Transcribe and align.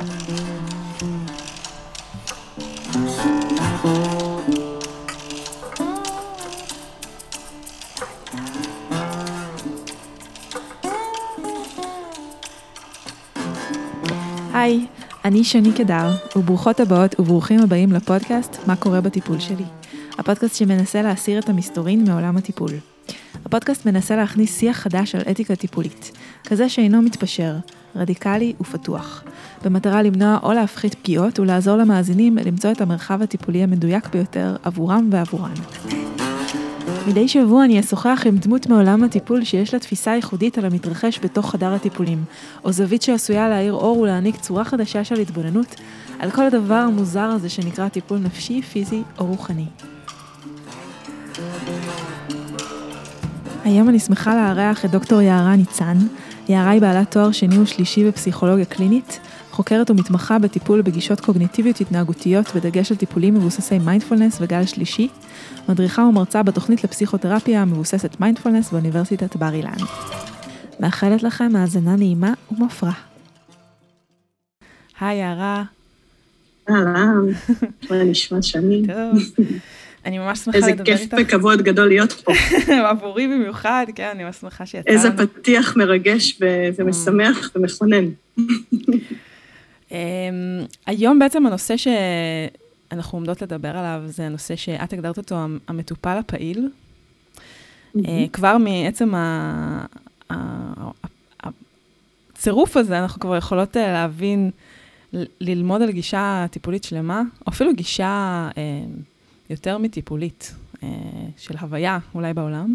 היי, 0.00 0.08
אני 15.24 15.44
שני 15.44 15.72
קדר, 15.72 16.10
וברוכות 16.36 16.80
הבאות 16.80 17.20
וברוכים 17.20 17.60
הבאים 17.60 17.92
לפודקאסט 17.92 18.56
"מה 18.66 18.76
קורה 18.76 19.00
בטיפול 19.00 19.40
שלי". 19.40 19.64
הפודקאסט 20.18 20.56
שמנסה 20.56 21.02
להסיר 21.02 21.38
את 21.38 21.48
המסתורין 21.48 22.04
מעולם 22.04 22.36
הטיפול. 22.36 22.70
הפודקאסט 23.44 23.86
מנסה 23.86 24.16
להכניס 24.16 24.58
שיח 24.58 24.76
חדש 24.76 25.14
על 25.14 25.22
אתיקה 25.30 25.56
טיפולית, 25.56 26.12
כזה 26.46 26.68
שאינו 26.68 27.02
מתפשר, 27.02 27.54
רדיקלי 27.96 28.52
ופתוח, 28.60 29.24
במטרה 29.64 30.02
למנוע 30.02 30.38
או 30.42 30.52
להפחית 30.52 30.94
פגיעות 30.94 31.38
ולעזור 31.38 31.76
למאזינים 31.76 32.38
למצוא 32.44 32.72
את 32.72 32.80
המרחב 32.80 33.22
הטיפולי 33.22 33.62
המדויק 33.62 34.08
ביותר 34.08 34.56
עבורם 34.62 35.08
ועבורן. 35.12 35.54
מדי 37.08 37.28
שבוע 37.28 37.64
אני 37.64 37.80
אשוחח 37.80 38.22
עם 38.26 38.36
דמות 38.36 38.66
מעולם 38.66 39.04
הטיפול 39.04 39.44
שיש 39.44 39.74
לה 39.74 39.80
תפיסה 39.80 40.10
ייחודית 40.10 40.58
על 40.58 40.64
המתרחש 40.64 41.20
בתוך 41.22 41.50
חדר 41.50 41.74
הטיפולים, 41.74 42.24
או 42.64 42.72
זווית 42.72 43.02
שעשויה 43.02 43.48
להאיר 43.48 43.72
אור 43.72 43.98
ולהעניק 43.98 44.36
צורה 44.36 44.64
חדשה 44.64 45.04
של 45.04 45.20
התבוננות 45.20 45.74
על 46.18 46.30
כל 46.30 46.46
הדבר 46.46 46.74
המוזר 46.74 47.20
הזה 47.20 47.48
שנקרא 47.48 47.88
טיפול 47.88 48.18
נפשי, 48.18 48.62
פיזי 48.62 49.02
או 49.18 49.26
רוחני. 49.26 49.66
היום 53.64 53.88
אני 53.88 53.98
שמחה 53.98 54.34
לארח 54.34 54.84
את 54.84 54.90
דוקטור 54.90 55.20
יערה 55.20 55.56
ניצן. 55.56 55.96
יערה 56.48 56.70
היא 56.70 56.80
בעלת 56.80 57.10
תואר 57.10 57.32
שני 57.32 57.58
ושלישי 57.58 58.04
בפסיכולוגיה 58.04 58.64
קלינית, 58.64 59.20
חוקרת 59.60 59.90
ומתמחה 59.90 60.38
בטיפול 60.38 60.82
בגישות 60.82 61.20
קוגניטיביות 61.20 61.80
התנהגותיות 61.80 62.46
בדגש 62.56 62.90
על 62.90 62.96
טיפולים 62.96 63.34
מבוססי 63.34 63.78
מיינדפולנס 63.78 64.38
וגל 64.40 64.66
שלישי, 64.66 65.08
מדריכה 65.68 66.02
ומרצה 66.02 66.42
בתוכנית 66.42 66.84
לפסיכותרפיה 66.84 67.62
המבוססת 67.62 68.20
מיינדפולנס 68.20 68.72
באוניברסיטת 68.72 69.36
בר 69.36 69.54
אילן. 69.54 69.76
מאחלת 70.80 71.22
לכם 71.22 71.56
האזנה 71.56 71.96
נעימה 71.96 72.32
ומפרה. 72.52 72.92
היי 75.00 75.18
יערה. 75.18 75.64
אהלן, 76.70 77.26
מה 77.90 78.04
נשמע 78.04 78.42
שני? 78.42 78.82
טוב. 78.86 79.44
אני 80.04 80.18
ממש 80.18 80.38
שמחה 80.38 80.58
לדבר 80.58 80.70
איתך. 80.70 80.88
איזה 80.88 81.06
כיף 81.06 81.20
וכבוד 81.20 81.62
גדול 81.62 81.88
להיות 81.88 82.12
פה. 82.12 82.32
עבורי 82.90 83.26
במיוחד, 83.26 83.86
כן, 83.94 84.10
אני 84.14 84.24
ממש 84.24 84.36
שמחה 84.36 84.66
שיצאנו. 84.66 84.96
איזה 84.96 85.10
פתיח 85.16 85.76
מרגש 85.76 86.40
ומשמח 86.78 87.50
ומכונן. 87.56 88.04
אמ, 89.90 89.96
היום 90.86 91.18
בעצם 91.18 91.46
הנושא 91.46 91.74
שאנחנו 91.76 93.18
עומדות 93.18 93.42
לדבר 93.42 93.76
עליו, 93.76 94.02
זה 94.06 94.26
הנושא 94.26 94.56
שאת 94.56 94.92
הגדרת 94.92 95.18
אותו, 95.18 95.36
המטופל 95.68 96.18
הפעיל. 96.18 96.68
אה, 97.96 98.24
כבר 98.32 98.56
מעצם 98.58 99.12
הצירוף 102.32 102.76
הזה, 102.76 102.98
אנחנו 102.98 103.20
כבר 103.20 103.36
יכולות 103.36 103.76
אה, 103.76 103.92
להבין, 103.92 104.50
ללמוד 105.40 105.82
על 105.82 105.90
גישה 105.90 106.46
טיפולית 106.50 106.84
שלמה, 106.84 107.22
או 107.46 107.52
אפילו 107.52 107.74
גישה 107.74 108.48
אה, 108.56 108.62
יותר 109.50 109.78
מטיפולית, 109.78 110.54
של 111.36 111.56
הוויה 111.60 111.98
אולי 112.14 112.34
בעולם. 112.34 112.74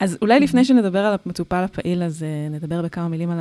אז 0.00 0.18
אולי 0.22 0.40
לפני 0.40 0.64
שנדבר 0.64 0.98
על 0.98 1.16
המטופל 1.26 1.64
הפעיל, 1.64 2.02
אז 2.02 2.24
נדבר 2.50 2.82
בכמה 2.82 3.08
מילים 3.08 3.30
על 3.30 3.38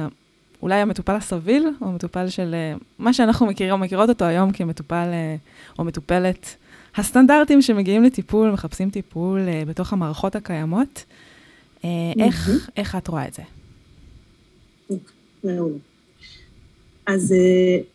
אולי 0.61 0.75
המטופל 0.75 1.16
הסביל, 1.16 1.67
או 1.81 1.88
המטופל 1.88 2.30
של 2.30 2.53
אה, 2.53 2.73
מה 3.00 3.14
שאנחנו 3.14 3.45
מכירים, 3.45 3.73
או 3.73 3.78
מכירות 3.78 4.09
אותו 4.09 4.25
היום 4.25 4.52
כמטופל 4.52 5.10
אה, 5.11 5.36
או 5.80 5.83
מטופלת, 5.83 6.55
הסטנדרטים 6.95 7.61
שמגיעים 7.61 8.04
לטיפול, 8.04 8.52
מחפשים 8.52 8.89
טיפול 8.89 9.39
אה, 9.48 9.64
בתוך 9.67 9.94
המערכות 9.94 10.36
הקיימות. 10.36 11.05
איך, 12.20 12.49
איך 12.77 12.95
את 12.95 13.08
רואה 13.08 13.27
את 13.27 13.33
זה? 13.33 13.42
מעולה. 15.44 15.76
אז 17.05 17.33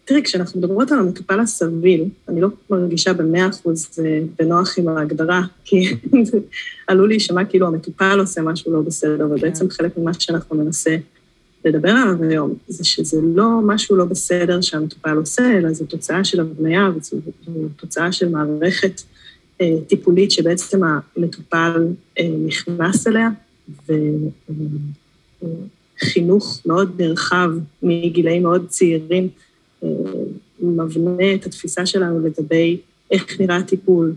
תראי, 0.04 0.22
כשאנחנו 0.22 0.60
מדברות 0.60 0.92
על 0.92 0.98
המטופל 0.98 1.40
הסביל, 1.40 2.04
אני 2.28 2.40
לא 2.40 2.48
מרגישה 2.70 3.12
במאה 3.12 3.48
אחוז 3.48 3.88
בנוח 4.38 4.78
עם 4.78 4.88
ההגדרה, 4.88 5.42
כי 5.64 5.94
עלול 6.86 7.08
להישמע 7.08 7.44
כאילו 7.44 7.66
המטופל 7.66 8.20
עושה 8.20 8.42
משהו 8.42 8.72
לא 8.72 8.80
בסדר, 8.80 9.26
ובעצם 9.30 9.68
כן. 9.68 9.74
חלק 9.74 9.98
ממה 9.98 10.14
שאנחנו 10.14 10.56
ננסה 10.56 10.96
לדבר 11.64 11.90
עליו 11.90 12.22
היום, 12.22 12.54
זה 12.68 12.84
שזה 12.84 13.20
לא 13.22 13.60
משהו 13.66 13.96
לא 13.96 14.04
בסדר 14.04 14.60
שהמטופל 14.60 15.16
עושה, 15.16 15.58
אלא 15.58 15.72
זו 15.72 15.84
תוצאה 15.84 16.24
של 16.24 16.40
הבניה 16.40 16.90
וזו 16.96 17.16
תוצאה 17.76 18.12
של 18.12 18.28
מערכת 18.28 19.02
אה, 19.60 19.76
טיפולית 19.86 20.30
שבעצם 20.30 20.80
המטופל 20.84 21.86
אה, 22.18 22.28
נכנס 22.46 23.06
אליה, 23.06 23.28
וחינוך 26.02 26.60
מאוד 26.66 27.02
נרחב 27.02 27.50
מגילאים 27.82 28.42
מאוד 28.42 28.66
צעירים 28.68 29.28
אה, 29.84 29.88
מבנה 30.60 31.34
את 31.34 31.46
התפיסה 31.46 31.86
שלנו 31.86 32.26
לגבי 32.26 32.80
איך 33.10 33.40
נראה 33.40 33.56
הטיפול, 33.56 34.14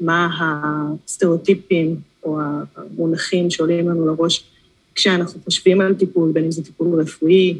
מה 0.00 0.28
הסטריאוטיפים 0.40 1.96
או 2.24 2.38
המונחים 2.76 3.50
שעולים 3.50 3.88
לנו 3.88 4.06
לראש 4.06 4.44
כשאנחנו 4.96 5.40
חושבים 5.44 5.80
על 5.80 5.94
טיפול, 5.94 6.32
בין 6.32 6.44
אם 6.44 6.50
זה 6.50 6.64
טיפול 6.64 7.00
רפואי, 7.00 7.58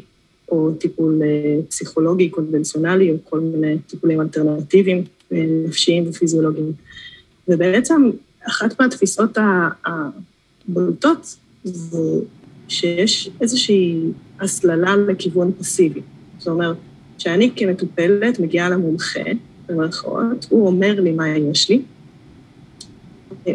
או 0.51 0.71
טיפול 0.71 1.21
אה, 1.23 1.61
פסיכולוגי 1.69 2.29
קונבנציונלי, 2.29 3.11
או 3.11 3.15
כל 3.23 3.39
מיני 3.39 3.77
טיפולים 3.87 4.21
אלטרנטיביים, 4.21 5.03
אה, 5.31 5.45
נפשיים 5.67 6.09
ופיזיולוגיים. 6.09 6.71
ובעצם 7.47 8.09
אחת 8.47 8.81
מהתפיסות 8.81 9.37
הבולטות 10.67 11.35
זה 11.63 12.19
שיש 12.67 13.29
איזושהי 13.41 14.01
הסללה 14.39 14.95
לכיוון 14.95 15.51
פסיבי. 15.59 16.01
זאת 16.39 16.47
אומרת, 16.47 16.77
שאני 17.17 17.51
כמטופלת 17.55 18.39
מגיעה 18.39 18.69
למומחה, 18.69 19.23
במירכאות, 19.67 20.47
הוא 20.49 20.67
אומר 20.67 21.01
לי 21.01 21.11
מה 21.11 21.29
יש 21.29 21.69
לי, 21.69 21.81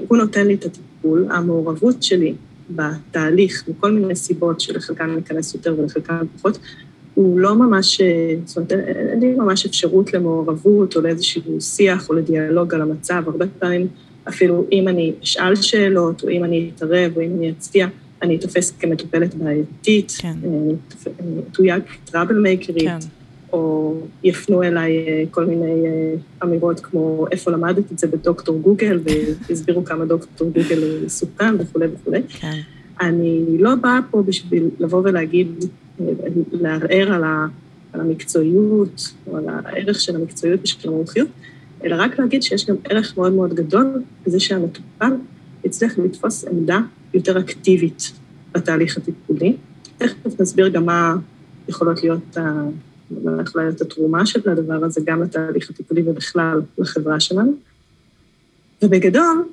הוא 0.08 0.18
נותן 0.18 0.46
לי 0.46 0.54
את 0.54 0.64
הטיפול, 0.64 1.26
המעורבות 1.30 2.02
שלי 2.02 2.34
בתהליך, 2.74 3.64
מכל 3.68 3.92
מיני 3.92 4.16
סיבות 4.16 4.60
שלחלקן 4.60 5.10
ניכנס 5.10 5.54
יותר 5.54 5.74
ולחלקן 5.78 6.16
פחות, 6.36 6.58
הוא 7.14 7.40
לא 7.40 7.54
ממש, 7.54 8.00
זאת 8.44 8.56
אומרת, 8.56 8.72
אין 8.72 9.20
לי 9.20 9.34
ממש 9.34 9.66
אפשרות 9.66 10.14
למעורבות 10.14 10.96
או 10.96 11.00
לאיזשהו 11.00 11.60
שיח 11.60 12.08
או 12.08 12.14
לדיאלוג 12.14 12.74
על 12.74 12.82
המצב. 12.82 13.22
הרבה 13.26 13.46
פעמים 13.58 13.86
אפילו 14.28 14.66
אם 14.72 14.88
אני 14.88 15.12
אשאל 15.22 15.54
שאלות, 15.54 16.24
או 16.24 16.28
אם 16.28 16.44
אני 16.44 16.70
אתערב, 16.74 17.12
או 17.16 17.22
אם 17.22 17.30
אני 17.38 17.50
אצביע, 17.50 17.86
אני 18.22 18.36
אתופס 18.36 18.70
כמטופלת 18.70 19.34
בעייתית, 19.34 20.12
כן. 20.18 20.34
אני 20.44 20.74
אתויג 21.50 21.82
כטראבל 22.04 22.38
מייקרית, 22.38 22.88
כן. 22.88 22.98
או 23.52 23.94
יפנו 24.22 24.62
אליי 24.62 25.06
אה, 25.08 25.24
כל 25.30 25.44
מיני 25.44 25.86
אה, 25.86 26.14
אמירות 26.42 26.80
כמו 26.80 27.26
איפה 27.32 27.50
למדת 27.50 27.92
את 27.92 27.98
זה 27.98 28.06
בדוקטור 28.06 28.58
גוגל, 28.58 29.00
והסבירו 29.48 29.84
כמה 29.84 30.04
דוקטור 30.04 30.50
גוגל 30.50 31.08
סוכן 31.08 31.54
וכולי 31.58 31.86
וכולי. 31.86 32.22
כן. 32.28 32.60
אני 33.00 33.44
לא 33.58 33.74
באה 33.74 33.98
פה 34.10 34.22
בשביל 34.22 34.70
לבוא 34.78 35.02
ולהגיד, 35.04 35.64
אה, 36.00 36.06
לערער 36.52 37.12
על, 37.12 37.24
ה, 37.24 37.46
על 37.92 38.00
המקצועיות, 38.00 39.12
או 39.26 39.36
על 39.36 39.44
הערך 39.48 40.00
של 40.00 40.16
המקצועיות 40.16 40.60
ושל 40.62 40.88
המומחיות, 40.88 41.28
אלא 41.84 41.96
רק 41.98 42.18
להגיד 42.18 42.42
שיש 42.42 42.66
גם 42.66 42.76
ערך 42.84 43.16
מאוד 43.16 43.32
מאוד 43.32 43.54
גדול 43.54 44.02
בזה 44.26 44.40
שהמטופל 44.40 45.12
יצליח 45.64 45.98
לתפוס 45.98 46.44
עמדה 46.44 46.78
יותר 47.14 47.38
אקטיבית 47.38 48.12
בתהליך 48.52 48.96
הטיפולי. 48.96 49.56
תכף 49.98 50.40
נסביר 50.40 50.68
גם 50.68 50.86
מה 50.86 51.16
יכולות 51.68 52.02
להיות 52.02 52.36
יכולה 53.42 53.64
להיות 53.64 53.80
התרומה 53.80 54.26
של 54.26 54.50
הדבר 54.50 54.84
הזה 54.84 55.00
גם 55.04 55.22
לתהליך 55.22 55.70
הטיפולי 55.70 56.02
ובכלל 56.02 56.60
לחברה 56.78 57.20
שלנו. 57.20 57.54
ובגדול, 58.82 59.44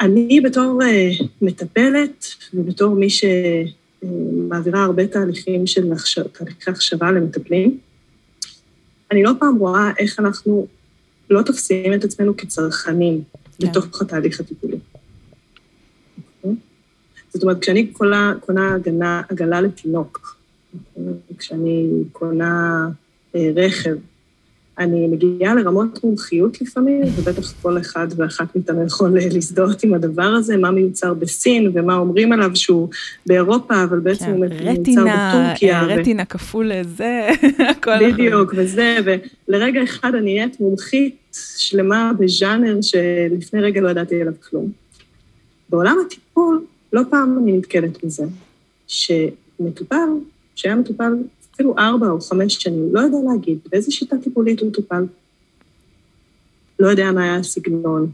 אני 0.00 0.40
בתור 0.40 0.82
uh, 0.82 1.24
מטפלת 1.42 2.26
ובתור 2.54 2.94
מי 2.94 3.08
שמעבירה 3.10 4.84
הרבה 4.84 5.06
תהליכים 5.06 5.66
של 5.66 5.92
תהליכי 6.32 6.70
הכשרה 6.70 7.12
למטפלים, 7.12 7.78
אני 9.12 9.22
לא 9.22 9.32
פעם 9.38 9.56
רואה 9.56 9.90
איך 9.98 10.20
אנחנו 10.20 10.66
לא 11.30 11.42
תופסים 11.42 11.94
את 11.94 12.04
עצמנו 12.04 12.36
כצרכנים 12.36 13.22
כן. 13.58 13.68
בתוך 13.68 14.02
התהליך 14.02 14.40
הטיפולי. 14.40 14.78
אוקיי? 16.36 16.56
זאת 17.28 17.42
אומרת, 17.42 17.60
כשאני 17.60 17.86
קונה, 17.86 18.34
קונה 18.40 18.74
הגנה, 18.74 19.22
עגלה 19.28 19.60
לתינוק, 19.60 20.39
כשאני 21.38 21.88
קונה 22.12 22.88
אה, 23.34 23.50
רכב, 23.56 23.96
אני 24.80 25.06
מגיעה 25.06 25.54
לרמות 25.54 26.04
מומחיות 26.04 26.60
לפעמים, 26.60 27.02
ובטח 27.16 27.52
כל 27.62 27.78
אחד 27.78 28.06
ואחת 28.16 28.56
מאיתנו 28.56 28.86
יכול 28.86 29.18
להזדהות 29.32 29.82
עם 29.82 29.94
הדבר 29.94 30.22
הזה, 30.22 30.56
מה 30.56 30.70
מיוצר 30.70 31.14
בסין 31.14 31.70
ומה 31.74 31.96
אומרים 31.96 32.32
עליו 32.32 32.50
שהוא 32.56 32.88
באירופה, 33.26 33.84
אבל 33.84 33.98
בעצם 34.00 34.24
כן, 34.24 34.30
הוא 34.30 34.46
מיוצר 34.46 35.04
בטורקיה. 35.04 35.82
רטינה 35.82 36.22
ו... 36.22 36.28
כפול 36.28 36.72
זה, 36.96 37.28
הכל 37.70 37.96
נכון. 37.96 38.12
בדיוק, 38.12 38.54
וזה, 38.56 38.98
ולרגע 39.48 39.82
אחד 39.82 40.14
אני 40.14 40.24
נהיית 40.24 40.60
מומחית 40.60 41.16
שלמה 41.56 42.12
בז'אנר 42.18 42.78
שלפני 42.82 43.60
רגע 43.60 43.80
לא 43.80 43.88
ידעתי 43.88 44.20
עליו 44.20 44.34
כלום. 44.50 44.70
בעולם 45.68 45.96
הטיפול, 46.06 46.64
לא 46.92 47.02
פעם 47.10 47.38
אני 47.42 47.58
נתקלת 47.58 48.04
בזה, 48.04 48.24
שמטופל, 48.86 50.08
שהיה 50.54 50.74
מטופל 50.74 51.12
אפילו 51.54 51.74
ארבע 51.78 52.06
או 52.10 52.20
חמש 52.20 52.54
שנים, 52.54 52.88
לא 52.92 53.00
יודע 53.00 53.18
להגיד 53.32 53.58
באיזה 53.70 53.92
שיטה 53.92 54.16
טיפולית 54.22 54.60
הוא 54.60 54.72
טופל. 54.72 55.04
לא 56.78 56.88
יודע 56.88 57.12
מה 57.12 57.22
היה 57.22 57.36
הסגנון, 57.36 58.10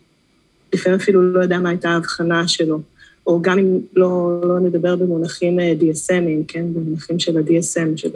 לפעמים 0.75 0.99
אפילו 0.99 1.33
לא 1.33 1.41
יודע 1.41 1.59
מה 1.59 1.69
הייתה 1.69 1.91
ההבחנה 1.91 2.49
שלו, 2.49 2.81
או 3.27 3.43
גם 3.43 3.59
אם 3.59 3.79
לא, 3.97 4.41
לא 4.44 4.61
נדבר 4.61 4.97
במונחים 4.97 5.61
אה, 5.61 5.75
DSMים, 5.81 6.44
כן, 6.49 6.75
במונחים 6.75 7.19
של 7.19 7.37
ה-DSM, 7.37 7.97
של... 7.97 8.09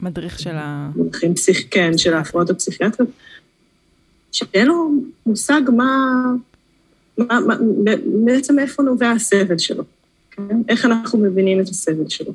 מדריך 0.00 0.38
של 0.38 0.54
ה... 0.54 0.90
מונחים 0.96 1.34
פסיכ... 1.34 1.66
כן, 1.70 1.98
של 1.98 2.14
ההפרעות 2.14 2.50
הפסיכיאטריות, 2.50 3.10
שאין 4.32 4.66
לו 4.66 4.90
מושג 5.26 5.60
מה... 5.76 6.22
מה, 7.18 7.40
מה, 7.40 7.54
בעצם 8.24 8.56
מאיפה 8.56 8.82
נובע 8.82 9.10
הסבל 9.10 9.58
שלו, 9.58 9.84
כן? 10.30 10.62
איך 10.68 10.84
אנחנו 10.84 11.18
מבינים 11.18 11.60
את 11.60 11.68
הסבל 11.68 12.08
שלו. 12.08 12.32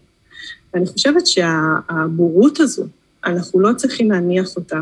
ואני 0.73 0.85
חושבת 0.85 1.27
שהבורות 1.27 2.59
הזו, 2.59 2.85
אנחנו 3.25 3.59
לא 3.59 3.73
צריכים 3.73 4.11
להניח 4.11 4.55
אותה 4.55 4.81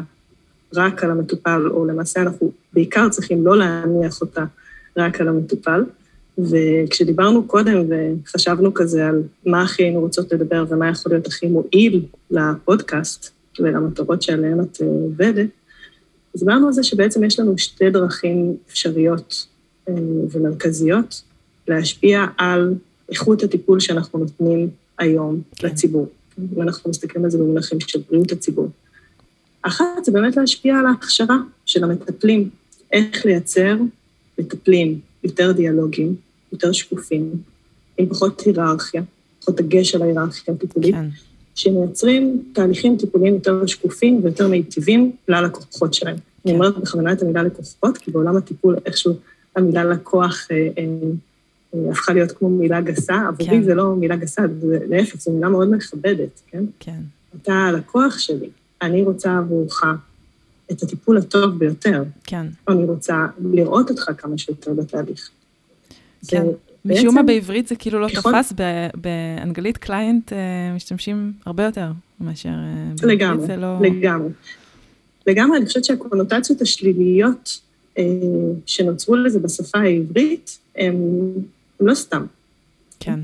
רק 0.75 1.03
על 1.03 1.11
המטופל, 1.11 1.67
או 1.67 1.85
למעשה 1.85 2.21
אנחנו 2.21 2.51
בעיקר 2.73 3.09
צריכים 3.09 3.45
לא 3.45 3.57
להניח 3.57 4.21
אותה 4.21 4.45
רק 4.97 5.21
על 5.21 5.27
המטופל. 5.27 5.83
וכשדיברנו 6.37 7.43
קודם 7.47 7.83
וחשבנו 7.89 8.73
כזה 8.73 9.07
על 9.07 9.21
מה 9.45 9.61
הכי 9.61 9.83
היינו 9.83 9.99
רוצות 9.99 10.33
לדבר 10.33 10.65
ומה 10.69 10.89
יכול 10.89 11.11
להיות 11.11 11.27
הכי 11.27 11.47
מועיל 11.47 12.05
לפודקאסט 12.31 13.31
ולמטרות 13.59 14.21
שעליהן 14.21 14.61
את 14.61 14.81
אה, 14.81 14.87
עובדת, 14.87 15.49
אז 16.35 16.39
דיברנו 16.39 16.67
על 16.67 16.73
זה 16.73 16.83
שבעצם 16.83 17.23
יש 17.23 17.39
לנו 17.39 17.57
שתי 17.57 17.89
דרכים 17.89 18.55
אפשריות 18.69 19.47
אה, 19.89 19.93
ומרכזיות 20.31 21.21
להשפיע 21.67 22.25
על 22.37 22.73
איכות 23.09 23.43
הטיפול 23.43 23.79
שאנחנו 23.79 24.19
נותנים 24.19 24.69
היום 25.01 25.41
כן. 25.55 25.67
לציבור. 25.67 26.07
אם 26.55 26.61
אנחנו 26.61 26.89
מסתכלים 26.89 27.25
על 27.25 27.31
זה 27.31 27.37
במונחים 27.37 27.79
של 27.79 28.01
בריאות 28.09 28.31
הציבור. 28.31 28.69
אחת 29.61 29.85
זה 30.05 30.11
באמת 30.11 30.37
להשפיע 30.37 30.77
על 30.79 30.85
ההכשרה 30.85 31.37
של 31.65 31.83
המטפלים, 31.83 32.49
איך 32.91 33.25
לייצר 33.25 33.75
מטפלים 34.39 34.99
יותר 35.23 35.51
דיאלוגיים, 35.51 36.15
יותר 36.51 36.71
שקופים, 36.71 37.31
עם 37.97 38.09
פחות 38.09 38.41
היררכיה, 38.45 39.01
פחות 39.39 39.55
דגש 39.55 39.95
על 39.95 40.01
ההיררכיה 40.01 40.53
הטיפולית, 40.53 40.95
כן. 40.95 41.05
שמייצרים 41.55 42.43
תהליכים 42.53 42.97
טיפוליים 42.97 43.33
יותר 43.33 43.65
שקופים 43.65 44.19
ויותר 44.23 44.47
מיטיבים 44.47 45.11
ללקוחות 45.27 45.93
שלהם. 45.93 46.15
כן. 46.15 46.21
אני 46.45 46.53
אומרת 46.53 46.77
בכוונה 46.77 47.11
את 47.11 47.21
המילה 47.21 47.43
לקוחות, 47.43 47.97
כי 47.97 48.11
בעולם 48.11 48.37
הטיפול 48.37 48.75
איכשהו 48.85 49.13
המילה 49.55 49.83
לקוח 49.83 50.47
אה, 50.51 50.67
אה, 50.77 50.83
הפכה 51.91 52.13
להיות 52.13 52.31
כמו 52.31 52.49
מילה 52.49 52.81
גסה, 52.81 53.27
עבורי 53.27 53.49
כן. 53.49 53.63
זה 53.63 53.75
לא 53.75 53.95
מילה 53.95 54.15
גסה, 54.15 54.41
להפך, 54.89 55.15
זו 55.21 55.31
מילה 55.31 55.49
מאוד 55.49 55.71
מכבדת, 55.75 56.41
כן? 56.47 56.63
כן. 56.79 56.99
אתה 57.41 57.53
הלקוח 57.53 58.17
שלי, 58.19 58.49
אני 58.81 59.01
רוצה 59.01 59.37
עבורך 59.37 59.83
את 60.71 60.83
הטיפול 60.83 61.17
הטוב 61.17 61.59
ביותר. 61.59 62.03
כן. 62.23 62.47
אני 62.67 62.83
רוצה 62.83 63.25
לראות 63.53 63.89
אותך 63.89 64.03
כמה 64.17 64.37
שיותר 64.37 64.73
בתהליך. 64.73 65.29
כן. 66.27 66.45
משום 66.85 67.15
מה 67.15 67.23
בעברית 67.23 67.67
זה 67.67 67.75
כאילו 67.75 67.99
לא 67.99 68.07
ככל... 68.07 68.31
תפס, 68.31 68.53
באנגלית 68.95 69.77
קליינט 69.77 70.33
אה, 70.33 70.37
משתמשים 70.75 71.33
הרבה 71.45 71.63
יותר 71.63 71.91
מאשר 72.19 72.49
אה, 72.49 73.07
לגמרי, 73.07 73.45
זה 73.45 73.55
לא... 73.55 73.79
לגמרי. 73.81 74.29
לגמרי, 75.27 75.57
אני 75.57 75.65
חושבת 75.65 75.83
שהקונוטציות 75.83 76.61
השליליות 76.61 77.59
אה, 77.97 78.03
שנוצרו 78.65 79.15
לזה 79.15 79.39
בשפה 79.39 79.79
העברית, 79.79 80.59
הן 80.75 80.95
לא 81.81 81.93
סתם. 81.93 82.25
כן. 82.99 83.19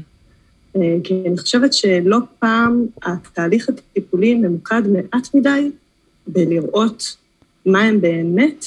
אה, 0.76 0.96
כי 1.04 1.24
אני 1.28 1.38
חושבת 1.38 1.74
שלא 1.74 2.18
פעם 2.40 2.86
התהליך 3.04 3.70
הטיפולי 3.70 4.36
ממוקד 4.36 4.82
מעט 4.88 5.36
מדי 5.36 5.72
בלראות 6.28 7.18
מה 7.66 7.82
הם 7.82 8.02
באמת 8.02 8.66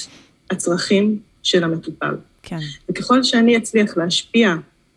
הצרכים 0.51 1.19
של 1.43 1.65
המטופל. 1.65 2.15
כן. 2.43 2.59
וככל 2.89 3.23
שאני 3.23 3.57
אצליח 3.57 3.97
להשפיע 3.97 4.55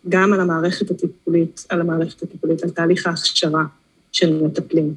גם 0.08 0.32
על 0.32 0.40
המערכת 0.40 0.90
הטיפולית, 0.90 1.66
על 1.68 1.80
המערכת 1.80 2.22
הטיפולית, 2.22 2.62
על 2.62 2.70
תהליך 2.70 3.06
ההכשרה 3.06 3.64
של 4.12 4.42
מטפלים, 4.42 4.94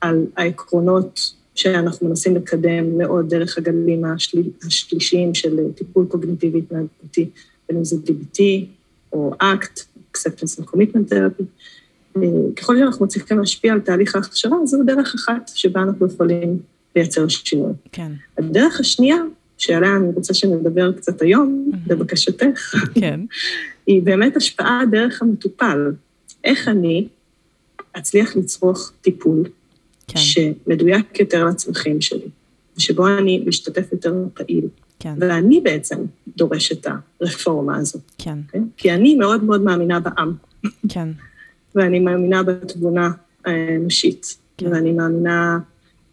על 0.00 0.26
העקרונות 0.36 1.32
שאנחנו 1.54 2.08
מנסים 2.08 2.36
לקדם 2.36 2.98
מאוד 2.98 3.28
דרך 3.28 3.58
הגלים 3.58 4.04
השל... 4.04 4.42
השלישיים 4.66 5.34
של 5.34 5.72
טיפול 5.74 6.06
קוגניטיבי 6.08 6.58
התנהגותי, 6.58 7.28
בין 7.68 7.78
אם 7.78 7.84
זה 7.84 7.96
DBT, 7.96 8.40
או 9.12 9.34
ACT, 9.42 9.80
Acceptance 10.14 10.60
and 10.60 10.64
Commitment 10.64 11.12
Therapy. 11.12 11.44
ככל 12.56 12.78
שאנחנו 12.78 13.06
מצליחים 13.06 13.38
להשפיע 13.38 13.72
על 13.72 13.80
תהליך 13.80 14.16
ההכשרה, 14.16 14.66
זו 14.66 14.78
דרך 14.86 15.14
אחת 15.14 15.50
שבה 15.54 15.82
אנחנו 15.82 16.06
יכולים 16.06 16.58
לייצר 16.96 17.28
שינוי. 17.28 17.72
כן. 17.92 18.12
הדרך 18.38 18.80
השנייה, 18.80 19.16
שעליה 19.58 19.96
אני 19.96 20.08
רוצה 20.14 20.34
שנדבר 20.34 20.92
קצת 20.92 21.22
היום, 21.22 21.70
לבקשתך, 21.86 22.74
כן. 22.94 23.20
היא 23.86 24.02
באמת 24.02 24.36
השפעה 24.36 24.82
דרך 24.90 25.22
המטופל. 25.22 25.92
איך 26.44 26.68
אני 26.68 27.08
אצליח 27.98 28.36
לצרוך 28.36 28.92
טיפול 29.00 29.44
כן. 30.08 30.18
שמדויק 30.18 31.20
יותר 31.20 31.44
לצרכים 31.44 32.00
שלי, 32.00 32.28
ושבו 32.76 33.08
אני 33.08 33.44
משתתף 33.46 33.92
יותר 33.92 34.14
פעיל. 34.34 34.68
כן. 35.02 35.14
ואני 35.18 35.60
בעצם 35.60 35.96
דורש 36.36 36.72
את 36.72 36.86
הרפורמה 37.20 37.76
הזו. 37.76 37.98
כן. 38.18 38.38
Okay? 38.48 38.52
כן? 38.52 38.62
כי 38.76 38.92
אני 38.92 39.14
מאוד 39.14 39.44
מאוד 39.44 39.62
מאמינה 39.62 40.00
בעם. 40.00 40.32
כן. 40.88 41.08
ואני 41.74 42.00
מאמינה 42.00 42.42
בתבונה 42.42 43.10
האנושית, 43.44 44.36
כן. 44.56 44.66
ואני 44.66 44.92
מאמינה 44.92 45.58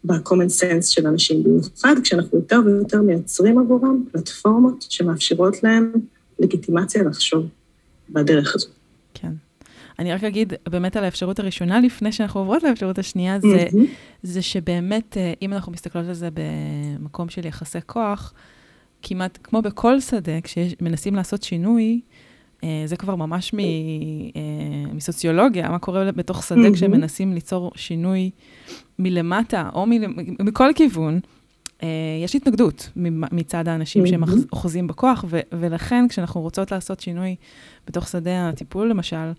ב-common 0.04 0.60
sense 0.60 0.82
של 0.82 1.06
אנשים, 1.06 1.42
במיוחד 1.42 1.94
כשאנחנו 2.02 2.38
יותר 2.38 2.60
ויותר 2.64 3.02
מייצרים 3.02 3.58
עבורם 3.58 4.04
פלטפורמות 4.12 4.86
שמאפשרות 4.88 5.62
להם 5.62 5.92
לגיטימציה 6.38 7.02
לחשוב 7.02 7.46
בדרך 8.10 8.54
הזו. 8.54 8.68
כן. 9.14 9.32
אני 9.98 10.12
רק 10.12 10.24
אגיד 10.24 10.52
באמת 10.68 10.96
על 10.96 11.04
האפשרות 11.04 11.38
הראשונה, 11.38 11.80
לפני 11.80 12.12
שאנחנו 12.12 12.40
עוברות 12.40 12.62
לאפשרות 12.62 12.98
השנייה, 12.98 13.40
זה, 13.40 13.66
mm-hmm. 13.66 13.76
זה 14.22 14.42
שבאמת, 14.42 15.16
אה, 15.16 15.32
אם 15.42 15.52
אנחנו 15.52 15.72
מסתכלות 15.72 16.06
על 16.06 16.14
זה 16.14 16.28
במקום 16.34 17.28
של 17.28 17.46
יחסי 17.46 17.78
כוח, 17.86 18.34
כמעט 19.02 19.38
כמו 19.42 19.62
בכל 19.62 20.00
שדה, 20.00 20.40
כשמנסים 20.40 21.14
לעשות 21.14 21.42
שינוי, 21.42 22.00
אה, 22.64 22.82
זה 22.84 22.96
כבר 22.96 23.14
ממש 23.14 23.54
מ, 23.54 23.58
אה, 23.58 23.64
מסוציולוגיה, 24.94 25.68
מה 25.68 25.78
קורה 25.78 26.12
בתוך 26.12 26.42
שדה. 26.42 26.72
כשמנסים 26.74 27.32
ליצור 27.32 27.72
שינוי 27.74 28.30
מלמטה 28.98 29.68
או 29.74 29.86
מ, 29.86 29.92
מכל 30.46 30.70
כיוון. 30.74 31.20
יש 32.24 32.34
התנגדות 32.34 32.90
מצד 33.32 33.68
האנשים 33.68 34.04
mm-hmm. 34.04 34.08
שהם 34.08 34.22
אוחזים 34.52 34.86
בכוח, 34.86 35.24
ו- 35.28 35.40
ולכן 35.52 36.08
כשאנחנו 36.08 36.40
רוצות 36.40 36.72
לעשות 36.72 37.00
שינוי 37.00 37.36
בתוך 37.86 38.08
שדה 38.08 38.48
הטיפול, 38.48 38.90
למשל, 38.90 39.32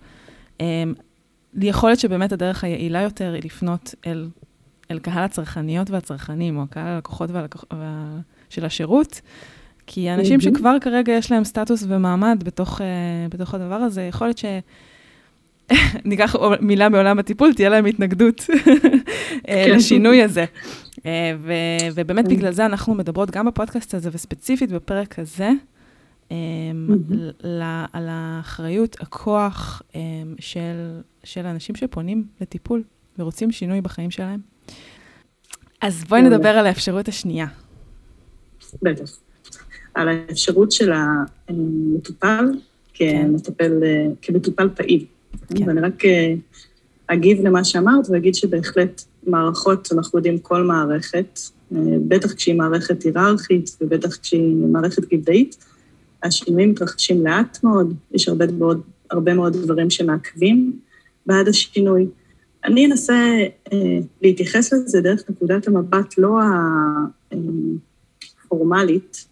יכול 1.55 1.89
להיות 1.89 1.99
שבאמת 1.99 2.31
הדרך 2.31 2.63
היעילה 2.63 3.01
יותר 3.01 3.33
היא 3.33 3.41
לפנות 3.45 3.95
אל, 4.07 4.29
אל 4.91 4.99
קהל 4.99 5.23
הצרכניות 5.23 5.89
והצרכנים, 5.89 6.57
או 6.57 6.67
קהל 6.69 6.87
הלקוחות 6.87 7.31
והלקוח, 7.31 7.63
וה, 7.73 8.19
של 8.51 8.65
השירות, 8.65 9.21
כי 9.87 10.11
אנשים 10.11 10.39
mm-hmm. 10.39 10.43
שכבר 10.43 10.77
כרגע 10.81 11.13
יש 11.13 11.31
להם 11.31 11.43
סטטוס 11.43 11.83
ומעמד 11.87 12.43
בתוך, 12.45 12.81
uh, 12.81 12.83
בתוך 13.29 13.53
הדבר 13.53 13.75
הזה, 13.75 14.01
יכול 14.01 14.27
להיות 14.27 14.37
ש... 14.37 14.45
ניקח 16.05 16.35
מילה 16.61 16.89
מעולם 16.89 17.19
הטיפול, 17.19 17.53
תהיה 17.53 17.69
להם 17.69 17.85
התנגדות 17.85 18.45
אה, 19.47 19.65
כן. 19.65 19.71
לשינוי 19.75 20.23
הזה. 20.23 20.45
אה, 21.05 21.33
ו- 21.39 21.87
ובאמת 21.93 22.27
כן. 22.27 22.35
בגלל 22.35 22.51
זה 22.51 22.65
אנחנו 22.65 22.95
מדברות 22.95 23.31
גם 23.31 23.45
בפודקאסט 23.45 23.93
הזה, 23.93 24.09
וספציפית 24.13 24.71
בפרק 24.71 25.19
הזה. 25.19 25.51
על 27.93 28.07
האחריות, 28.09 28.97
הכוח 28.99 29.81
של, 30.39 30.99
של 31.23 31.45
אנשים 31.45 31.75
שפונים 31.75 32.23
לטיפול 32.41 32.83
ורוצים 33.19 33.51
שינוי 33.51 33.81
בחיים 33.81 34.11
שלהם. 34.11 34.39
אז 35.81 36.03
בואי 36.03 36.21
נדבר 36.21 36.49
על 36.49 36.67
האפשרות 36.67 37.07
השנייה. 37.07 37.45
בטח. 38.81 39.17
על 39.93 40.07
האפשרות 40.07 40.71
של 40.71 40.91
המטופל 41.47 42.45
כמטפל, 42.93 43.83
כמטופל 44.21 44.69
פעיל. 44.75 45.05
כן. 45.55 45.67
ואני 45.67 45.81
רק 45.81 46.05
אה, 46.05 46.33
אגיב 47.07 47.41
למה 47.47 47.63
שאמרת 47.63 48.09
ואגיד 48.09 48.35
שבהחלט 48.35 49.01
מערכות, 49.27 49.89
אנחנו 49.91 50.19
יודעים 50.19 50.39
כל 50.39 50.63
מערכת, 50.63 51.39
בטח 52.07 52.33
כשהיא 52.33 52.55
מערכת 52.55 53.03
היררכית 53.03 53.77
ובטח 53.81 54.15
כשהיא 54.15 54.55
מערכת 54.55 55.13
גבדאית, 55.13 55.65
השינויים 56.23 56.71
מתרחשים 56.71 57.23
לאט 57.23 57.63
מאוד, 57.63 57.93
יש 58.11 58.27
הרבה 58.27 58.47
מאוד, 58.47 58.81
הרבה 59.11 59.33
מאוד 59.33 59.57
דברים 59.57 59.89
שמעכבים 59.89 60.79
בעד 61.25 61.47
השינוי. 61.47 62.07
אני 62.65 62.85
אנסה 62.85 63.13
אה, 63.73 63.99
להתייחס 64.21 64.73
לזה 64.73 65.01
דרך 65.01 65.23
נקודת 65.29 65.67
המבט 65.67 66.17
לא 66.17 66.39
הפורמלית, 68.51 69.25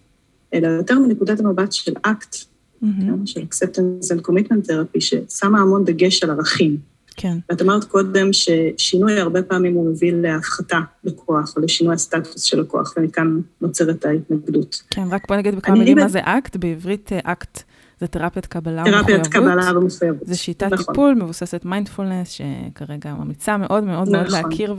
אלא 0.53 0.67
יותר 0.67 0.99
מנקודת 0.99 1.39
המבט 1.39 1.71
של 1.71 1.93
אקט, 2.01 2.35
mm-hmm. 2.35 2.85
כן? 3.01 3.25
של 3.25 3.41
acceptance 3.41 4.15
and 4.15 4.21
commitment 4.21 4.69
therapy, 4.69 4.99
ששמה 4.99 5.59
המון 5.59 5.85
דגש 5.85 6.23
על 6.23 6.29
ערכים. 6.29 6.77
כן. 7.15 7.38
ואת 7.49 7.61
אמרת 7.61 7.83
קודם 7.83 8.29
ששינוי 8.33 9.19
הרבה 9.19 9.43
פעמים 9.43 9.73
הוא 9.73 9.91
מביא 9.91 10.13
להפחתה 10.13 10.79
בכוח, 11.03 11.53
או 11.57 11.61
לשינוי 11.61 11.93
הסטטוס 11.93 12.41
של 12.43 12.61
הכוח, 12.61 12.93
ומכאן 12.97 13.39
נוצרת 13.61 14.05
ההתנגדות. 14.05 14.81
כן, 14.89 15.07
רק 15.11 15.27
בוא 15.27 15.35
נגיד 15.35 15.55
בכמה 15.55 15.75
מילים 15.75 15.97
מה 15.97 16.07
זה 16.07 16.19
אקט, 16.23 16.55
בעברית 16.55 17.13
אה, 17.13 17.19
אקט 17.23 17.63
זה 17.99 18.07
תרפיית 18.07 18.45
קבלה 18.45 18.81
ומחויבות. 18.81 19.05
תרפיית 19.07 19.27
קבלה 19.27 19.77
ומחויבות. 19.77 20.27
זה 20.27 20.35
שיטת 20.35 20.73
נכון. 20.73 20.85
טיפול 20.85 21.15
מבוססת 21.15 21.65
מיינדפולנס, 21.65 22.29
שכרגע 22.29 23.13
ממליצה 23.13 23.57
מאוד 23.57 23.83
מאוד 23.83 24.07
נכון. 24.07 24.13
מאוד 24.13 24.29
להכיר 24.29 24.75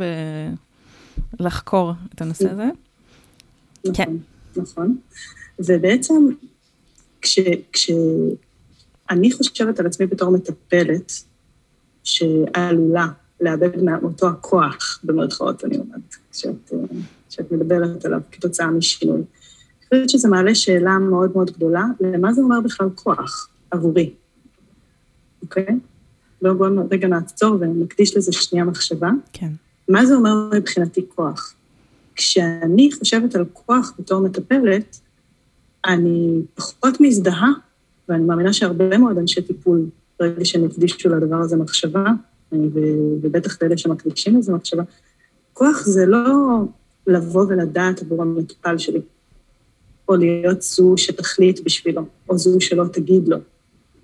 ולחקור 1.40 1.92
את 2.14 2.20
הנושא 2.20 2.50
הזה. 2.50 2.68
נכון, 3.85 3.95
כן. 3.95 4.13
נכון. 4.57 4.97
ובעצם, 5.59 6.27
כשאני 7.23 7.57
כש... 7.73 9.37
חושבת 9.37 9.81
על 9.81 9.87
עצמי 9.87 10.07
בתור 10.07 10.31
מטפלת, 10.31 11.13
שעלולה 12.05 13.09
לאבד 13.41 13.83
מאותו 13.83 14.29
הכוח, 14.29 15.01
במרכאות, 15.05 15.65
אני 15.65 15.79
אומרת, 15.79 16.15
כשאת, 16.33 16.73
כשאת 17.29 17.53
מדברת 17.53 18.05
עליו 18.05 18.21
כתוצאה 18.33 18.71
משינוי. 18.71 19.21
אני 19.21 19.25
חושבת 19.89 20.11
שזה 20.11 20.29
מעלה 20.29 20.55
שאלה 20.55 20.99
מאוד 20.99 21.31
מאוד 21.35 21.51
גדולה, 21.51 21.85
למה 22.01 22.33
זה 22.33 22.41
אומר 22.41 22.61
בכלל 22.61 22.89
כוח 22.95 23.49
עבורי, 23.71 24.15
אוקיי? 25.43 25.79
בואו 26.43 26.55
בוא 26.55 26.69
רגע 26.91 27.09
נעצור 27.09 27.57
ונקדיש 27.61 28.17
לזה 28.17 28.33
שנייה 28.33 28.65
מחשבה. 28.65 29.11
כן. 29.33 29.51
מה 29.89 30.07
זה 30.07 30.15
אומר 30.15 30.51
מבחינתי 30.55 31.07
כוח? 31.15 31.55
כשאני 32.21 32.91
חושבת 32.99 33.35
על 33.35 33.45
כוח 33.53 33.95
בתור 33.99 34.21
מטפלת, 34.21 35.00
אני 35.87 36.43
פחות 36.55 37.00
מזדהה, 37.00 37.50
ואני 38.09 38.25
מאמינה 38.25 38.53
שהרבה 38.53 38.99
מאוד 38.99 39.19
אנשי 39.19 39.43
טיפול 39.43 39.87
ברגע 40.21 40.45
שהם 40.45 40.65
הקדישו 40.65 41.09
לדבר 41.09 41.37
הזה 41.37 41.57
מחשבה, 41.57 42.05
ובטח 43.23 43.62
לאלה 43.62 43.79
שמקדישים 43.79 44.39
לזה 44.39 44.53
מחשבה, 44.53 44.83
כוח 45.53 45.83
זה 45.87 46.07
לא 46.07 46.25
לבוא 47.07 47.45
ולדעת 47.49 48.03
עבור 48.03 48.23
המטופל 48.23 48.79
שלי, 48.79 49.00
או 50.09 50.17
להיות 50.17 50.62
זו 50.62 50.95
שתחליט 50.97 51.61
בשבילו, 51.65 52.03
או 52.29 52.39
זו 52.39 52.61
שלא 52.61 52.85
תגיד 52.93 53.29
לו, 53.29 53.37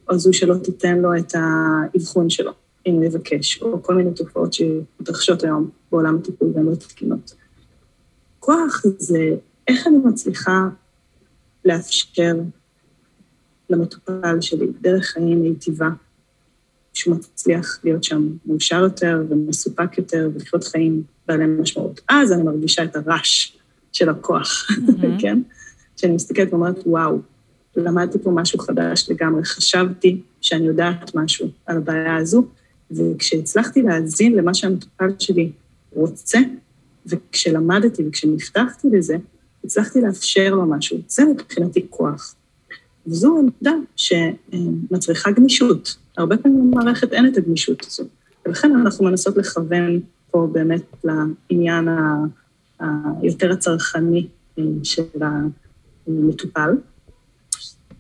או 0.09 0.19
זו 0.19 0.33
שלא 0.33 0.55
תיתן 0.55 0.99
לו 0.99 1.17
את 1.17 1.33
האבחון 1.35 2.31
שלו, 2.31 2.53
אם 2.87 3.03
יבקש, 3.03 3.63
או 3.63 3.83
כל 3.83 3.95
מיני 3.95 4.11
תופעות 4.15 4.53
שמתרחשות 4.53 5.45
היום 5.45 5.71
בעולם 5.93 6.17
הטיפול 6.17 6.49
והן 6.55 6.65
לא 6.65 6.75
תקינות. 6.75 7.35
כוח 8.47 8.83
זה 8.99 9.31
איך 9.69 9.87
אני 9.87 9.97
מצליחה 9.99 10.69
לאפשר 11.65 12.35
למטופל 13.71 14.41
שלי 14.41 14.67
דרך 14.81 15.05
חיים 15.05 15.43
מיטיבה, 15.43 15.89
שהוא 16.93 17.17
מצליח 17.17 17.81
להיות 17.85 18.05
שם 18.05 18.29
מאושר 18.47 18.81
יותר 18.81 19.23
ומסופק 19.29 19.99
יותר 19.99 20.31
ולחיות 20.35 20.65
חיים 20.65 21.03
בעלי 21.29 21.47
משמעות. 21.47 22.01
אז 22.09 22.33
אני 22.33 22.43
מרגישה 22.43 22.85
את 22.85 22.97
הרעש 22.97 23.53
של 23.93 24.09
הכוח, 24.09 24.67
mm-hmm. 24.71 25.07
כן? 25.21 25.43
כשאני 25.97 26.13
מסתכלת 26.13 26.53
ואומרת, 26.53 26.79
וואו, 26.87 27.19
למדתי 27.77 28.19
פה 28.19 28.31
משהו 28.31 28.59
חדש 28.59 29.11
לגמרי, 29.11 29.45
חשבתי 29.45 30.21
שאני 30.41 30.67
יודעת 30.67 31.15
משהו 31.15 31.49
על 31.67 31.77
הבעיה 31.77 32.17
הזו, 32.17 32.47
וכשהצלחתי 32.91 33.83
להאזין 33.83 34.35
למה 34.35 34.55
שהמטופל 34.55 35.11
שלי 35.19 35.51
רוצה, 35.93 36.39
וכשלמדתי 37.07 38.09
וכשנפתחתי 38.09 38.89
לזה, 38.93 39.17
הצלחתי 39.65 40.01
לאפשר 40.01 40.55
לו 40.55 40.67
משהו. 40.67 40.99
זה 41.09 41.25
מבחינתי 41.25 41.87
כוח. 41.91 42.35
וזו 43.07 43.39
עמדה 43.39 43.75
שמצריכה 43.97 45.31
גמישות. 45.31 45.97
הרבה 46.17 46.37
פעמים 46.37 46.71
במערכת 46.71 47.13
אין 47.13 47.27
את 47.27 47.37
הגמישות 47.37 47.85
הזו, 47.87 48.05
ולכן 48.47 48.73
אנחנו 48.77 49.05
מנסות 49.05 49.37
לכוון 49.37 50.01
פה 50.31 50.49
באמת 50.53 50.83
לעניין 51.05 51.89
היותר 52.81 53.53
הצרכני 53.53 54.27
אה, 54.59 54.65
של 54.83 55.03
המטופל. 56.07 56.71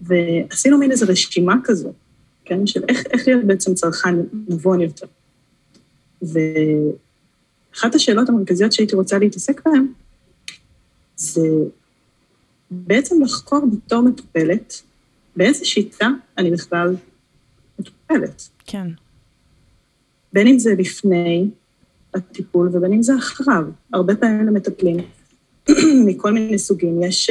ועשינו 0.00 0.78
מין 0.78 0.90
איזו 0.90 1.06
רשימה 1.08 1.54
כזו, 1.64 1.92
כן, 2.44 2.66
של 2.66 2.80
איך, 2.88 3.06
איך 3.06 3.28
להיות 3.28 3.44
בעצם 3.44 3.74
צרכן 3.74 4.14
נבון 4.48 4.80
יותר. 4.80 5.06
ואחת 7.76 7.94
השאלות 7.94 8.28
המרכזיות 8.28 8.72
שהייתי 8.72 8.96
רוצה 8.96 9.18
להתעסק 9.18 9.66
בהן, 9.66 9.86
זה 11.16 11.48
בעצם 12.70 13.22
לחקור 13.22 13.60
בתור 13.72 14.02
מטופלת 14.02 14.82
באיזה 15.36 15.64
שיטה 15.64 16.08
אני 16.38 16.50
בכלל 16.50 16.96
מטופלת. 17.78 18.48
כן. 18.66 18.86
בין 20.32 20.46
אם 20.46 20.58
זה 20.58 20.74
לפני 20.78 21.50
הטיפול 22.14 22.70
ובין 22.72 22.92
אם 22.92 23.02
זה 23.02 23.16
אחריו. 23.16 23.64
הרבה 23.92 24.16
פעמים 24.16 24.46
למטפלים 24.46 24.96
מכל 26.06 26.32
מיני 26.32 26.58
סוגים. 26.58 27.02
יש, 27.02 27.30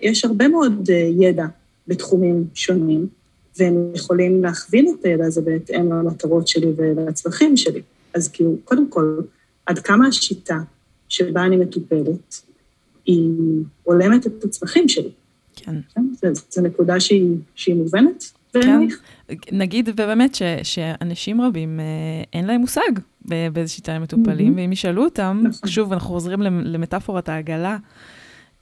יש 0.00 0.24
הרבה 0.24 0.48
מאוד 0.48 0.90
אה, 0.90 1.10
ידע 1.20 1.46
בתחומים 1.88 2.44
שונים, 2.54 3.06
והם 3.58 3.90
יכולים 3.94 4.42
להכווין 4.42 4.94
את 5.00 5.04
הידע 5.04 5.26
הזה 5.26 5.40
בהתאם 5.40 5.92
למטרות 5.92 6.48
שלי 6.48 6.72
ולצרכים 6.76 7.56
שלי. 7.56 7.82
אז 8.14 8.28
כאילו, 8.28 8.56
קודם 8.64 8.90
כל, 8.90 9.20
עד 9.66 9.78
כמה 9.78 10.08
השיטה 10.08 10.58
שבה 11.08 11.44
אני 11.44 11.56
מטופלת, 11.56 12.42
היא 13.06 13.30
הולמת 13.82 14.26
את 14.26 14.44
הצרכים 14.44 14.88
שלי. 14.88 15.10
כן. 15.56 15.74
זו 16.50 16.62
נקודה 16.62 17.00
שהיא, 17.00 17.36
שהיא 17.54 17.74
מובנת. 17.74 18.24
כן. 18.52 18.86
נגיד 19.52 19.96
באמת 19.96 20.34
ש, 20.34 20.42
שאנשים 20.62 21.40
רבים, 21.40 21.80
אה, 21.80 21.84
אין 22.32 22.46
להם 22.46 22.60
מושג 22.60 22.90
באיזה 23.24 23.68
שיטה 23.68 23.92
הם 23.92 24.02
מטופלים, 24.02 24.52
mm-hmm. 24.52 24.56
ואם 24.56 24.72
ישאלו 24.72 25.04
אותם, 25.04 25.40
נכון. 25.44 25.68
שוב, 25.68 25.92
אנחנו 25.92 26.08
חוזרים 26.08 26.42
למטאפורת 26.42 27.28
העגלה, 27.28 27.76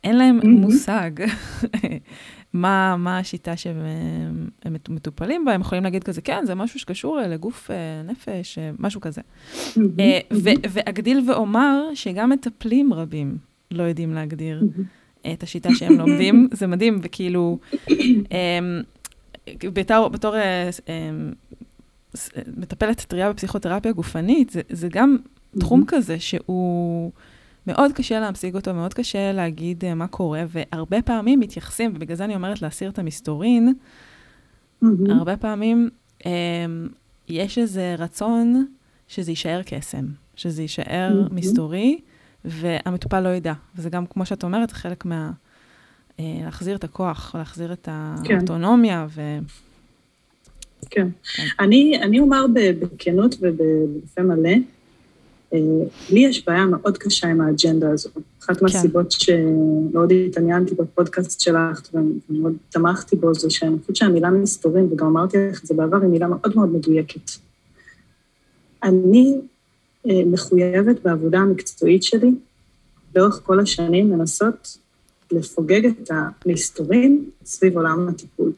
אין 0.04 0.16
להם 0.16 0.40
mm-hmm. 0.40 0.46
מושג 0.46 1.11
מה, 2.54 2.96
מה 2.99 3.18
השיטה 3.18 3.56
שהם 3.56 3.76
מטופלים 4.88 5.44
בה, 5.44 5.52
הם 5.52 5.61
יכולים 5.61 5.84
להגיד 5.84 6.04
כזה, 6.04 6.20
כן, 6.20 6.44
זה 6.46 6.54
משהו 6.54 6.80
שקשור 6.80 7.20
לגוף 7.20 7.70
אה, 7.70 8.02
נפש, 8.04 8.58
אה, 8.58 8.70
משהו 8.78 9.00
כזה. 9.00 9.20
ו- 10.32 10.50
ואגדיל 10.70 11.30
ואומר 11.30 11.82
שגם 11.94 12.30
מטפלים 12.30 12.92
רבים 12.92 13.37
לא 13.70 13.82
יודעים 13.82 14.14
להגדיר. 14.14 14.62
את 15.32 15.42
השיטה 15.42 15.68
שהם 15.75 15.99
לומדים, 15.99 16.49
זה 16.58 16.66
מדהים, 16.66 16.99
וכאילו, 17.02 17.58
אמ, 17.90 18.82
בתור, 19.62 20.08
בתור 20.08 20.37
אה, 20.37 20.70
אמ, 20.88 21.32
מטפלת 22.56 23.00
טריה 23.00 23.32
בפסיכותרפיה 23.32 23.92
גופנית, 23.92 24.50
זה, 24.50 24.61
זה 24.68 24.88
גם 24.88 25.16
תחום 25.61 25.84
כזה 25.87 26.20
שהוא 26.20 27.12
מאוד 27.66 27.92
קשה 27.92 28.21
להמשיג 28.21 28.54
אותו, 28.54 28.75
מאוד 28.75 28.94
קשה 28.94 29.33
להגיד 29.33 29.85
uh, 29.85 29.94
מה 29.94 30.06
קורה, 30.06 30.44
והרבה 30.49 31.02
פעמים 31.02 31.40
מתייחסים, 31.40 31.92
ובגלל 31.94 32.16
זה 32.16 32.25
אני 32.25 32.35
אומרת 32.35 32.62
להסיר 32.62 32.90
את 32.90 32.99
המסתורין, 32.99 33.75
mm-hmm. 34.83 34.87
הרבה 35.11 35.37
פעמים 35.37 35.90
um, 36.18 36.25
יש 37.28 37.59
איזה 37.59 37.94
רצון 37.99 38.66
שזה 39.09 39.30
יישאר 39.30 39.61
קסם, 39.66 40.04
שזה 40.37 40.62
יישאר 40.62 41.26
mm-hmm. 41.26 41.35
מסתורי, 41.35 42.00
והמטופל 42.44 43.21
לא 43.21 43.28
ידע. 43.28 43.52
וזה 43.76 43.90
גם, 43.90 44.06
כמו 44.06 44.26
שאת 44.26 44.44
אומרת, 44.44 44.73
חלק 44.73 45.04
מה... 45.04 45.30
אה, 46.21 46.40
להחזיר 46.44 46.76
את 46.76 46.85
הכוח, 46.85 47.35
להחזיר 47.38 47.73
את 47.73 47.88
כן. 48.25 48.37
האוטונומיה 48.37 49.06
ו... 49.11 49.38
כן. 50.90 51.09
כן. 51.37 51.42
אני, 51.61 51.99
אני 52.02 52.21
אומר 52.21 52.47
בכנות 52.54 53.35
ובפה 53.40 54.23
מלא, 54.23 54.49
אה, 54.49 54.54
לי 56.11 56.20
יש 56.20 56.46
בעיה 56.46 56.66
מאוד 56.66 56.99
קשה 56.99 57.28
עם 57.28 57.40
האג'נדה 57.40 57.90
הזו. 57.90 58.11
אחת 58.44 58.56
כן. 58.56 58.64
מהסיבות 58.64 59.11
שמאוד 59.11 60.12
התעניינתי 60.26 60.75
בפודקאסט 60.75 61.40
שלך 61.40 61.80
ומאוד 61.94 62.52
תמכתי 62.70 63.16
בו, 63.16 63.34
זה 63.34 63.50
שאני 63.50 63.78
חושבת 63.80 63.96
שהמילה 63.96 64.30
מסתורים, 64.30 64.88
וגם 64.92 65.06
אמרתי 65.06 65.37
לך 65.50 65.62
את 65.62 65.66
זה 65.66 65.75
בעבר, 65.75 65.96
היא 66.02 66.08
מילה 66.08 66.26
מאוד 66.28 66.56
מאוד 66.56 66.68
מדויקת. 66.68 67.30
אני 68.82 69.34
אה, 70.11 70.23
מחויבת 70.26 71.02
בעבודה 71.02 71.38
המקצועית 71.38 72.02
שלי, 72.02 72.30
לאורך 73.16 73.40
כל 73.44 73.61
השנים 73.61 74.11
לנסות 74.12 74.78
לפוגג 75.32 75.87
את 75.87 76.11
המסתורים 76.11 77.30
סביב 77.44 77.76
עולם 77.76 78.08
הטיפול. 78.08 78.52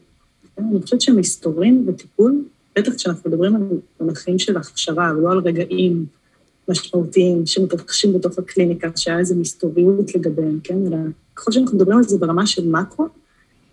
אני 0.57 0.81
חושבת 0.81 1.01
שמסתורים 1.01 1.85
וטיפול, 1.87 2.43
בטח 2.75 2.93
כשאנחנו 2.95 3.29
מדברים 3.29 3.55
על 3.55 3.61
מונחים 3.99 4.39
של 4.39 4.57
הכשרה 4.57 5.13
ולא 5.17 5.31
על 5.31 5.37
רגעים 5.37 6.05
משמעותיים 6.69 7.45
שמתרחשים 7.45 8.13
בתוך 8.13 8.39
הקליניקה, 8.39 8.89
שהיה 8.95 9.19
איזו 9.19 9.35
מסתוריות 9.35 10.15
לגביהם, 10.15 10.59
כן? 10.63 10.87
אלא 10.87 10.97
ככל 11.35 11.51
שאנחנו 11.51 11.77
מדברים 11.77 11.97
על 11.97 12.03
זה 12.03 12.17
ברמה 12.17 12.47
של 12.47 12.69
מקרו, 12.69 13.07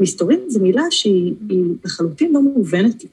מסתורית 0.01 0.41
זו 0.49 0.61
מילה 0.61 0.83
שהיא 0.91 1.35
לחלוטין 1.85 2.33
לא 2.33 2.43
מובנת 2.43 3.03
לי, 3.03 3.09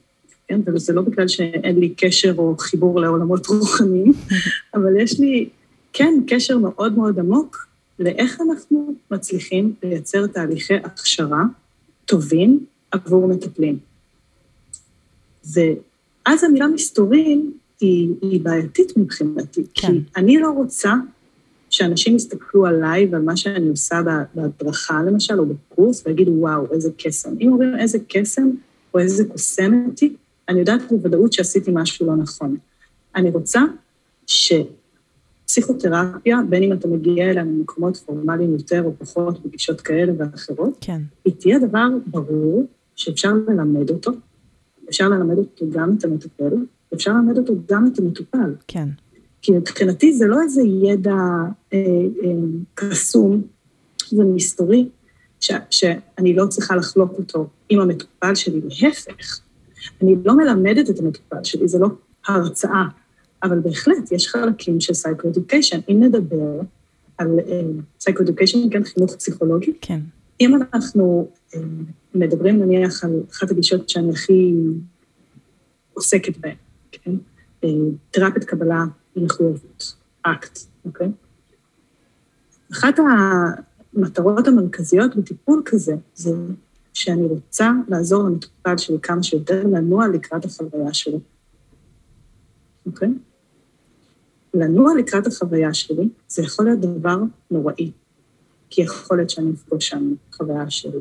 כן? 0.48 0.60
וזה 0.66 0.92
לא 0.92 1.02
בגלל 1.02 1.28
שאין 1.28 1.78
לי 1.78 1.94
קשר 1.96 2.34
או 2.38 2.56
חיבור 2.58 3.00
לעולמות 3.00 3.46
רוחניים, 3.46 4.12
אבל 4.74 5.00
יש 5.00 5.20
לי, 5.20 5.48
כן, 5.92 6.14
קשר 6.26 6.58
מאוד 6.58 6.96
מאוד 6.96 7.18
עמוק 7.18 7.66
לאיך 7.98 8.40
אנחנו 8.40 8.94
מצליחים 9.10 9.74
לייצר 9.82 10.26
תהליכי 10.26 10.74
הכשרה 10.74 11.42
טובים 12.04 12.64
עבור 12.90 13.28
מטפלים. 13.28 13.78
ואז 15.44 16.44
המילה 16.44 16.66
מסתורים 16.66 17.52
היא, 17.82 18.08
היא 18.22 18.40
בעייתית 18.40 18.96
מבחינתי, 18.96 19.62
כן. 19.74 19.88
כי 19.88 20.00
אני 20.16 20.38
לא 20.38 20.50
רוצה 20.50 20.94
שאנשים 21.70 22.16
יסתכלו 22.16 22.66
עליי 22.66 23.06
ועל 23.06 23.22
מה 23.22 23.36
שאני 23.36 23.68
עושה 23.68 24.00
בהדרכה, 24.34 25.02
למשל, 25.02 25.38
או 25.38 25.46
בקורס, 25.46 26.06
ויגידו, 26.06 26.32
וואו, 26.32 26.72
איזה 26.72 26.90
קסם. 26.96 27.30
אם 27.40 27.52
אומרים 27.52 27.78
איזה 27.78 27.98
קסם 28.08 28.50
או 28.94 28.98
איזה 28.98 29.24
קוסמת 29.24 30.00
היא, 30.00 30.10
אני 30.48 30.58
יודעת 30.58 30.80
בוודאות 30.90 31.32
שעשיתי 31.32 31.70
משהו 31.74 32.06
לא 32.06 32.16
נכון. 32.16 32.56
אני 33.16 33.30
רוצה 33.30 33.60
שפסיכותרפיה, 35.46 36.38
בין 36.48 36.62
אם 36.62 36.72
אתה 36.72 36.88
מגיע 36.88 37.30
אליה 37.30 37.44
ממקומות 37.44 37.96
פורמליים 37.96 38.52
יותר 38.52 38.82
או 38.82 38.92
פחות, 38.98 39.46
בגישות 39.46 39.80
כאלה 39.80 40.12
ואחרות, 40.18 40.78
כן. 40.80 41.00
היא 41.24 41.34
תהיה 41.38 41.58
דבר 41.58 41.88
ברור 42.06 42.66
שאפשר 42.96 43.32
ללמד 43.48 43.90
אותו, 43.90 44.10
אפשר 44.88 45.08
ללמד 45.08 45.38
אותו 45.38 45.66
גם 45.70 45.96
את 45.98 46.04
המטפל, 46.04 46.54
אפשר 46.94 47.12
ללמד 47.12 47.38
אותו 47.38 47.54
גם 47.68 47.90
את 47.92 47.98
המטופל. 47.98 48.54
כן. 48.68 48.88
כי 49.42 49.52
מבחינתי 49.52 50.12
זה 50.12 50.26
לא 50.26 50.42
איזה 50.42 50.62
ידע 50.62 51.16
אה, 51.72 51.78
אה, 52.24 52.30
קסום 52.74 53.42
ומסתורי, 54.12 54.88
ש, 55.40 55.50
שאני 55.70 56.34
לא 56.34 56.46
צריכה 56.46 56.76
לחלוק 56.76 57.12
אותו 57.18 57.46
עם 57.68 57.80
המטופל 57.80 58.34
שלי, 58.34 58.60
להפך. 58.60 59.40
אני 60.02 60.16
לא 60.24 60.36
מלמדת 60.36 60.90
את 60.90 60.98
המטופל 60.98 61.44
שלי, 61.44 61.68
זה 61.68 61.78
לא 61.78 61.88
הרצאה, 62.26 62.84
אבל 63.42 63.58
בהחלט 63.58 64.12
יש 64.12 64.28
חלקים 64.28 64.80
של 64.80 64.94
סייקו-אדוקיישן. 64.94 65.80
אם 65.88 66.02
נדבר 66.02 66.60
על 67.18 67.38
סייקו-אדוקיישן, 68.00 68.58
אה, 68.58 68.70
כן, 68.70 68.84
חינוך 68.84 69.16
פסיכולוגי, 69.16 69.72
כן. 69.80 70.00
אם 70.40 70.54
אנחנו 70.54 71.28
אה, 71.54 71.60
מדברים 72.14 72.58
נניח 72.58 73.04
על 73.04 73.20
אחת 73.32 73.50
הגישות 73.50 73.88
שאני 73.88 74.10
הכי 74.10 74.54
עוסקת 75.94 76.36
בהן, 76.36 76.56
תרפיית 78.10 78.44
קבלה 78.44 78.84
מחויבות, 79.16 79.96
אקט, 80.22 80.58
אוקיי? 80.84 81.08
אחת 82.72 82.94
המטרות 83.94 84.48
המרכזיות 84.48 85.16
בטיפול 85.16 85.62
כזה 85.64 85.94
זה 86.14 86.30
שאני 86.92 87.26
רוצה 87.26 87.70
לעזור 87.88 88.22
למטופל 88.24 88.76
שלי 88.76 88.96
כמה 89.02 89.22
שיותר 89.22 89.66
לנוע 89.66 90.08
לקראת 90.08 90.44
החוויה 90.44 90.94
שלו, 90.94 91.20
אוקיי? 92.86 93.08
לנוע 94.54 94.92
לקראת 94.98 95.26
החוויה 95.26 95.74
שלי 95.74 96.08
זה 96.28 96.42
יכול 96.42 96.64
להיות 96.64 96.80
דבר 96.80 97.16
נוראי, 97.50 97.90
כי 98.70 98.82
יכול 98.82 99.16
להיות 99.16 99.30
שאני 99.30 99.50
אפגוש 99.52 99.88
שם 99.88 100.14
חוויה 100.32 100.70
של 100.70 101.00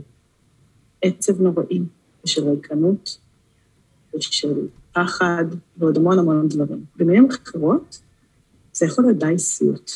עצב 1.01 1.41
נוראי 1.41 1.82
ושל 2.24 2.50
ריקנות 2.50 3.18
ושל 4.15 4.68
פחד 4.94 5.46
ועוד 5.78 5.98
המון 5.98 6.20
המון 6.20 6.48
דברים. 6.48 6.84
במילים 6.98 7.28
אחרות, 7.30 8.00
זה 8.74 8.86
יכול 8.86 9.06
להיות 9.06 9.18
די 9.18 9.38
סיוט. 9.38 9.92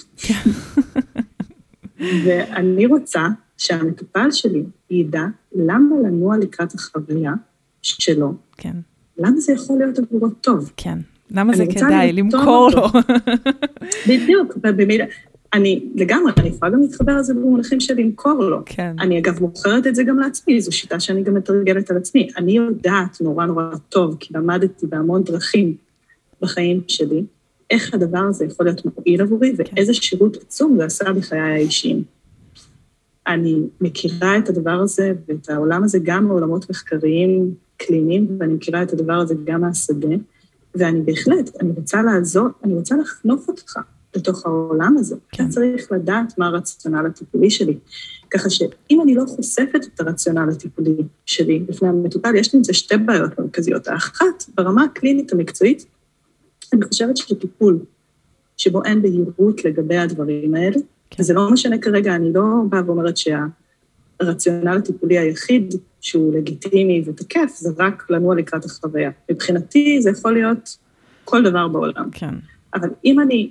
ואני 1.99 2.85
רוצה 2.85 3.27
שהמטופל 3.57 4.31
שלי 4.31 4.63
ידע 4.89 5.23
למה 5.55 5.95
לנוע 6.03 6.37
לקראת 6.37 6.73
החוויה 6.73 7.33
שלו. 7.81 8.33
כן. 8.57 8.75
למה 9.17 9.39
זה 9.39 9.53
יכול 9.53 9.77
להיות 9.77 9.99
עבורו 9.99 10.29
טוב. 10.29 10.71
כן. 10.77 10.99
למה 11.31 11.55
זה 11.55 11.65
כדאי 11.65 12.13
למכור 12.13 12.69
לו. 12.75 12.87
בדיוק, 14.07 14.53
ובמילה, 14.63 15.05
אני 15.55 15.85
לגמרי, 15.95 16.31
אני 16.37 16.47
יכולה 16.47 16.71
גם 16.71 16.81
להתחבר 16.81 17.17
לזה 17.17 17.33
במונחים 17.33 17.79
של 17.79 17.93
למכור 17.93 18.43
לו. 18.43 18.61
כן. 18.65 18.95
אני 18.99 19.19
אגב 19.19 19.41
מוכרת 19.41 19.87
את 19.87 19.95
זה 19.95 20.03
גם 20.03 20.19
לעצמי, 20.19 20.61
זו 20.61 20.71
שיטה 20.71 20.99
שאני 20.99 21.23
גם 21.23 21.33
מתרגלת 21.33 21.91
על 21.91 21.97
עצמי. 21.97 22.27
אני 22.37 22.51
יודעת 22.51 23.21
נורא 23.21 23.45
נורא 23.45 23.63
טוב, 23.89 24.17
כי 24.19 24.33
למדתי 24.33 24.87
בהמון 24.87 25.23
דרכים 25.23 25.75
בחיים 26.41 26.81
שלי, 26.87 27.23
איך 27.69 27.93
הדבר 27.93 28.19
הזה 28.19 28.45
יכול 28.45 28.65
להיות 28.65 28.81
מועיל 28.85 29.21
עבורי, 29.21 29.53
כן. 29.57 29.63
ואיזה 29.75 29.93
שירות 29.93 30.37
עצום 30.37 30.77
זה 30.77 30.85
עשה 30.85 31.13
בחיי 31.13 31.39
האישיים. 31.39 32.03
אני 33.27 33.59
מכירה 33.81 34.37
את 34.37 34.49
הדבר 34.49 34.79
הזה 34.83 35.13
ואת 35.27 35.49
העולם 35.49 35.83
הזה 35.83 35.99
גם 36.03 36.27
מעולמות 36.27 36.69
מחקריים 36.69 37.53
קליניים, 37.77 38.37
ואני 38.39 38.53
מכירה 38.53 38.83
את 38.83 38.93
הדבר 38.93 39.13
הזה 39.13 39.35
גם 39.43 39.61
מהשדה, 39.61 40.15
ואני 40.75 41.01
בהחלט, 41.01 41.61
אני 41.61 41.71
רוצה 41.75 42.01
לעזור, 42.01 42.47
אני 42.63 42.73
רוצה 42.73 42.95
לחנוף 42.97 43.47
אותך. 43.47 43.79
לתוך 44.15 44.45
העולם 44.45 44.95
הזה. 44.97 45.15
כן. 45.31 45.49
צריך 45.49 45.91
לדעת 45.91 46.37
מה 46.37 46.47
הרציונל 46.47 47.05
הטיפולי 47.05 47.49
שלי. 47.49 47.77
ככה 48.31 48.49
שאם 48.49 49.01
אני 49.01 49.15
לא 49.15 49.23
חושפת 49.27 49.85
את 49.93 49.99
הרציונל 49.99 50.49
הטיפולי 50.51 50.95
שלי 51.25 51.59
בפני 51.59 51.87
המטופל, 51.87 52.35
יש 52.35 52.53
לי 52.53 52.57
עם 52.57 52.63
זה 52.63 52.73
שתי 52.73 52.97
בעיות 52.97 53.39
מרכזיות. 53.39 53.87
האחת, 53.87 54.43
ברמה 54.57 54.83
הקלינית 54.83 55.33
המקצועית, 55.33 55.85
אני 56.73 56.85
חושבת 56.85 57.17
שטיפול 57.17 57.79
שבו 58.57 58.83
אין 58.83 59.01
בהירות 59.01 59.65
לגבי 59.65 59.97
הדברים 59.97 60.55
האלה, 60.55 60.77
כן. 61.09 61.23
וזה 61.23 61.33
לא 61.33 61.51
משנה 61.51 61.77
כרגע, 61.77 62.15
אני 62.15 62.33
לא 62.33 62.43
באה 62.69 62.81
ואומרת 62.85 63.15
שהרציונל 63.17 64.77
הטיפולי 64.77 65.17
היחיד 65.17 65.73
שהוא 66.01 66.33
לגיטימי 66.35 67.03
ותקף, 67.05 67.51
זה 67.55 67.69
רק 67.77 68.09
לנוע 68.09 68.35
לקראת 68.35 68.65
החוויה. 68.65 69.11
מבחינתי 69.31 70.01
זה 70.01 70.09
יכול 70.09 70.33
להיות 70.33 70.77
כל 71.25 71.43
דבר 71.43 71.67
בעולם. 71.67 72.09
כן. 72.11 72.35
אבל 72.73 72.89
אם 73.05 73.19
אני 73.19 73.49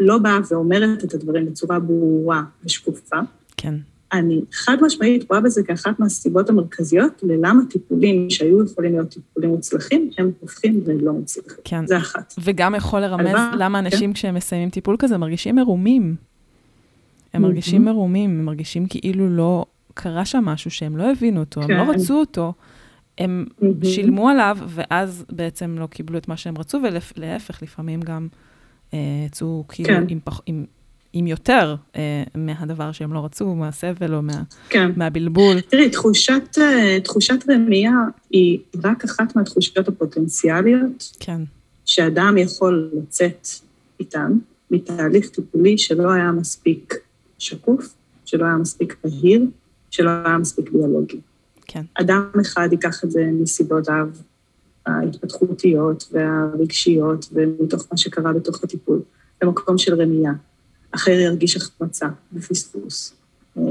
לא 0.00 0.18
באה 0.18 0.38
ואומרת 0.50 1.04
את 1.04 1.14
הדברים 1.14 1.46
בצורה 1.46 1.78
ברורה 1.78 2.42
ושקופה. 2.64 3.16
כן. 3.56 3.74
אני 4.12 4.40
חד 4.52 4.76
משמעית 4.82 5.30
רואה 5.30 5.40
בזה 5.40 5.62
כאחת 5.62 5.98
מהסיבות 5.98 6.48
המרכזיות 6.48 7.22
ללמה 7.22 7.62
טיפולים 7.70 8.30
שהיו 8.30 8.64
יכולים 8.64 8.92
להיות 8.92 9.08
טיפולים 9.08 9.50
מוצלחים, 9.50 10.10
הם 10.18 10.30
הופכים 10.40 10.80
ולא 10.84 11.12
מוצלחים. 11.12 11.58
כן. 11.64 11.86
זה 11.86 11.96
אחת. 11.96 12.34
וגם 12.44 12.74
יכול 12.74 13.00
לרמז 13.00 13.26
אלבה, 13.26 13.50
למה 13.58 13.78
כן. 13.78 13.84
אנשים 13.86 14.10
כן. 14.10 14.14
כשהם 14.14 14.34
מסיימים 14.34 14.70
טיפול 14.70 14.96
כזה 14.98 15.18
מרגישים 15.18 15.56
מרומים. 15.56 16.16
הם 17.34 17.42
מרגישים 17.42 17.84
מרומים, 17.84 18.30
הם 18.30 18.44
מרגישים 18.44 18.86
כאילו 18.86 19.28
לא 19.28 19.64
קרה 19.94 20.24
שם 20.24 20.44
משהו 20.44 20.70
שהם 20.70 20.96
לא 20.96 21.10
הבינו 21.10 21.40
אותו, 21.40 21.60
כן. 21.60 21.72
הם 21.72 21.88
לא 21.88 21.92
כן. 21.92 22.00
רצו 22.00 22.20
אותו. 22.20 22.52
הם 23.18 23.46
שילמו 23.84 24.28
עליו, 24.28 24.58
ואז 24.68 25.24
בעצם 25.32 25.76
לא 25.78 25.86
קיבלו 25.86 26.18
את 26.18 26.28
מה 26.28 26.36
שהם 26.36 26.58
רצו, 26.58 26.78
ולהפך, 27.16 27.62
לפעמים 27.62 28.00
גם 28.00 28.28
יצאו 29.26 29.64
כאילו 29.68 29.88
כן. 29.88 30.04
עם, 30.08 30.18
פח, 30.24 30.40
עם, 30.46 30.64
עם 31.12 31.26
יותר 31.26 31.76
אה, 31.96 32.22
מהדבר 32.34 32.92
שהם 32.92 33.12
לא 33.12 33.24
רצו, 33.24 33.54
מהסבל 33.54 34.14
או 34.14 34.22
מה, 34.22 34.42
כן. 34.68 34.90
מהבלבול. 34.96 35.60
תראי, 35.60 35.90
תחושת, 35.90 36.58
אה, 36.58 37.00
תחושת 37.04 37.50
רמייה 37.50 37.92
היא 38.30 38.58
רק 38.84 39.04
אחת 39.04 39.36
מהתחושות 39.36 39.88
הפוטנציאליות. 39.88 41.16
כן. 41.20 41.40
שאדם 41.84 42.38
יכול 42.38 42.90
לצאת 42.92 43.48
איתן 44.00 44.32
מתהליך 44.70 45.28
טיפולי 45.28 45.78
שלא 45.78 46.12
היה 46.12 46.32
מספיק 46.32 46.94
שקוף, 47.38 47.94
שלא 48.24 48.44
היה 48.44 48.56
מספיק 48.56 48.96
בהיר, 49.04 49.42
שלא 49.90 50.10
היה 50.10 50.38
מספיק 50.38 50.70
ביולוגי. 50.70 51.20
כן. 51.66 51.82
אדם 51.94 52.24
אחד 52.40 52.68
ייקח 52.72 53.04
את 53.04 53.10
זה 53.10 53.30
מסיבותיו 53.32 54.08
ההתפתחותיות 54.86 56.08
והרגשיות 56.12 57.28
ומתוך 57.32 57.86
מה 57.90 57.96
שקרה 57.98 58.32
בתוך 58.32 58.64
הטיפול, 58.64 59.02
במקום 59.42 59.78
של 59.78 60.02
רמייה. 60.02 60.32
אחר 60.90 61.10
ירגיש 61.10 61.56
החמצה 61.56 62.06
ופספוס. 62.32 63.14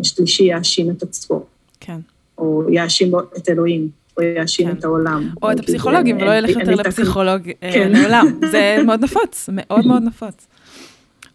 שלישי 0.04 0.44
יאשים 0.44 0.92
את 0.92 1.04
עצמו. 1.04 1.46
כן. 1.80 2.00
או 2.38 2.64
יאשים 2.72 3.12
את 3.38 3.50
אלוהים, 3.50 3.90
או 4.18 4.24
יאשים 4.24 4.68
כן. 4.68 4.78
את 4.78 4.84
העולם. 4.84 5.30
או 5.42 5.52
את 5.52 5.60
הפסיכולוגים, 5.60 6.18
ולא 6.18 6.32
ילך 6.32 6.50
יותר 6.50 6.76
לפסיכולוג 6.76 7.50
אה, 7.64 7.72
כן. 7.74 7.92
לעולם. 7.92 8.40
זה 8.52 8.78
מאוד 8.86 9.04
נפוץ, 9.04 9.50
מאוד 9.54 9.88
מאוד 9.88 10.04
נפוץ. 10.04 10.48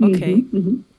אוקיי. 0.03 0.43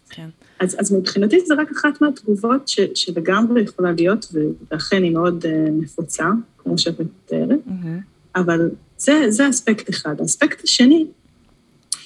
כן. 0.09 0.29
אז, 0.59 0.75
אז 0.79 0.93
מבחינתי 0.93 1.39
זה 1.45 1.53
רק 1.53 1.71
אחת 1.71 2.01
מהתגובות 2.01 2.67
ש, 2.67 2.79
שלגמרי 2.95 3.61
יכולה 3.61 3.91
להיות, 3.91 4.25
ואכן 4.71 5.03
היא 5.03 5.11
מאוד 5.11 5.45
uh, 5.45 5.47
נפוצה, 5.83 6.29
כמו 6.57 6.77
שאת 6.77 6.99
מתארת. 6.99 7.59
Mm-hmm. 7.67 8.14
אבל 8.35 8.69
זה, 8.97 9.25
זה 9.29 9.49
אספקט 9.49 9.89
אחד. 9.89 10.15
האספקט 10.19 10.63
השני 10.63 11.05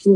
זה 0.04 0.12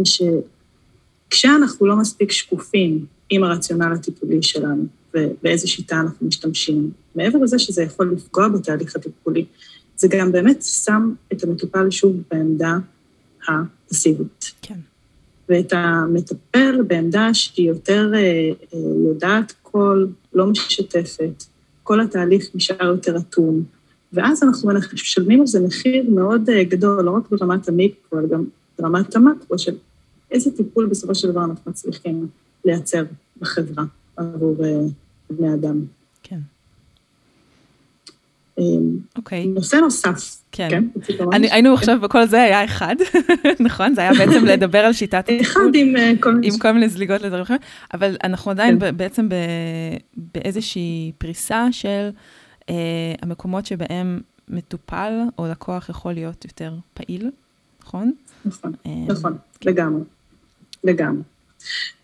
שכשאנחנו 1.29 1.85
לא 1.85 1.95
מספיק 1.95 2.31
שקופים 2.31 3.05
עם 3.29 3.43
הרציונל 3.43 3.93
הטיפולי 3.93 4.43
שלנו 4.43 4.85
ובאיזה 5.13 5.67
שיטה 5.67 5.99
אנחנו 5.99 6.27
משתמשים, 6.27 6.91
מעבר 7.15 7.39
לזה 7.39 7.59
שזה 7.59 7.83
יכול 7.83 8.13
לפגוע 8.15 8.47
בתהליך 8.47 8.95
הטיפולי, 8.95 9.45
זה 9.97 10.07
גם 10.07 10.31
באמת 10.31 10.63
שם 10.63 11.13
את 11.33 11.43
המטופל 11.43 11.91
שוב 11.91 12.15
בעמדה 12.31 12.77
הפסיבית. 13.47 14.51
כן. 14.61 14.79
ואת 15.49 15.73
המטפל 15.73 16.81
בעמדה 16.87 17.33
שהיא 17.33 17.67
יותר 17.67 18.11
יודעת 19.05 19.53
כל, 19.61 20.05
לא 20.33 20.45
משתפת, 20.45 21.43
כל 21.83 22.01
התהליך 22.01 22.49
נשאר 22.55 22.85
יותר 22.85 23.17
אטום. 23.17 23.63
ואז 24.13 24.43
אנחנו 24.43 24.71
משלמים 24.93 25.41
על 25.41 25.47
זה 25.47 25.59
מחיר 25.59 26.05
מאוד 26.09 26.49
גדול, 26.69 27.03
לא 27.03 27.11
רק 27.11 27.23
ברמת 27.31 27.67
המיקרו, 27.67 28.19
אלא 28.19 28.27
גם 28.27 28.43
ברמת 28.79 29.15
המקרו, 29.15 29.59
של 29.59 29.75
איזה 30.31 30.51
טיפול 30.57 30.85
בסופו 30.85 31.15
של 31.15 31.31
דבר 31.31 31.43
אנחנו 31.43 31.71
מצליחים 31.71 32.27
לייצר 32.65 33.03
בחברה 33.41 33.83
עבור 34.17 34.55
בני 35.29 35.53
אדם. 35.53 35.81
כן. 36.23 36.39
אוקיי. 39.17 39.45
נושא 39.47 39.75
נוסף. 39.75 40.37
כן. 40.51 40.69
כן 40.69 41.43
היינו 41.51 41.73
עכשיו, 41.73 41.99
כל 42.09 42.27
זה 42.27 42.41
היה 42.41 42.65
אחד, 42.65 42.95
נכון? 43.59 43.95
זה 43.95 44.01
היה 44.01 44.11
בעצם 44.13 44.45
לדבר 44.45 44.79
על 44.79 44.93
שיטת. 44.93 45.29
אחד 45.41 45.59
עם 45.73 45.93
כל 46.19 46.33
מיני... 46.33 46.47
עם 46.53 46.59
כל 46.59 46.71
מיני 46.71 46.89
זליגות 46.89 47.21
לדברים 47.21 47.41
אחרים, 47.41 47.59
אבל 47.93 48.15
אנחנו 48.23 48.51
עדיין 48.51 48.79
כן. 48.79 48.97
בעצם 48.97 49.29
באיזושהי 50.33 51.11
פריסה 51.17 51.67
של 51.71 51.87
אה, 51.87 52.09
המקומות 53.21 53.65
שבהם 53.65 54.21
מטופל 54.49 55.13
או 55.37 55.47
לקוח 55.47 55.89
יכול 55.89 56.13
להיות 56.13 56.45
יותר 56.45 56.75
פעיל, 56.93 57.31
נכון? 57.81 58.13
נכון, 58.45 58.73
אה, 58.85 59.05
נכון, 59.07 59.37
כן. 59.59 59.69
לגמרי, 59.69 60.01
לגמרי. 60.83 61.23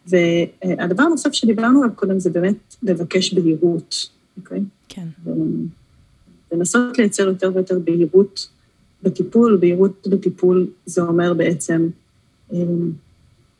והדבר 0.08 1.04
הנוסף 1.04 1.34
שדיברנו 1.34 1.84
עליו 1.84 1.96
קודם 1.96 2.20
זה 2.20 2.30
באמת 2.30 2.76
לבקש 2.84 3.34
בהירות, 3.34 4.10
אוקיי? 4.38 4.62
כן. 4.90 5.08
לנסות 6.52 6.98
לייצר 6.98 7.24
יותר 7.24 7.52
ויותר 7.54 7.80
בהירות 7.80 8.50
בטיפול, 9.04 9.58
בהירות 9.58 10.08
בטיפול 10.12 10.68
זה 10.86 11.02
אומר 11.02 11.34
בעצם 11.34 11.90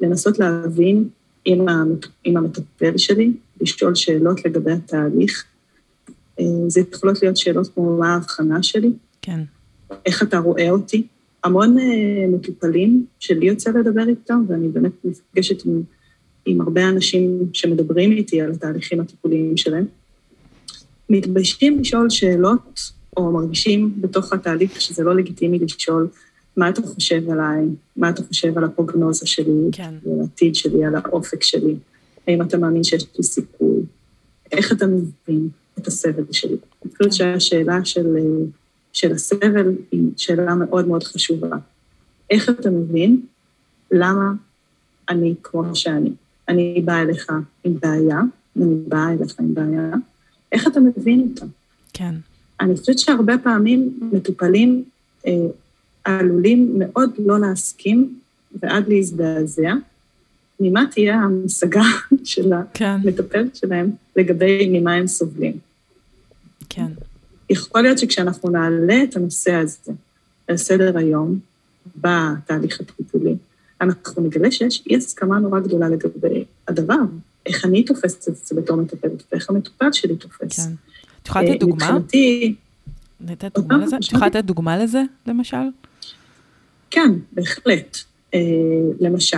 לנסות 0.02 0.40
להבין 0.40 1.10
עם 1.46 2.38
המטפל 2.38 2.98
שלי, 2.98 3.34
לשאול 3.62 3.96
שאלות 3.96 4.46
לגבי 4.46 4.72
התהליך. 4.72 5.46
אמ, 6.40 6.70
זה 6.70 6.82
יכולות 6.92 7.22
להיות 7.22 7.38
שאלות 7.38 7.68
כמו 7.68 7.98
מה 7.98 8.14
ההבחנה 8.14 8.64
שלי. 8.64 8.92
כן. 9.22 9.40
איך 10.06 10.24
אתה 10.24 10.38
רואה 10.38 10.70
אותי? 10.70 11.08
המון 11.44 11.80
אה, 11.80 12.28
מטופלים 12.28 13.06
שלי 13.20 13.46
יוצא 13.46 13.70
לדבר 13.72 14.08
איתם, 14.10 14.44
ואני 14.48 14.68
באמת 14.68 14.92
נפגשת 15.04 15.66
עם, 15.66 15.82
עם 16.46 16.62
הרבה 16.62 16.90
אנשים 16.90 17.50
שמדברים 17.54 18.12
איתי 18.12 18.42
על 18.42 18.52
התהליכים 18.52 19.00
הטיפוליים 19.00 19.58
שלהם. 19.58 19.86
מתביישים 21.10 21.80
לשאול 21.80 22.10
שאלות, 22.10 22.92
או 23.18 23.32
מרגישים 23.32 23.94
בתוך 24.02 24.34
התהליך 24.34 24.82
שזה 24.82 25.04
לא 25.04 25.16
לגיטימי 25.16 25.60
לשאול 25.60 26.08
מה 26.58 26.70
אתה 26.70 26.82
חושב 26.82 27.30
עליי, 27.30 27.66
מה 27.98 28.10
אתה 28.10 28.24
חושב 28.24 28.58
על 28.58 28.64
הפרוגנוזה 28.64 29.28
שלי, 29.28 29.70
כן. 29.72 29.94
על 30.06 30.20
העתיד 30.22 30.56
שלי, 30.56 30.86
על 30.86 30.96
האופק 30.96 31.44
שלי, 31.44 31.76
האם 32.28 32.42
אתה 32.42 32.58
מאמין 32.58 32.84
שיש 32.84 33.06
לי 33.18 33.24
סיכוי, 33.24 33.80
איך 34.52 34.72
אתה 34.72 34.86
מבין 34.88 35.50
את 35.82 35.88
הסבל 35.88 36.24
שלי. 36.32 36.56
אני 36.86 36.92
חושבת 36.92 37.08
כן. 37.08 37.12
שהשאלה 37.12 37.86
של, 37.86 38.18
של 38.94 39.12
הסבל 39.12 39.76
היא 39.92 40.02
שאלה 40.18 40.56
מאוד 40.56 40.88
מאוד 40.88 41.04
חשובה. 41.04 41.58
איך 42.30 42.50
אתה 42.50 42.70
מבין 42.70 43.22
למה 43.92 44.34
אני 45.10 45.36
כמו 45.44 45.76
שאני? 45.76 46.12
אני 46.48 46.82
באה 46.86 47.02
אליך 47.02 47.28
עם 47.64 47.74
בעיה, 47.82 48.20
אני 48.58 48.76
באה 48.88 49.12
אליך 49.12 49.40
עם 49.40 49.54
בעיה, 49.54 49.92
איך 50.52 50.68
אתה 50.68 50.80
מבין 50.80 51.28
אותה? 51.30 51.46
כן. 51.94 52.16
אני 52.62 52.78
חושבת 52.78 53.00
שהרבה 53.00 53.38
פעמים 53.38 54.00
מטופלים 54.12 54.84
אה, 55.28 55.32
עלולים 56.04 56.76
מאוד 56.80 57.10
לא 57.20 57.40
להסכים 57.40 58.20
ועד 58.62 58.88
להזדעזע, 58.88 59.74
ממה 60.60 60.84
תהיה 60.92 61.16
המשגה 61.16 61.84
של 62.24 62.52
כן. 62.74 62.98
המטפל 63.04 63.48
שלהם 63.54 63.92
לגבי 64.16 64.80
ממה 64.80 64.94
הם 64.94 65.08
סובלים. 65.08 65.69
כן. 66.70 66.88
יכול 67.50 67.82
להיות 67.82 67.98
שכשאנחנו 67.98 68.50
נעלה 68.50 69.04
את 69.04 69.16
הנושא 69.16 69.54
הזה 69.54 69.92
על 70.48 70.58
סדר 70.58 70.98
היום, 70.98 71.40
בתהליך 71.96 72.82
הטיפולי, 72.82 73.36
אנחנו 73.82 74.24
נגלה 74.24 74.52
שיש 74.52 74.84
אי 74.90 74.96
הסכמה 74.96 75.40
נורא 75.40 75.60
גדולה 75.60 75.90
לגבי 75.90 76.46
הדבר, 76.68 76.96
איך 77.46 77.66
אני 77.66 77.84
תופסת 77.84 78.30
את 78.30 78.36
זה 78.36 78.56
בתור 78.56 78.78
מטפלת, 78.78 79.24
ואיך 79.32 79.50
המטופל 79.50 79.92
שלי 79.92 80.16
תופס. 80.16 80.66
כן. 80.66 80.74
את 81.22 81.28
יכולה 81.28 81.46
לתת 81.46 81.60
דוגמה? 81.60 81.76
מבחינתי... 81.76 82.56
לתת 83.28 83.56
דוגמה 83.56 83.78
לזה? 83.78 83.96
את 83.96 84.04
יכולה 84.04 84.28
לתת 84.28 84.44
דוגמה 84.46 84.78
לזה, 84.78 85.04
למשל? 85.28 85.58
כן, 86.92 87.12
בהחלט. 87.32 87.98
אה, 88.34 88.40
למשל, 89.00 89.38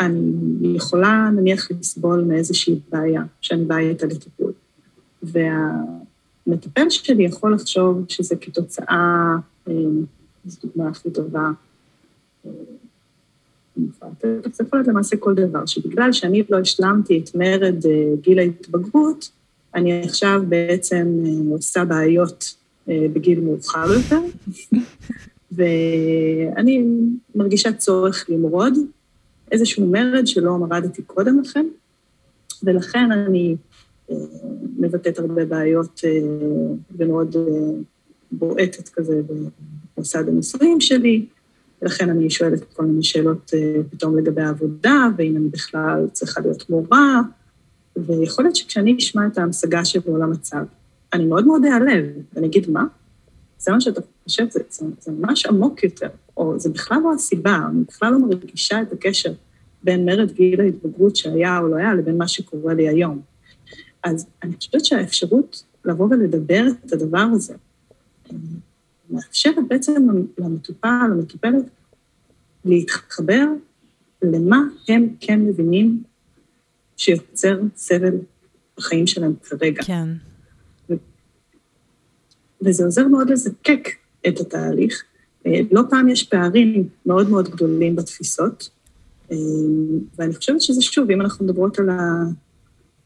אני 0.00 0.76
יכולה 0.76 1.30
נניח 1.36 1.70
לסבול 1.70 2.24
מאיזושהי 2.24 2.80
בעיה 2.90 3.22
שאני 3.40 3.64
באה 3.64 3.78
איתה 3.78 4.06
לטיפול, 4.06 4.52
והמטפל 6.46 6.90
שלי 6.90 7.24
יכול 7.24 7.54
לחשוב 7.54 8.04
שזה 8.08 8.36
כתוצאה, 8.36 9.36
אה, 9.68 9.74
זו 10.44 10.58
דוגמה 10.64 10.88
הכי 10.88 11.10
טובה, 11.10 11.50
אה, 12.46 12.50
זה 14.52 14.64
יכול 14.66 14.78
להיות 14.78 14.88
למעשה 14.88 15.16
כל 15.16 15.34
דבר, 15.34 15.66
שבגלל 15.66 16.12
שאני 16.12 16.42
לא 16.50 16.58
השלמתי 16.58 17.20
את 17.24 17.34
מרד 17.34 17.84
גיל 18.20 18.38
ההתבגרות, 18.38 19.30
אני 19.74 20.02
עכשיו 20.02 20.42
בעצם 20.48 21.06
עושה 21.50 21.84
בעיות 21.84 22.54
בגיל 22.86 23.40
מאוחר 23.40 23.86
יותר, 23.92 24.20
ואני 25.56 26.84
מרגישה 27.34 27.72
צורך 27.72 28.26
למרוד. 28.28 28.74
איזשהו 29.52 29.86
מרד 29.86 30.26
שלא 30.26 30.58
מרדתי 30.58 31.02
קודם 31.02 31.40
לכן, 31.40 31.66
ולכן 32.62 33.12
אני 33.12 33.56
מבטאת 34.78 35.18
הרבה 35.18 35.44
בעיות 35.44 36.00
ומאוד 36.96 37.36
בועטת 38.32 38.88
כזה 38.88 39.20
במוסד 39.96 40.28
הנישואים 40.28 40.80
שלי, 40.80 41.26
ולכן 41.82 42.10
אני 42.10 42.30
שואלת 42.30 42.64
כל 42.72 42.84
מיני 42.84 43.02
שאלות 43.02 43.50
פתאום 43.90 44.18
לגבי 44.18 44.42
העבודה, 44.42 45.08
ואם 45.16 45.36
אני 45.36 45.48
בכלל 45.48 46.06
צריכה 46.12 46.40
להיות 46.40 46.70
מורה, 46.70 47.20
ויכול 47.96 48.44
להיות 48.44 48.56
שכשאני 48.56 48.96
אשמע 48.98 49.26
את 49.26 49.38
ההמשגה 49.38 49.84
שבעולם 49.84 50.32
הצו, 50.32 50.56
אני 51.12 51.24
מאוד 51.24 51.46
מאוד 51.46 51.64
אעלב, 51.64 52.04
ואני 52.34 52.46
אגיד, 52.46 52.70
מה? 52.70 52.84
זה 53.58 53.72
מה 53.72 53.80
שאתה 53.80 54.00
חושב, 54.24 54.50
זה, 54.50 54.60
זה, 54.70 54.86
זה 55.00 55.12
ממש 55.12 55.46
עמוק 55.46 55.84
יותר, 55.84 56.08
או 56.36 56.58
זה 56.58 56.70
בכלל 56.70 56.98
לא 57.04 57.12
הסיבה, 57.14 57.60
אני 57.70 57.84
בכלל 57.88 58.12
לא 58.12 58.18
מרגישה 58.18 58.82
את 58.82 58.92
הקשר 58.92 59.32
בין 59.84 60.04
מרד 60.04 60.32
גיל 60.32 60.60
ההתבגרות 60.60 61.16
שהיה 61.16 61.58
או 61.58 61.68
לא 61.68 61.76
היה 61.76 61.94
לבין 61.94 62.18
מה 62.18 62.28
שקורה 62.28 62.74
לי 62.74 62.88
היום. 62.88 63.20
אז 64.04 64.26
אני 64.42 64.56
חושבת 64.56 64.84
שהאפשרות 64.84 65.64
לבוא 65.84 66.08
ולדבר 66.10 66.64
את 66.86 66.92
הדבר 66.92 67.26
הזה, 67.32 67.54
מאפשרת 69.10 69.68
בעצם 69.68 70.08
למטופל, 70.38 71.06
למטופלת, 71.10 71.64
להתחבר 72.64 73.44
למה 74.22 74.62
הם 74.88 75.08
כן 75.20 75.40
מבינים 75.40 76.02
שיוצר 76.96 77.60
סבל 77.76 78.14
בחיים 78.76 79.06
שלהם 79.06 79.34
כרגע. 79.42 79.82
כן. 79.82 80.08
וזה 82.62 82.84
עוזר 82.84 83.08
מאוד 83.08 83.30
לזקק 83.30 83.88
את 84.28 84.40
התהליך. 84.40 85.04
אה, 85.46 85.60
לא 85.72 85.82
פעם 85.90 86.08
יש 86.08 86.22
פערים 86.22 86.88
מאוד 87.06 87.30
מאוד 87.30 87.48
גדולים 87.48 87.96
בתפיסות, 87.96 88.70
אה, 89.32 89.36
ואני 90.16 90.34
חושבת 90.34 90.62
שזה 90.62 90.82
שוב, 90.82 91.10
אם 91.10 91.20
אנחנו 91.20 91.44
מדברות 91.44 91.78
על 91.78 91.88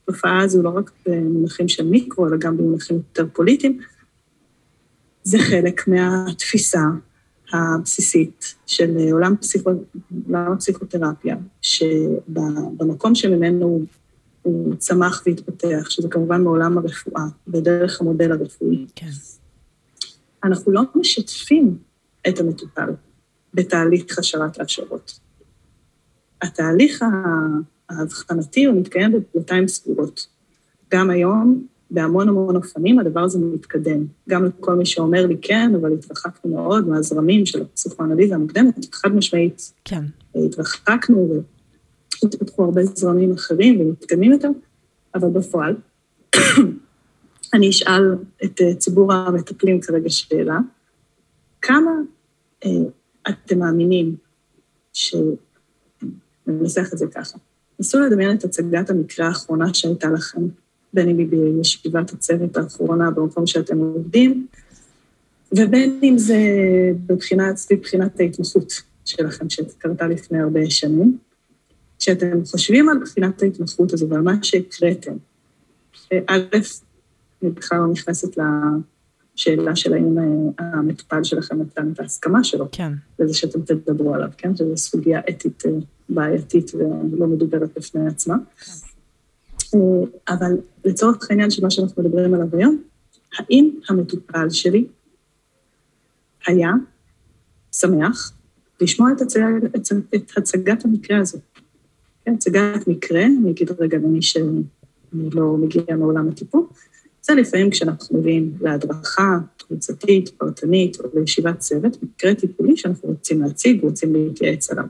התופעה 0.08 0.42
הזו 0.42 0.62
לא 0.62 0.68
רק 0.68 0.90
במונחים 1.06 1.68
של 1.68 1.86
מיקרו, 1.86 2.28
אלא 2.28 2.36
גם 2.36 2.56
במונחים 2.56 2.96
יותר 2.96 3.26
פוליטיים, 3.32 3.78
זה 5.22 5.38
חלק 5.38 5.88
מהתפיסה 5.88 6.82
הבסיסית 7.52 8.54
של 8.66 8.96
עולם, 9.12 9.36
פסיכו, 9.36 9.70
עולם 10.26 10.52
הפסיכותרפיה, 10.52 11.36
שבמקום 11.60 13.14
שממנו 13.14 13.84
הוא 14.42 14.74
צמח 14.76 15.22
והתפתח, 15.26 15.90
שזה 15.90 16.08
כמובן 16.08 16.42
מעולם 16.42 16.78
הרפואה, 16.78 17.22
בדרך 17.48 18.00
המודל 18.00 18.32
הרפואי. 18.32 18.86
כן. 18.94 19.06
אנחנו 20.44 20.72
לא 20.72 20.82
משתפים 20.94 21.78
את 22.28 22.40
המטופל 22.40 22.90
בתהליך 23.54 24.18
השארת 24.18 24.60
ההשערות. 24.60 25.20
התהליך 26.42 27.04
האבחנתי 27.90 28.64
הוא 28.64 28.80
מתקיים 28.80 29.12
בדלתיים 29.12 29.68
סגורות. 29.68 30.26
גם 30.90 31.10
היום, 31.10 31.66
בהמון 31.90 32.28
המון 32.28 32.56
אופנים, 32.56 32.98
הדבר 32.98 33.20
הזה 33.20 33.38
מתקדם. 33.38 34.06
גם 34.28 34.44
לכל 34.44 34.74
מי 34.74 34.86
שאומר 34.86 35.26
לי 35.26 35.36
כן, 35.42 35.72
אבל 35.80 35.92
התרחקנו 35.92 36.50
מאוד 36.50 36.88
מהזרמים 36.88 37.46
של 37.46 37.62
הפסיכואנליזה 37.62 38.34
המוקדמת, 38.34 38.94
חד 38.94 39.14
משמעית. 39.14 39.72
כן. 39.84 40.04
התרחקנו 40.34 41.42
והתפתחו 42.22 42.64
הרבה 42.64 42.84
זרמים 42.84 43.32
אחרים 43.32 43.80
ומתקדמים 43.80 44.32
יותר, 44.32 44.48
אבל 45.14 45.28
בפועל, 45.28 45.76
אני 47.54 47.70
אשאל 47.70 48.14
את 48.44 48.60
אה, 48.60 48.74
ציבור 48.74 49.12
המטפלים 49.12 49.80
כרגע 49.80 50.10
שאלה, 50.10 50.58
כמה 51.62 51.90
אה, 52.64 52.70
אתם 53.28 53.58
מאמינים 53.58 54.16
ננסח 56.46 56.92
את 56.92 56.98
זה 56.98 57.06
ככה. 57.06 57.38
נסו 57.80 58.00
לדמיין 58.00 58.36
את 58.36 58.44
הצגת 58.44 58.90
המקרה 58.90 59.26
האחרונה 59.26 59.74
שהייתה 59.74 60.10
לכם, 60.10 60.40
בין 60.92 61.08
אם 61.08 61.18
היא 61.18 61.26
בישיבת 61.28 62.12
הצוות 62.12 62.56
האחרונה 62.56 63.10
במקום 63.10 63.46
שאתם 63.46 63.78
עובדים, 63.78 64.46
ובין 65.52 66.00
אם 66.02 66.14
זה 66.18 66.38
בבחינת, 67.06 67.56
סביב 67.56 67.80
בחינת 67.80 68.20
ההתמחות 68.20 68.72
שלכם, 69.04 69.50
שקרתה 69.50 70.06
לפני 70.06 70.38
הרבה 70.38 70.70
שנים. 70.70 71.18
כשאתם 71.98 72.44
חושבים 72.44 72.88
על 72.88 72.98
בחינת 72.98 73.42
ההתמחות 73.42 73.92
הזו 73.92 74.08
ועל 74.08 74.20
מה 74.20 74.32
שהקראתם, 74.42 75.16
א', 76.12 76.40
אני 77.42 77.50
בכלל 77.50 77.78
לא 77.78 77.86
נכנסת 77.86 78.38
לשאלה 79.38 79.76
של 79.76 79.94
האם 79.94 80.18
אה, 80.18 80.24
המטופל 80.72 81.24
שלכם 81.24 81.62
נתן 81.62 81.92
את 81.92 82.00
ההסכמה 82.00 82.44
שלו. 82.44 82.68
כן. 82.72 82.92
לזה 83.18 83.34
שאתם 83.34 83.60
תדברו 83.62 84.14
עליו, 84.14 84.28
כן? 84.38 84.56
שזו 84.56 84.76
סוגיה 84.76 85.20
אתית 85.28 85.62
אה, 85.66 85.70
בעייתית 86.08 86.72
ולא 86.74 87.26
מדוברת 87.26 87.70
בפני 87.76 88.06
עצמה. 88.06 88.36
כן. 88.36 88.72
אה, 89.74 90.34
אבל 90.34 90.52
לצורך 90.84 91.30
העניין 91.30 91.50
של 91.50 91.62
מה 91.62 91.70
שאנחנו 91.70 92.02
מדברים 92.02 92.34
עליו 92.34 92.46
היום, 92.52 92.82
האם 93.38 93.70
המטופל 93.88 94.50
שלי 94.50 94.86
היה 96.46 96.70
שמח 97.72 98.32
לשמוע 98.80 99.12
את, 99.12 99.20
הצג, 99.20 99.42
את 100.14 100.30
הצגת 100.36 100.84
המקרה 100.84 101.18
הזו? 101.18 101.38
כן, 102.24 102.34
הצגת 102.34 102.88
מקרה, 102.88 103.24
אני 103.24 103.50
אגיד 103.50 103.70
רגע 103.78 103.98
למי 103.98 104.22
שאני 104.22 104.62
לא 105.12 105.56
מגיע 105.56 105.96
מעולם 105.98 106.28
הטיפול, 106.28 106.66
זה 107.28 107.34
לפעמים 107.34 107.70
כשאנחנו 107.70 108.18
מביאים 108.18 108.52
להדרכה 108.60 109.38
קבוצתית, 109.56 110.28
פרטנית, 110.28 111.00
או 111.00 111.04
לישיבת 111.14 111.58
צוות, 111.58 112.02
מקרה 112.02 112.34
טיפולי 112.34 112.76
שאנחנו 112.76 113.08
רוצים 113.08 113.42
להציג, 113.42 113.82
רוצים 113.82 114.12
להתייעץ 114.12 114.70
עליו. 114.70 114.84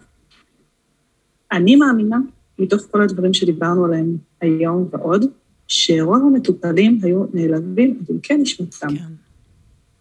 אני 1.52 1.76
מאמינה, 1.76 2.18
מתוך 2.58 2.82
כל 2.90 3.02
הדברים 3.02 3.34
שדיברנו 3.34 3.84
עליהם 3.84 4.16
היום 4.40 4.88
ועוד, 4.90 5.24
שרוב 5.68 6.22
המטופלים 6.26 7.00
היו 7.02 7.24
נעלבים 7.32 7.98
עד 8.00 8.06
עמקי 8.10 8.36
נשמתם, 8.36 8.88
כן. 8.88 9.04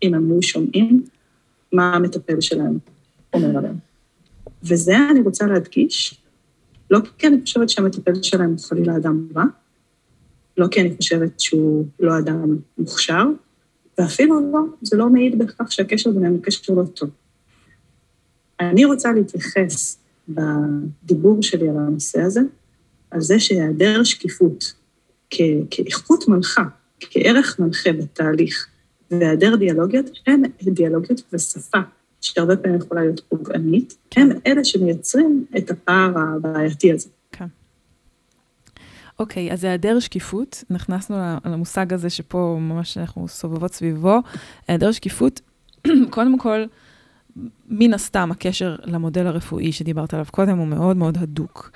אם 0.03 0.13
הם 0.13 0.31
היו 0.31 0.41
שומעים 0.41 1.03
מה 1.73 1.95
המטפל 1.95 2.41
שלהם 2.41 2.77
אומר 3.33 3.57
עליהם. 3.57 3.75
וזה 4.63 4.95
אני 5.11 5.21
רוצה 5.21 5.47
להדגיש, 5.47 6.21
לא 6.91 6.99
כי 7.17 7.27
אני 7.27 7.41
חושבת 7.41 7.69
שהמטפל 7.69 8.21
שלהם 8.21 8.49
הוא 8.49 8.59
חלילה 8.59 8.97
אדם 8.97 9.27
רע, 9.35 9.43
לא 10.57 10.67
כי 10.71 10.81
אני 10.81 10.95
חושבת 10.97 11.39
שהוא 11.39 11.85
לא 11.99 12.17
אדם 12.19 12.57
מוכשר, 12.77 13.23
ואפילו 13.97 14.51
לא, 14.51 14.59
זה 14.81 14.97
לא 14.97 15.09
מעיד 15.09 15.39
בכך 15.39 15.71
שהקשר 15.71 16.11
ביניהם 16.11 16.33
הוא 16.33 16.43
קשר 16.43 16.73
לא 16.73 16.83
טוב. 16.83 17.09
אני 18.59 18.85
רוצה 18.85 19.11
להתייחס 19.11 19.97
בדיבור 20.29 21.43
שלי 21.43 21.69
על 21.69 21.77
הנושא 21.77 22.21
הזה, 22.21 22.41
על 23.11 23.21
זה 23.21 23.39
שהיעדר 23.39 24.03
שקיפות 24.03 24.73
כ- 25.29 25.65
כאיכות 25.69 26.27
מנחה, 26.27 26.63
כערך 26.99 27.59
מנחה 27.59 27.91
בתהליך, 27.93 28.67
והיעדר 29.11 29.55
דיאלוגיות, 29.55 30.05
הם 30.27 30.43
דיאלוגיות 30.61 31.21
ושפה, 31.33 31.77
שהרבה 32.21 32.55
פעמים 32.57 32.77
יכולה 32.77 33.01
להיות 33.01 33.21
פוגענית, 33.29 33.97
הם 34.15 34.29
אלה 34.47 34.65
שמייצרים 34.65 35.45
את 35.57 35.71
הפער 35.71 36.13
הבעייתי 36.17 36.91
הזה. 36.91 37.09
אוקיי, 39.19 39.51
אז 39.51 39.63
היעדר 39.63 39.99
שקיפות, 39.99 40.63
נכנסנו 40.69 41.17
למושג 41.45 41.93
הזה 41.93 42.09
שפה 42.09 42.57
ממש 42.59 42.97
אנחנו 42.97 43.27
סובבות 43.27 43.73
סביבו. 43.73 44.19
היעדר 44.67 44.91
שקיפות, 44.91 45.41
קודם 46.09 46.39
כל, 46.39 46.65
מן 47.69 47.93
הסתם 47.93 48.31
הקשר 48.31 48.75
למודל 48.83 49.27
הרפואי 49.27 49.71
שדיברת 49.71 50.13
עליו 50.13 50.25
קודם 50.31 50.57
הוא 50.57 50.67
מאוד 50.67 50.97
מאוד 50.97 51.17
הדוק. 51.17 51.71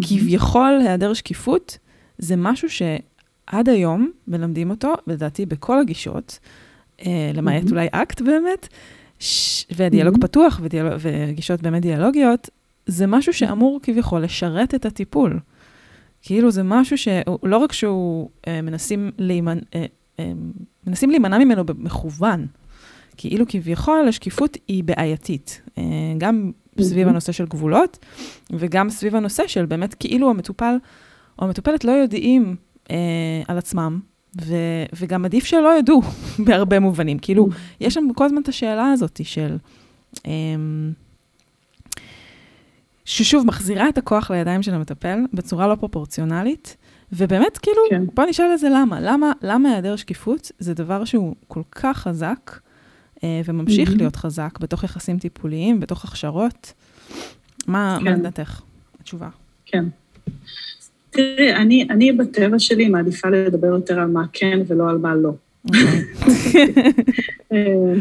כביכול 0.00 0.78
היעדר 0.80 1.14
שקיפות 1.14 1.78
זה 2.18 2.36
משהו 2.36 2.68
שעד 2.70 3.68
היום 3.68 4.10
מלמדים 4.28 4.70
אותו, 4.70 4.94
לדעתי 5.06 5.46
בכל 5.46 5.80
הגישות, 5.80 6.38
אה, 7.06 7.30
למעט 7.34 7.70
אולי 7.70 7.86
אקט 7.92 8.20
באמת, 8.20 8.68
ש... 9.18 9.64
ודיאלוג 9.76 10.20
פתוח 10.20 10.60
ודיאלוג... 10.62 10.92
וגישות 11.00 11.62
באמת 11.62 11.82
דיאלוגיות, 11.82 12.50
זה 12.86 13.06
משהו 13.06 13.32
שאמור 13.32 13.80
כביכול 13.82 14.20
לשרת 14.20 14.74
את 14.74 14.86
הטיפול. 14.86 15.40
כאילו 16.22 16.50
זה 16.50 16.62
משהו 16.62 16.98
שלא 16.98 17.56
רק 17.56 17.72
שהוא 17.72 18.28
אה, 18.46 18.62
מנסים, 18.62 19.10
להימנ... 19.18 19.58
אה, 19.74 19.84
אה, 20.20 20.32
מנסים 20.86 21.10
להימנע 21.10 21.38
ממנו 21.38 21.64
במכוון, 21.64 22.46
כאילו 23.16 23.44
כביכול 23.48 24.08
השקיפות 24.08 24.56
היא 24.68 24.84
בעייתית, 24.84 25.62
אה, 25.78 25.82
גם 26.18 26.52
סביב 26.80 27.08
הנושא 27.08 27.32
של 27.32 27.46
גבולות, 27.46 27.98
וגם 28.50 28.90
סביב 28.90 29.16
הנושא 29.16 29.46
של 29.46 29.66
באמת 29.66 29.94
כאילו 29.94 30.30
המטופל 30.30 30.74
או 31.38 31.44
המטופלת 31.44 31.84
לא 31.84 31.92
יודעים 31.92 32.56
אה, 32.90 32.96
על 33.48 33.58
עצמם, 33.58 34.00
ו, 34.42 34.54
וגם 34.96 35.24
עדיף 35.24 35.44
שלא 35.44 35.78
ידעו 35.78 36.02
בהרבה 36.46 36.80
מובנים. 36.80 37.18
כאילו, 37.18 37.48
יש 37.80 37.94
שם 37.94 38.08
כל 38.14 38.24
הזמן 38.24 38.42
את 38.42 38.48
השאלה 38.48 38.92
הזאת 38.92 39.20
של... 39.24 39.56
אה, 40.26 40.32
ששוב, 43.10 43.46
מחזירה 43.46 43.88
את 43.88 43.98
הכוח 43.98 44.30
לידיים 44.30 44.62
של 44.62 44.74
המטפל 44.74 45.18
בצורה 45.32 45.68
לא 45.68 45.74
פרופורציונלית, 45.74 46.76
ובאמת, 47.12 47.58
כאילו, 47.58 47.76
כן. 47.90 48.02
בוא 48.14 48.24
נשאל 48.24 48.50
את 48.54 48.58
זה 48.58 48.68
למה. 48.68 49.00
למה, 49.00 49.32
למה 49.42 49.68
היעדר 49.68 49.96
שקיפות 49.96 50.52
זה 50.58 50.74
דבר 50.74 51.04
שהוא 51.04 51.34
כל 51.48 51.62
כך 51.70 51.98
חזק, 51.98 52.58
אה, 53.24 53.40
וממשיך 53.44 53.90
mm-hmm. 53.90 53.96
להיות 53.96 54.16
חזק 54.16 54.58
בתוך 54.60 54.84
יחסים 54.84 55.18
טיפוליים, 55.18 55.80
בתוך 55.80 56.04
הכשרות? 56.04 56.72
מה, 57.66 57.96
כן. 57.98 58.04
מה 58.04 58.10
לדעתך? 58.10 58.60
התשובה. 59.00 59.28
כן. 59.66 59.84
תראי, 61.10 61.54
אני, 61.54 61.86
אני 61.90 62.12
בטבע 62.12 62.58
שלי 62.58 62.88
מעדיפה 62.88 63.28
לדבר 63.28 63.66
יותר 63.66 64.00
על 64.00 64.08
מה 64.08 64.24
כן 64.32 64.60
ולא 64.66 64.90
על 64.90 64.98
מה 64.98 65.14
לא. 65.14 65.32
אוקיי. 65.64 66.04
אה, 67.52 67.94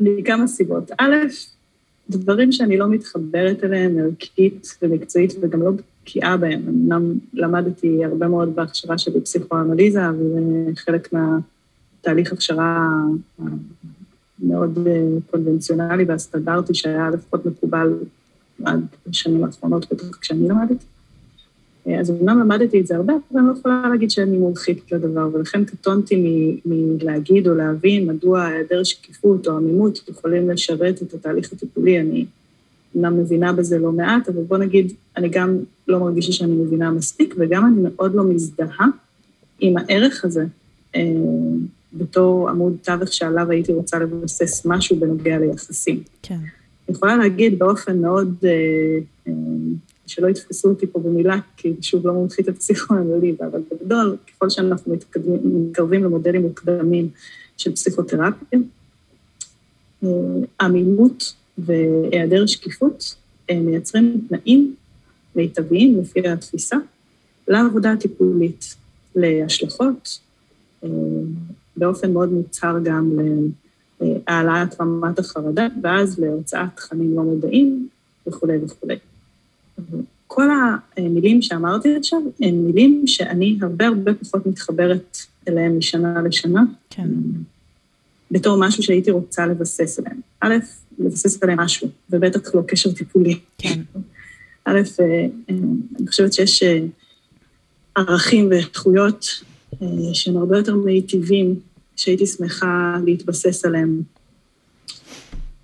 מכמה 0.00 0.46
סיבות. 0.46 0.90
א', 0.98 1.14
דברים 2.10 2.52
שאני 2.52 2.76
לא 2.76 2.88
מתחברת 2.88 3.64
אליהם 3.64 3.98
ערכית 3.98 4.78
ומקצועית 4.82 5.32
וגם 5.40 5.62
לא 5.62 5.70
בקיאה 6.02 6.36
בהם. 6.36 6.62
אמנם 6.68 7.18
למדתי 7.34 8.04
הרבה 8.04 8.28
מאוד 8.28 8.54
בהכשרה 8.54 8.98
שלי 8.98 9.20
בפסיכואנליזה, 9.20 10.00
וזה 10.10 10.70
חלק 10.76 11.12
מהתהליך 11.12 12.32
הכשרה 12.32 12.90
המאוד 13.38 14.78
אה, 14.86 15.06
קונבנציונלי 15.30 16.04
והסטנדרטי 16.04 16.74
שהיה 16.74 17.10
לפחות 17.10 17.46
מקובל 17.46 17.92
עד 18.64 18.86
השנים 19.10 19.44
האחרונות, 19.44 19.92
בטח 19.92 20.16
כשאני 20.20 20.48
למדתי. 20.48 20.86
אז 21.94 22.10
אומנם 22.10 22.40
למדתי 22.40 22.80
את 22.80 22.86
זה 22.86 22.96
הרבה, 22.96 23.12
אבל 23.12 23.40
אני 23.40 23.48
לא 23.48 23.52
יכולה 23.58 23.88
להגיד 23.90 24.10
שאני 24.10 24.38
מומחית 24.38 24.92
לדבר, 24.92 25.28
ולכן 25.32 25.64
קטונתי 25.64 26.16
מלהגיד 26.66 27.48
או 27.48 27.54
להבין 27.54 28.06
מדוע 28.06 28.44
היעדר 28.44 28.84
שקיפות 28.84 29.48
או 29.48 29.56
עמימות 29.56 30.08
יכולים 30.08 30.50
לשרת 30.50 31.02
את 31.02 31.14
התהליך 31.14 31.52
הטיפולי. 31.52 32.00
אני 32.00 32.26
אומנם 32.94 33.18
מבינה 33.18 33.52
בזה 33.52 33.78
לא 33.78 33.92
מעט, 33.92 34.28
אבל 34.28 34.42
בוא 34.42 34.58
נגיד, 34.58 34.92
אני 35.16 35.28
גם 35.28 35.58
לא 35.88 35.98
מרגישה 35.98 36.32
שאני 36.32 36.52
מבינה 36.52 36.90
מספיק, 36.90 37.34
וגם 37.38 37.66
אני 37.66 37.88
מאוד 37.88 38.14
לא 38.14 38.24
מזדהה 38.24 38.86
עם 39.60 39.74
הערך 39.76 40.24
הזה 40.24 40.44
אה, 40.96 41.02
בתור 41.92 42.48
עמוד 42.48 42.76
תווך 42.82 43.12
שעליו 43.12 43.50
הייתי 43.50 43.72
רוצה 43.72 43.98
לבסס 43.98 44.66
משהו 44.66 44.96
בנוגע 44.96 45.38
ליחסים. 45.38 46.02
כן. 46.22 46.34
אני 46.34 46.96
יכולה 46.96 47.16
להגיד 47.16 47.58
באופן 47.58 47.98
מאוד... 47.98 48.34
אה, 48.44 48.50
אה, 49.28 49.32
שלא 50.06 50.28
יתפסו 50.28 50.68
אותי 50.68 50.86
פה 50.86 50.98
במילה, 50.98 51.36
כי 51.56 51.74
שוב 51.80 52.06
לא 52.06 52.12
מומחית 52.12 52.48
הפסיכואנליזה, 52.48 53.46
אבל 53.46 53.60
בגדול, 53.70 54.16
ככל 54.26 54.50
שאנחנו 54.50 54.92
מתקדמים, 54.92 55.40
מתקרבים 55.44 56.04
למודלים 56.04 56.42
מוקדמים 56.42 57.08
של 57.56 57.72
פסיכותרפיה, 57.72 58.58
אה, 60.04 60.08
עמימות 60.60 61.34
והיעדר 61.58 62.46
שקיפות 62.46 63.16
אה, 63.50 63.60
מייצרים 63.60 64.26
תנאים 64.28 64.74
מיטביים, 65.36 66.00
לפי 66.00 66.28
התפיסה, 66.28 66.76
לעבודה 67.48 67.92
הטיפולית, 67.92 68.74
להשלכות, 69.16 70.18
אה, 70.84 70.88
באופן 71.76 72.12
מאוד 72.12 72.32
מוצהר 72.32 72.78
גם 72.84 73.18
להעלאת 74.00 74.80
רמת 74.80 75.18
החרדה, 75.18 75.66
ואז 75.82 76.18
להוצאת 76.18 76.68
תכנים 76.74 77.16
לא 77.16 77.22
מודעים 77.22 77.88
וכולי 78.26 78.58
וכולי. 78.64 78.96
כל 80.26 80.48
המילים 80.96 81.42
שאמרתי 81.42 81.96
עכשיו 81.96 82.18
הן 82.40 82.54
מילים 82.54 83.02
שאני 83.06 83.58
הרבה 83.62 83.86
הרבה 83.86 84.14
פחות 84.14 84.46
מתחברת 84.46 85.18
אליהן 85.48 85.76
משנה 85.76 86.22
לשנה. 86.22 86.62
כן. 86.90 87.08
בתור 88.30 88.56
משהו 88.60 88.82
שהייתי 88.82 89.10
רוצה 89.10 89.46
לבסס 89.46 89.98
עליהן. 89.98 90.20
א', 90.40 90.54
לבסס 90.98 91.42
עליהן 91.42 91.60
משהו, 91.60 91.88
ובטח 92.10 92.54
לא 92.54 92.62
קשר 92.68 92.92
טיפולי. 92.92 93.38
כן. 93.58 93.80
א', 94.64 94.80
אה, 95.00 95.26
אני 95.48 96.06
חושבת 96.06 96.32
שיש 96.32 96.62
אה, 96.62 96.78
ערכים 97.94 98.48
ואיכויות 98.50 99.26
אה, 99.82 99.88
שהם 100.12 100.36
הרבה 100.36 100.58
יותר 100.58 100.74
מיטיבים, 100.74 101.54
שהייתי 101.96 102.26
שמחה 102.26 102.96
להתבסס 103.04 103.64
עליהם 103.64 104.02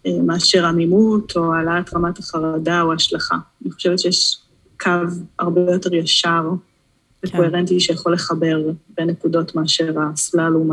מאשר 0.07 0.67
עמימות 0.67 1.37
או 1.37 1.55
העלאת 1.55 1.95
רמת 1.95 2.19
החרדה 2.19 2.83
או 2.83 2.93
השלכה. 2.93 3.37
אני 3.63 3.71
חושבת 3.73 3.99
שיש 3.99 4.39
קו 4.81 4.91
הרבה 5.39 5.61
יותר 5.73 5.95
ישר 5.95 6.51
וקוהרנטי 7.27 7.81
שיכול 7.81 8.13
לחבר 8.13 8.71
בין 8.97 9.11
נקודות 9.11 9.55
מאשר 9.55 9.95
הסללום 10.01 10.71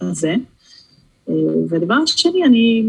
הזה. 0.00 0.34
ודבר 1.68 2.06
שני, 2.06 2.44
אני 2.44 2.86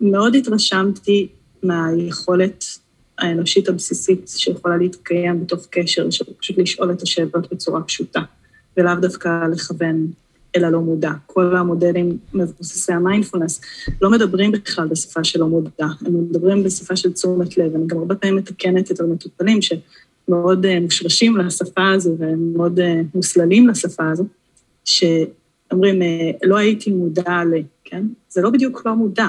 מאוד 0.00 0.34
התרשמתי 0.34 1.28
מהיכולת 1.62 2.64
האנושית 3.18 3.68
הבסיסית 3.68 4.28
שיכולה 4.36 4.76
להתקיים 4.76 5.44
בתוך 5.44 5.66
קשר, 5.70 6.10
של 6.10 6.24
פשוט 6.40 6.58
לשאול 6.58 6.92
את 6.92 7.02
השאלות 7.02 7.52
בצורה 7.52 7.82
פשוטה, 7.82 8.20
ולאו 8.76 8.94
דווקא 9.00 9.46
לכוון 9.52 10.06
אל 10.56 10.64
הלא 10.64 10.80
מודע. 10.80 11.10
כל 11.26 11.56
המודלים 11.56 12.18
מבוססי 12.34 12.92
המיינדפולנס 12.92 13.60
לא 14.02 14.10
מדברים 14.10 14.52
בכלל 14.52 14.88
בשפה 14.88 15.24
של 15.24 15.40
לא 15.40 15.46
מודע, 15.48 15.86
הם 16.06 16.28
מדברים 16.30 16.62
בשפה 16.62 16.96
של 16.96 17.12
תשומת 17.12 17.58
לב. 17.58 17.74
אני 17.74 17.86
גם 17.86 17.98
הרבה 17.98 18.14
פעמים 18.14 18.36
מתקנת 18.36 18.90
את 18.90 19.00
המטופלים 19.00 19.58
שמאוד 19.62 20.66
אה, 20.66 20.80
מושרשים 20.80 21.36
לשפה 21.36 21.90
הזו 21.90 22.16
והם 22.18 22.52
מאוד 22.56 22.80
אה, 22.80 23.00
מוסללים 23.14 23.68
לשפה 23.68 24.10
הזו, 24.10 24.24
שאומרים, 24.84 26.02
אה, 26.02 26.30
לא 26.44 26.56
הייתי 26.56 26.90
מודע 26.90 27.44
ל... 27.44 27.54
כן? 27.84 28.06
זה 28.28 28.42
לא 28.42 28.50
בדיוק 28.50 28.82
לא 28.86 28.94
מודע, 28.94 29.28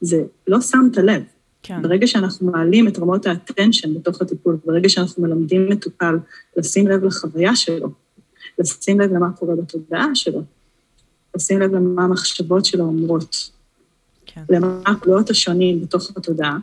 זה 0.00 0.22
לא 0.46 0.60
שמת 0.60 0.96
לב. 0.96 1.22
כן. 1.62 1.82
ברגע 1.82 2.06
שאנחנו 2.06 2.50
מעלים 2.50 2.88
את 2.88 2.98
רמות 2.98 3.26
האטנשן 3.26 3.94
בתוך 3.94 4.22
הטיפול, 4.22 4.58
ברגע 4.64 4.88
שאנחנו 4.88 5.22
מלמדים 5.22 5.68
מטופל 5.68 6.18
לשים 6.56 6.88
לב 6.88 7.04
לחוויה 7.04 7.56
שלו, 7.56 7.88
לשים 8.58 9.00
לב 9.00 9.12
למה 9.12 9.32
קורה 9.32 9.54
בתודעה 9.56 10.14
שלו, 10.14 10.42
לשים 11.36 11.60
לב 11.60 11.74
למה 11.74 12.04
המחשבות 12.04 12.64
שלו 12.64 12.84
אומרות, 12.84 13.50
כן. 14.26 14.42
למה 14.50 14.80
הקולות 14.86 15.30
השונים 15.30 15.80
בתוך 15.80 16.10
התודעה, 16.16 16.58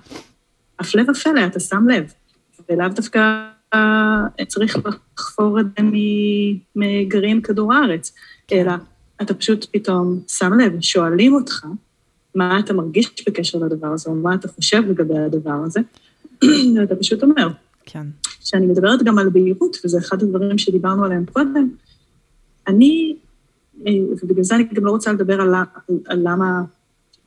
הפלא 0.79 1.03
ופלא, 1.11 1.45
אתה 1.45 1.59
שם 1.59 1.87
לב, 1.87 2.13
ולאו 2.69 2.87
דווקא 2.89 3.49
צריך 4.47 4.77
לחפור 5.17 5.59
את 5.59 5.65
זה 5.65 5.83
מגרעין 6.75 7.41
כדור 7.41 7.73
הארץ, 7.73 8.13
כן. 8.47 8.55
אלא 8.55 8.73
אתה 9.21 9.33
פשוט 9.33 9.65
פתאום 9.71 10.19
שם 10.27 10.53
לב, 10.53 10.81
שואלים 10.81 11.33
אותך, 11.33 11.65
מה 12.35 12.59
אתה 12.59 12.73
מרגיש 12.73 13.23
בקשר 13.27 13.57
לדבר 13.57 13.87
הזה, 13.87 14.09
או 14.09 14.15
מה 14.15 14.35
אתה 14.35 14.47
חושב 14.47 14.83
לגבי 14.89 15.19
הדבר 15.19 15.59
הזה, 15.65 15.79
ואתה 16.75 16.95
פשוט 16.95 17.23
אומר. 17.23 17.47
כן. 17.85 18.07
כשאני 18.55 18.67
מדברת 18.67 19.03
גם 19.03 19.17
על 19.17 19.29
בהירות, 19.29 19.77
וזה 19.85 19.97
אחד 19.97 20.23
הדברים 20.23 20.57
שדיברנו 20.57 21.05
עליהם 21.05 21.25
קודם, 21.33 21.69
אני, 22.67 23.15
אה, 23.87 23.91
ובגלל 24.23 24.43
זה 24.43 24.55
אני 24.55 24.63
גם 24.73 24.85
לא 24.85 24.91
רוצה 24.91 25.13
לדבר 25.13 25.41
על, 25.41 25.53
על 26.05 26.19
למה, 26.23 26.63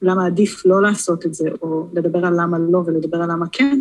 למה 0.02 0.26
עדיף 0.26 0.66
לא 0.66 0.82
לעשות 0.82 1.26
את 1.26 1.34
זה, 1.34 1.48
או 1.62 1.88
לדבר 1.92 2.26
על 2.26 2.40
למה 2.40 2.58
לא 2.58 2.82
ולדבר 2.86 3.22
על 3.22 3.32
למה 3.32 3.46
כן, 3.52 3.80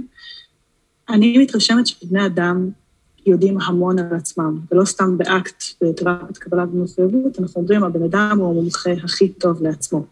אני 1.09 1.37
מתרשמת 1.37 1.87
שבני 1.87 2.25
אדם 2.25 2.69
יודעים 3.25 3.61
המון 3.61 3.99
על 3.99 4.15
עצמם, 4.15 4.59
ולא 4.71 4.85
סתם 4.85 5.17
באקט 5.17 5.63
בתרפת 5.81 6.37
קבלה 6.37 6.65
ומחויבות, 6.73 7.39
אנחנו 7.39 7.61
אומרים, 7.61 7.83
הבן 7.83 8.03
אדם 8.03 8.37
הוא 8.39 8.49
המומחה 8.49 8.91
הכי 9.03 9.29
טוב 9.29 9.63
לעצמו. 9.63 10.05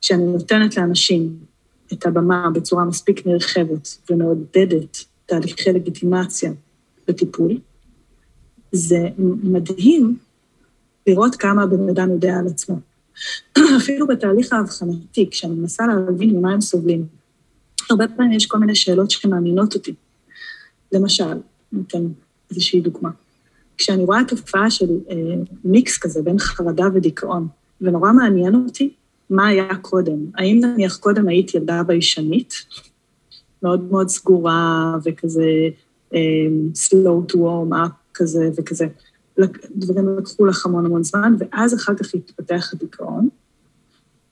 כשאני 0.00 0.26
נותנת 0.26 0.76
לאנשים 0.76 1.36
את 1.92 2.06
הבמה 2.06 2.50
בצורה 2.54 2.84
מספיק 2.84 3.26
נרחבת 3.26 3.98
ומעודדת 4.10 4.96
תהליכי 5.26 5.72
לגיטימציה 5.72 6.52
בטיפול, 7.08 7.58
זה 8.72 9.08
מדהים 9.42 10.16
לראות 11.06 11.36
כמה 11.36 11.62
הבן 11.62 11.88
אדם 11.88 12.10
יודע 12.10 12.34
על 12.38 12.46
עצמו. 12.46 12.80
אפילו 13.78 14.06
בתהליך 14.06 14.52
האבחנתי, 14.52 15.28
כשאני 15.30 15.54
מנסה 15.54 15.86
להבין 15.86 16.36
ממה 16.36 16.52
הם 16.52 16.60
סובלים, 16.60 17.06
הרבה 17.90 18.08
פעמים 18.08 18.32
יש 18.32 18.46
כל 18.46 18.58
מיני 18.58 18.74
שאלות 18.74 19.10
שמעניינות 19.10 19.74
אותי. 19.74 19.94
למשל, 20.92 21.34
ניתן 21.72 22.06
איזושהי 22.50 22.80
דוגמה. 22.80 23.10
כשאני 23.78 24.04
רואה 24.04 24.20
תופעה 24.28 24.70
של 24.70 24.86
אה, 25.10 25.16
מיקס 25.64 25.98
כזה 25.98 26.22
בין 26.22 26.38
חרדה 26.38 26.84
ודיכאון, 26.94 27.48
ונורא 27.80 28.12
מעניין 28.12 28.54
אותי 28.54 28.94
מה 29.30 29.46
היה 29.46 29.76
קודם. 29.82 30.18
האם 30.34 30.60
נניח 30.64 30.96
קודם 30.96 31.28
היית 31.28 31.54
ילדה 31.54 31.82
ביישנית, 31.82 32.54
מאוד 33.62 33.90
מאוד 33.90 34.08
סגורה 34.08 34.94
וכזה 35.04 35.68
um, 36.12 36.16
slow 36.74 37.32
to 37.32 37.36
warm 37.36 37.72
up 37.72 37.92
כזה 38.14 38.50
וכזה, 38.56 38.86
דברים 39.76 40.18
לקחו 40.18 40.44
לך 40.44 40.66
המון 40.66 40.86
המון 40.86 41.04
זמן, 41.04 41.34
ואז 41.38 41.74
אחר 41.74 41.94
כך 41.94 42.14
התפתח 42.14 42.70
הדיכאון, 42.74 43.28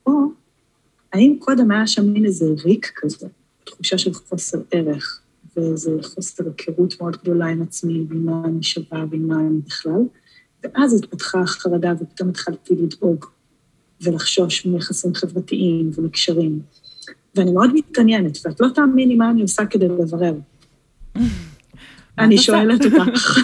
או 0.07 0.13
האם 1.13 1.37
קודם 1.39 1.71
היה 1.71 1.87
שם 1.87 2.07
מין 2.07 2.25
איזה 2.25 2.47
ריק 2.65 2.93
כזה, 2.97 3.27
תחושה 3.65 3.99
של 3.99 4.15
חוסר 4.15 4.59
ערך, 4.71 5.21
ואיזה 5.57 5.91
חוסר 6.03 6.45
היכרות 6.47 7.01
מאוד 7.01 7.17
גדולה 7.23 7.47
עם 7.47 7.63
עצמי, 7.63 8.07
ועם 8.09 8.27
מה 8.27 8.43
אני 8.45 8.63
שווה 8.63 9.05
ועם 9.11 9.29
מה 9.29 9.41
אני 9.41 9.59
בכלל, 9.67 10.01
ואז 10.63 10.95
התפתחה 10.95 11.41
החרדה 11.41 11.93
ופתאום 12.01 12.29
התחלתי 12.29 12.75
לדאוג 12.75 13.25
ולחשוש 14.03 14.67
מיחסים 14.67 15.15
חברתיים 15.15 15.91
ומקשרים. 15.95 16.61
ואני 17.37 17.53
מאוד 17.53 17.71
מתעניינת, 17.75 18.39
ואת 18.45 18.61
לא 18.61 18.69
תאמיני 18.75 19.15
מה 19.15 19.31
אני 19.31 19.43
עושה 19.43 19.67
כדי 19.67 19.89
לברר. 19.89 20.35
אני 22.19 22.39
שואלת 22.39 22.81
אותך. 22.85 23.39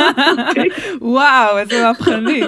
וואו, 1.00 1.58
איזה 1.58 1.82
מהפכני. 1.82 2.42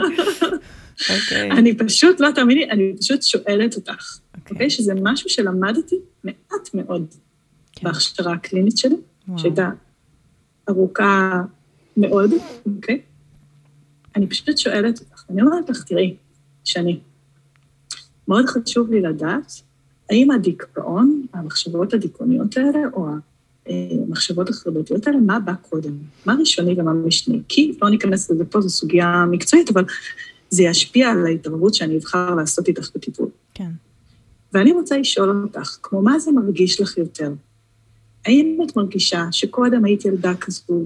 אוקיי. 1.11 1.51
אני 1.51 1.77
פשוט, 1.79 2.20
לא 2.20 2.31
תאמיני, 2.35 2.70
אני 2.70 2.92
פשוט 3.01 3.23
שואלת 3.23 3.77
אותך, 3.77 4.18
אוקיי? 4.35 4.53
אוקיי? 4.53 4.70
שזה 4.70 4.92
משהו 5.03 5.31
שלמדתי 5.31 5.97
מעט 6.25 6.75
מאוד 6.75 7.07
כן. 7.73 7.87
בהכשרה 7.87 8.33
הקלינית 8.33 8.77
שלי, 8.77 8.97
שהייתה 9.37 9.70
ארוכה 10.68 11.42
מאוד, 11.97 12.31
אוקיי? 12.77 13.01
אני 14.16 14.27
פשוט 14.27 14.59
שואלת 14.59 15.01
אותך, 15.01 15.25
אני 15.31 15.42
אומרת 15.42 15.70
לך, 15.70 15.85
תראי, 15.85 16.16
שני, 16.64 17.01
מאוד 18.29 18.47
חשוב 18.47 18.90
לי 18.90 19.01
לדעת 19.01 19.53
האם 20.10 20.30
הדיכאון, 20.30 21.26
המחשבות 21.32 21.94
הדיכאוניות 21.94 22.56
האלה, 22.56 22.78
או 22.92 23.08
המחשבות 23.66 24.48
החרדתיות 24.48 25.06
האלה, 25.06 25.18
מה 25.18 25.40
בא 25.40 25.54
קודם? 25.54 25.92
מה 26.26 26.34
ראשוני 26.40 26.80
ומה 26.80 26.92
משני? 26.92 27.40
כי, 27.48 27.72
לא 27.82 27.90
ניכנס 27.90 28.30
לזה 28.30 28.44
פה, 28.44 28.60
זו 28.60 28.70
סוגיה 28.70 29.24
מקצועית, 29.30 29.70
אבל 29.70 29.84
זה 30.50 30.62
ישפיע 30.62 31.10
על 31.10 31.26
ההתערבות 31.26 31.74
שאני 31.74 31.98
אבחר 31.98 32.34
לעשות 32.34 32.68
איתך 32.68 32.90
בטיפול. 32.94 33.28
כן. 33.54 33.70
ואני 34.52 34.72
רוצה 34.72 34.98
לשאול 34.98 35.42
אותך, 35.44 35.78
כמו 35.82 36.02
מה 36.02 36.18
זה 36.18 36.32
מרגיש 36.32 36.80
לך 36.80 36.98
יותר? 36.98 37.32
האם 38.26 38.58
את 38.66 38.76
מרגישה 38.76 39.24
שקודם 39.30 39.84
היית 39.84 40.04
ילדה 40.04 40.34
כזו, 40.34 40.84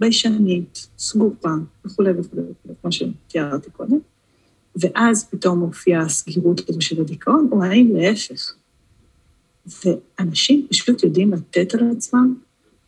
ביישנית, 0.00 0.88
סגופה, 0.98 1.54
וכולי 1.84 2.10
וכולי, 2.10 2.42
כמו 2.82 2.92
שתיארתי 2.92 3.70
קודם, 3.70 3.98
ואז 4.76 5.28
פתאום 5.30 5.58
מופיעה 5.58 6.02
הסגירות 6.02 6.68
הזו 6.68 6.80
של 6.80 7.00
הדיכאון, 7.00 7.48
או 7.52 7.62
האם 7.62 7.96
להפך. 7.96 8.54
ואנשים 9.84 10.66
פשוט 10.70 11.02
יודעים 11.02 11.32
לתת 11.32 11.74
על 11.74 11.90
עצמם 11.96 12.34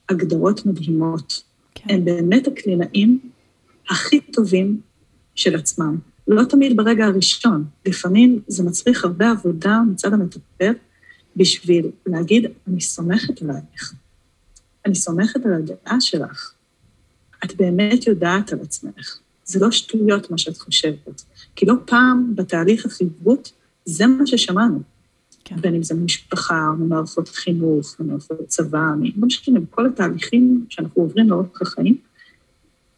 הגדרות 0.08 0.66
מדהימות. 0.66 1.42
כן. 1.74 1.94
הם 1.94 2.04
באמת 2.04 2.46
הקלינאים 2.46 3.18
הכי 3.90 4.20
טובים 4.20 4.80
של 5.34 5.56
עצמם. 5.56 5.98
לא 6.28 6.44
תמיד 6.44 6.76
ברגע 6.76 7.04
הראשון, 7.04 7.64
לפעמים 7.86 8.40
זה 8.46 8.62
מצריך 8.62 9.04
הרבה 9.04 9.30
עבודה 9.30 9.80
מצד 9.90 10.12
המטפל 10.12 10.72
בשביל 11.36 11.90
להגיד, 12.06 12.46
אני 12.68 12.80
סומכת 12.80 13.42
עלייך, 13.42 13.94
אני 14.86 14.94
סומכת 14.94 15.46
על 15.46 15.52
הדעה 15.52 16.00
שלך, 16.00 16.52
את 17.44 17.56
באמת 17.56 18.06
יודעת 18.06 18.52
על 18.52 18.58
עצמך. 18.62 19.18
זה 19.44 19.60
לא 19.60 19.70
שטויות 19.70 20.30
מה 20.30 20.38
שאת 20.38 20.58
חושבת. 20.58 21.22
כי 21.56 21.66
לא 21.66 21.74
פעם 21.86 22.32
בתהליך 22.34 22.86
החברות, 22.86 23.52
זה 23.84 24.06
מה 24.06 24.26
ששמענו. 24.26 24.82
כן. 25.54 25.60
בין 25.60 25.74
אם 25.74 25.82
זה 25.82 25.94
משפחה, 25.94 26.70
ממערכות 26.78 27.28
חינוך, 27.28 28.00
ממערכות 28.00 28.46
צבא, 28.46 28.86
לא 29.16 29.26
משנה, 29.26 29.60
בכל 29.60 29.86
התהליכים 29.86 30.66
שאנחנו 30.68 31.02
עוברים 31.02 31.30
לאורך 31.30 31.62
החיים. 31.62 31.96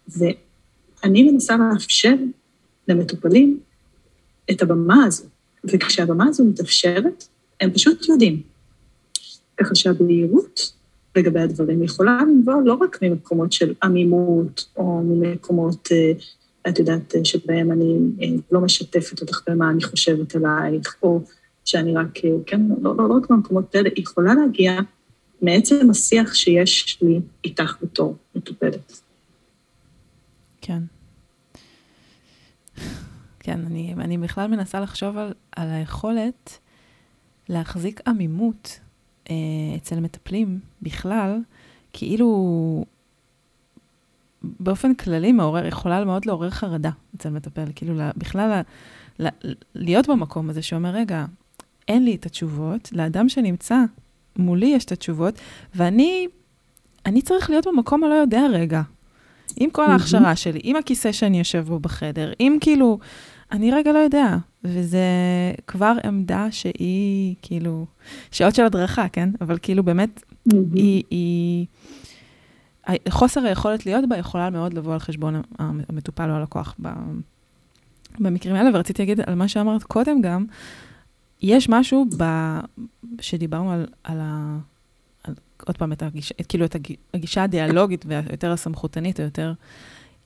ואני 0.09 1.31
מנסה 1.31 1.57
לאפשר 1.57 2.15
למטופלים 2.89 3.61
את 4.51 4.63
הבמה 4.63 5.05
הזו, 5.05 5.25
וכשהבמה 5.65 6.27
הזו 6.29 6.45
מתאפשרת, 6.45 7.25
הם 7.61 7.71
פשוט 7.71 8.09
יודעים. 8.09 8.43
ככה 9.57 9.75
שהבהירות 9.75 10.73
לגבי 11.17 11.41
הדברים 11.41 11.83
יכולה 11.83 12.19
לנבוע 12.23 12.55
לא 12.65 12.75
רק 12.75 12.99
ממקומות 13.03 13.53
של 13.53 13.75
עמימות, 13.83 14.65
או 14.77 15.03
ממקומות 15.05 15.89
אה, 15.93 16.13
את 16.69 16.79
יודעת, 16.79 17.15
שבהם 17.25 17.73
אני 17.73 17.99
אה, 18.23 18.27
לא 18.53 18.61
משתפת 18.61 19.21
אותך 19.21 19.41
במה 19.49 19.71
אני 19.71 19.83
חושבת 19.83 20.35
עלייך, 20.35 20.97
או 21.03 21.21
שאני 21.65 21.95
רק, 21.95 22.25
אה, 22.25 22.31
כן, 22.47 22.61
לא, 22.83 22.97
לא, 22.97 23.09
לא 23.09 23.15
רק 23.15 23.31
במקומות 23.31 23.75
האלה, 23.75 23.89
היא 23.97 24.03
יכולה 24.03 24.35
להגיע 24.35 24.81
מעצם 25.43 25.91
השיח 25.91 26.35
שיש 26.35 27.03
לי 27.03 27.21
איתך 27.45 27.77
בתור 27.83 28.17
מטופלת. 28.35 29.01
כן. 30.61 30.83
כן, 33.41 33.61
אני, 33.67 33.95
אני 33.99 34.19
בכלל 34.19 34.47
מנסה 34.47 34.81
לחשוב 34.81 35.17
על, 35.17 35.33
על 35.57 35.71
היכולת 35.71 36.59
להחזיק 37.49 38.01
עמימות 38.07 38.81
אה, 39.31 39.35
אצל 39.77 40.01
מטפלים 40.01 40.61
בכלל, 40.83 41.39
כאילו, 41.93 42.85
באופן 44.43 44.95
כללי 44.95 45.33
מעורר, 45.33 45.67
יכולה 45.67 46.05
מאוד 46.05 46.27
לעורר 46.27 46.51
חרדה 46.51 46.91
אצל 47.17 47.31
מטפל, 47.31 47.65
כאילו 47.75 47.95
בכלל 48.17 48.63
ל, 49.19 49.27
ל, 49.45 49.53
להיות 49.75 50.09
במקום 50.09 50.51
הזה 50.51 50.63
שאומר, 50.63 50.91
רגע, 50.91 51.25
אין 51.89 52.05
לי 52.05 52.15
את 52.15 52.27
התשובות, 52.27 52.89
לאדם 52.93 53.29
שנמצא 53.29 53.79
מולי 54.37 54.67
יש 54.67 54.85
את 54.85 54.93
התשובות, 54.93 55.39
ואני 55.75 56.27
אני 57.07 57.23
צריך 57.23 57.51
להיות 57.51 57.67
במקום 57.67 58.05
הלא 58.05 58.15
יודע 58.15 58.43
רגע. 58.53 58.83
עם 59.57 59.71
כל 59.71 59.91
ההכשרה 59.91 60.37
שלי, 60.37 60.61
עם 60.63 60.77
הכיסא 60.77 61.13
שאני 61.13 61.39
יושב 61.39 61.65
בו 61.67 61.79
בחדר, 61.79 62.33
עם 62.39 62.57
כאילו, 62.61 62.99
אני 63.53 63.71
רגע 63.71 63.93
לא 63.93 63.99
יודע. 63.99 64.37
וזה 64.65 64.99
כבר 65.67 65.93
עמדה 66.05 66.47
שהיא, 66.51 67.35
כאילו, 67.43 67.87
שעות 68.31 68.55
של 68.55 68.65
הדרכה, 68.65 69.09
כן? 69.09 69.31
אבל 69.41 69.59
כאילו 69.63 69.83
באמת, 69.83 70.23
היא, 70.75 71.03
היא... 71.11 71.67
חוסר 73.09 73.41
היכולת 73.47 73.87
להיות 73.87 74.09
בה 74.09 74.17
יכולה 74.17 74.51
מאוד 74.51 74.75
לבוא 74.75 74.93
על 74.93 74.99
חשבון 74.99 75.43
המטופל 75.59 76.31
או 76.31 76.35
הלקוח 76.35 76.77
במקרים 78.19 78.55
האלה, 78.55 78.71
ורציתי 78.75 79.03
להגיד 79.03 79.21
על 79.21 79.35
מה 79.35 79.49
שאמרת 79.49 79.83
קודם 79.83 80.21
גם, 80.21 80.45
יש 81.45 81.69
משהו 81.69 82.07
ב... 82.17 82.25
שדיברנו 83.21 83.73
על, 83.73 83.87
על 84.05 84.19
ה... 84.21 84.59
על, 85.25 85.35
עוד 85.67 85.79
פעם, 85.79 85.93
את 85.93 86.03
הגישה, 86.03 86.35
את, 86.41 86.47
כאילו, 86.47 86.65
את 86.65 86.77
הגישה 87.15 87.43
הדיאלוגית 87.43 88.05
והיותר 88.09 88.53
הסמכותנית, 88.53 89.21
היותר... 89.21 89.53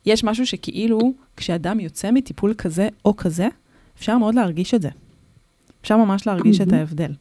יש 0.05 0.23
משהו 0.23 0.45
שכאילו, 0.45 1.13
כשאדם 1.37 1.79
יוצא 1.79 2.11
מטיפול 2.11 2.53
כזה 2.53 2.87
או 3.05 3.15
כזה, 3.15 3.47
אפשר 3.97 4.17
מאוד 4.17 4.35
להרגיש 4.35 4.73
את 4.73 4.81
זה. 4.81 4.89
אפשר 5.81 5.97
ממש 5.97 6.27
להרגיש 6.27 6.61
את 6.61 6.73
ההבדל. 6.73 7.11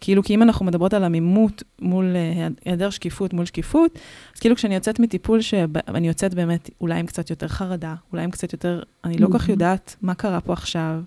כאילו, 0.00 0.22
כי 0.22 0.34
אם 0.34 0.42
אנחנו 0.42 0.66
מדברות 0.66 0.94
על 0.94 1.04
עמימות 1.04 1.62
מול 1.78 2.16
אה, 2.16 2.48
היעדר 2.64 2.90
שקיפות 2.90 3.32
מול 3.32 3.44
שקיפות, 3.44 3.98
אז 4.34 4.40
כאילו 4.40 4.56
כשאני 4.56 4.74
יוצאת 4.74 5.00
מטיפול 5.00 5.40
שאני 5.40 6.08
יוצאת 6.08 6.34
באמת 6.34 6.70
אולי 6.80 7.00
עם 7.00 7.06
קצת 7.06 7.30
יותר 7.30 7.48
חרדה, 7.48 7.94
אולי 8.12 8.24
עם 8.24 8.30
קצת 8.30 8.52
יותר, 8.52 8.82
אני 9.04 9.18
לא 9.18 9.26
כל 9.26 9.38
כך 9.38 9.48
יודעת 9.48 9.96
מה 10.02 10.14
קרה 10.14 10.40
פה 10.40 10.52
עכשיו. 10.52 11.02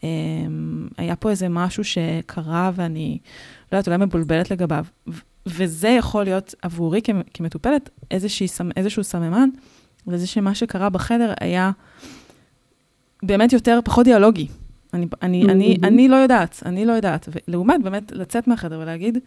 Um, 0.00 0.02
היה 0.96 1.16
פה 1.16 1.30
איזה 1.30 1.48
משהו 1.48 1.84
שקרה 1.84 2.70
ואני, 2.74 3.18
לא 3.72 3.78
יודעת, 3.78 3.88
אולי 3.88 4.06
מבולבלת 4.06 4.50
לגביו. 4.50 4.84
וזה 5.46 5.88
יכול 5.88 6.24
להיות 6.24 6.54
עבורי 6.62 7.00
כמטופלת 7.34 7.90
איזושהי, 8.10 8.46
איזשהו 8.76 9.04
סממן, 9.04 9.48
וזה 10.06 10.26
שמה 10.26 10.54
שקרה 10.54 10.90
בחדר 10.90 11.32
היה 11.40 11.70
באמת 13.22 13.52
יותר, 13.52 13.80
פחות 13.84 14.04
דיאלוגי. 14.04 14.48
אני, 14.94 15.06
אני, 15.22 15.42
mm-hmm. 15.42 15.50
אני, 15.50 15.76
אני 15.82 16.08
לא 16.08 16.16
יודעת, 16.16 16.62
אני 16.66 16.86
לא 16.86 16.92
יודעת. 16.92 17.28
ולעומת 17.48 17.82
באמת 17.82 18.12
לצאת 18.12 18.48
מהחדר 18.48 18.78
ולהגיד, 18.80 19.18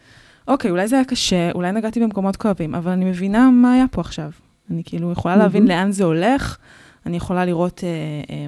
אוקיי, 0.48 0.72
אולי 0.72 0.88
זה 0.88 0.96
היה 0.96 1.06
קשה, 1.06 1.52
אולי 1.52 1.72
נגעתי 1.72 2.00
במקומות 2.00 2.36
כואבים, 2.36 2.76
אבל 2.76 2.92
אני 2.92 3.06
מבינה 3.06 3.52
מה 3.52 3.74
היה 3.74 3.86
פה 3.92 4.02
עכשיו. 4.02 4.32
אני 4.72 4.84
כאילו 4.86 5.12
יכולה 5.12 5.36
mm-hmm. 5.36 5.38
להבין 5.38 5.68
לאן 5.68 5.92
זה 5.92 6.04
הולך, 6.04 6.58
אני 7.06 7.18
יכולה 7.18 7.46
לראות 7.46 7.84
אה, 7.84 7.90
אה, 8.36 8.46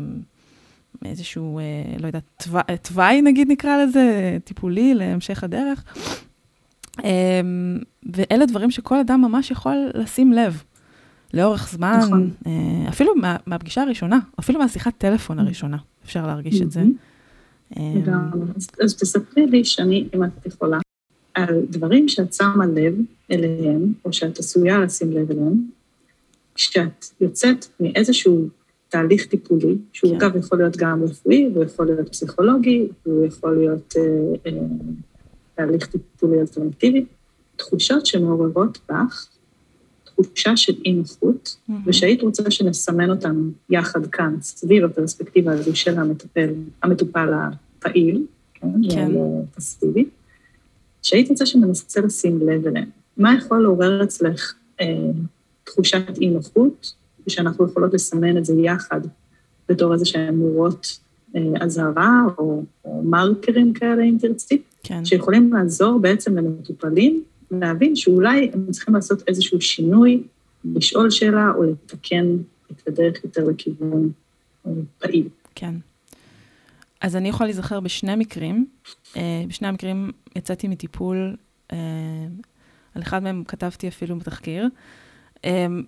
איזשהו, 1.05 1.59
אה, 1.59 1.63
לא 1.99 2.07
יודעת, 2.07 2.23
תוואי, 2.43 2.77
תוואי 2.81 3.21
נגיד 3.21 3.51
נקרא 3.51 3.83
לזה, 3.83 4.37
טיפולי 4.43 4.93
להמשך 4.93 5.43
הדרך. 5.43 5.83
אה, 7.03 7.41
ואלה 8.13 8.45
דברים 8.45 8.71
שכל 8.71 8.99
אדם 8.99 9.21
ממש 9.21 9.51
יכול 9.51 9.75
לשים 9.93 10.33
לב. 10.33 10.63
לאורך 11.33 11.69
זמן, 11.71 11.99
נכון. 12.03 12.29
אה, 12.47 12.89
אפילו 12.89 13.15
מה, 13.15 13.35
מהפגישה 13.45 13.81
הראשונה, 13.81 14.19
אפילו 14.39 14.59
מהשיחת 14.59 14.93
טלפון 14.97 15.39
הראשונה, 15.39 15.77
אפשר 16.05 16.27
להרגיש 16.27 16.61
את 16.61 16.71
זה. 16.71 16.81
אה, 17.77 17.93
אז 18.83 18.95
תספרי 18.95 19.45
לי, 19.45 19.65
שאני, 19.65 20.07
אם 20.15 20.23
את 20.23 20.45
יכולה, 20.45 20.79
על 21.33 21.61
דברים 21.69 22.07
שאת 22.07 22.33
שמה 22.33 22.65
לב 22.65 22.95
אליהם, 23.31 23.93
או 24.05 24.13
שאת 24.13 24.39
עשויה 24.39 24.79
לשים 24.79 25.11
לב 25.11 25.31
אליהם, 25.31 25.53
כשאת 26.55 27.05
יוצאת 27.21 27.65
מאיזשהו 27.79 28.47
תהליך 28.91 29.25
טיפולי, 29.25 29.77
שהוא 29.93 30.11
כן. 30.11 30.25
אגב 30.25 30.35
יכול 30.35 30.57
להיות 30.57 30.77
גם 30.77 31.03
רפואי, 31.03 31.49
הוא 31.55 31.63
יכול 31.63 31.85
להיות 31.85 32.09
פסיכולוגי, 32.09 32.87
הוא 33.03 33.25
יכול 33.25 33.57
להיות 33.57 33.93
אה, 33.97 34.51
אה, 34.51 34.57
תהליך 35.55 35.85
טיפולי 35.85 36.39
אלטרנטיבי, 36.39 37.05
תחושות 37.55 38.05
שמעוררות 38.05 38.77
בך 38.89 39.27
תחושה 40.03 40.57
של 40.57 40.73
אי 40.85 40.93
נוחות, 40.93 41.57
mm-hmm. 41.69 41.73
ושהיית 41.85 42.21
רוצה 42.21 42.51
שנסמן 42.51 43.09
אותם 43.09 43.49
יחד 43.69 44.05
כאן, 44.05 44.35
סביב 44.41 44.85
הפרספקטיבה 44.85 45.51
הזו 45.51 45.75
של 45.75 45.99
המטפל, 45.99 46.49
המטופל 46.83 47.29
הפעיל, 47.33 48.25
כן, 48.53 48.67
כן. 48.89 49.11
פסיבי, 49.55 50.05
שהיית 51.01 51.29
רוצה 51.29 51.45
שננסה 51.45 52.01
לשים 52.01 52.39
לב 52.47 52.67
אליהם. 52.67 52.89
מה 53.17 53.35
יכול 53.37 53.63
לעורר 53.63 54.03
אצלך 54.03 54.53
אה, 54.81 54.85
תחושת 55.63 56.17
אי 56.21 56.29
נוחות, 56.29 57.00
ושאנחנו 57.27 57.65
יכולות 57.65 57.93
לסמן 57.93 58.37
את 58.37 58.45
זה 58.45 58.53
יחד 58.53 59.01
בתור 59.69 59.93
איזה 59.93 60.05
שהן 60.05 60.35
נורות 60.35 60.99
אה, 61.35 61.41
אזהרה, 61.61 62.21
או, 62.37 62.63
או 62.85 63.03
מרקרים 63.03 63.73
כאלה, 63.73 64.03
אם 64.03 64.17
תרצי, 64.19 64.61
כן. 64.83 65.05
שיכולים 65.05 65.53
לעזור 65.53 65.99
בעצם 65.99 66.37
למטופלים 66.37 67.23
להבין 67.51 67.95
שאולי 67.95 68.51
הם 68.53 68.71
צריכים 68.71 68.93
לעשות 68.93 69.23
איזשהו 69.27 69.61
שינוי, 69.61 70.23
לשאול 70.65 71.09
שאלה 71.09 71.51
או 71.55 71.63
לתקן 71.63 72.25
את 72.71 72.87
הדרך 72.87 73.23
יותר 73.23 73.43
לכיוון 73.49 74.09
אה, 74.67 74.71
פעיל. 74.99 75.27
כן. 75.55 75.75
אז 77.01 77.15
אני 77.15 77.29
יכולה 77.29 77.47
להיזכר 77.47 77.79
בשני 77.79 78.15
מקרים. 78.15 78.65
אה, 79.17 79.43
בשני 79.47 79.67
המקרים 79.67 80.11
יצאתי 80.35 80.67
מטיפול, 80.67 81.35
על 82.95 83.01
אחד 83.01 83.23
מהם 83.23 83.43
כתבתי 83.47 83.87
אפילו 83.87 84.19
בתחקיר, 84.19 84.67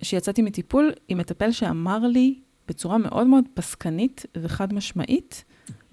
שיצאתי 0.01 0.41
מטיפול 0.41 0.91
עם 1.07 1.17
מטפל 1.17 1.51
שאמר 1.51 1.99
לי 2.07 2.39
בצורה 2.67 2.97
מאוד 2.97 3.27
מאוד 3.27 3.45
פסקנית 3.53 4.25
וחד 4.37 4.73
משמעית 4.73 5.43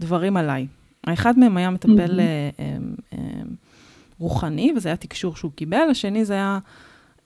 דברים 0.00 0.36
עליי. 0.36 0.66
האחד 1.04 1.38
מהם 1.38 1.56
היה 1.56 1.70
מטפל 1.70 2.20
mm-hmm. 2.20 3.14
רוחני, 4.18 4.72
וזה 4.76 4.88
היה 4.88 4.96
תקשור 4.96 5.36
שהוא 5.36 5.52
קיבל, 5.54 5.86
השני 5.90 6.24
זה 6.24 6.32
היה... 6.34 6.58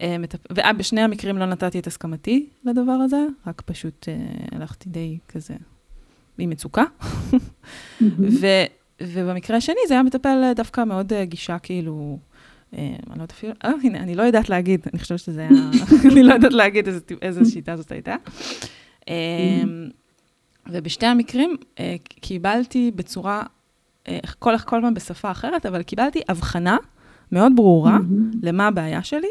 אה, 0.01 0.17
ובשני 0.53 1.01
המקרים 1.01 1.39
לא 1.39 1.47
נתתי 1.47 1.79
את 1.79 1.87
הסכמתי 1.87 2.47
לדבר 2.65 2.93
הזה, 2.93 3.27
רק 3.47 3.61
פשוט 3.61 4.09
אה, 4.09 4.17
הלכתי 4.53 4.89
די 4.89 5.19
כזה 5.29 5.55
עם 6.39 6.51
מצוקה. 6.51 6.85
ו, 8.41 8.47
ובמקרה 9.03 9.57
השני 9.57 9.81
זה 9.89 9.95
היה 9.95 10.03
מטפל 10.03 10.53
דווקא 10.57 10.85
מאוד 10.85 11.13
גישה 11.23 11.59
כאילו, 11.59 12.19
אני 12.79 12.99
לא 13.07 13.13
יודעת 13.13 13.31
אפילו, 13.31 13.53
אה, 13.65 13.71
הנה, 13.83 13.99
אני 13.99 14.15
לא 14.15 14.23
יודעת 14.23 14.49
להגיד, 14.49 14.81
אני 14.93 15.01
חושבת 15.01 15.19
שזה 15.19 15.41
היה, 15.41 15.51
אני 16.13 16.23
לא 16.23 16.35
יודעת 16.35 16.53
להגיד 16.53 16.89
איזה, 17.23 17.45
שיטה 17.45 17.77
זאת 17.77 17.93
הייתה. 17.93 18.15
אה, 19.09 19.15
ובשתי 20.71 21.07
המקרים 21.07 21.57
אה, 21.81 21.97
קיבלתי 22.21 22.91
בצורה 22.95 23.43
אה, 24.09 24.19
כל, 24.39 24.59
כל 24.59 24.79
פעם 24.83 24.95
בשפה 24.95 25.31
אחרת, 25.31 25.67
אבל 25.67 25.83
קיבלתי 25.83 26.21
הבחנה 26.29 26.77
מאוד 27.33 27.53
ברורה. 27.57 27.99
למה 28.43 28.67
הבעיה 28.67 29.03
שלי. 29.03 29.29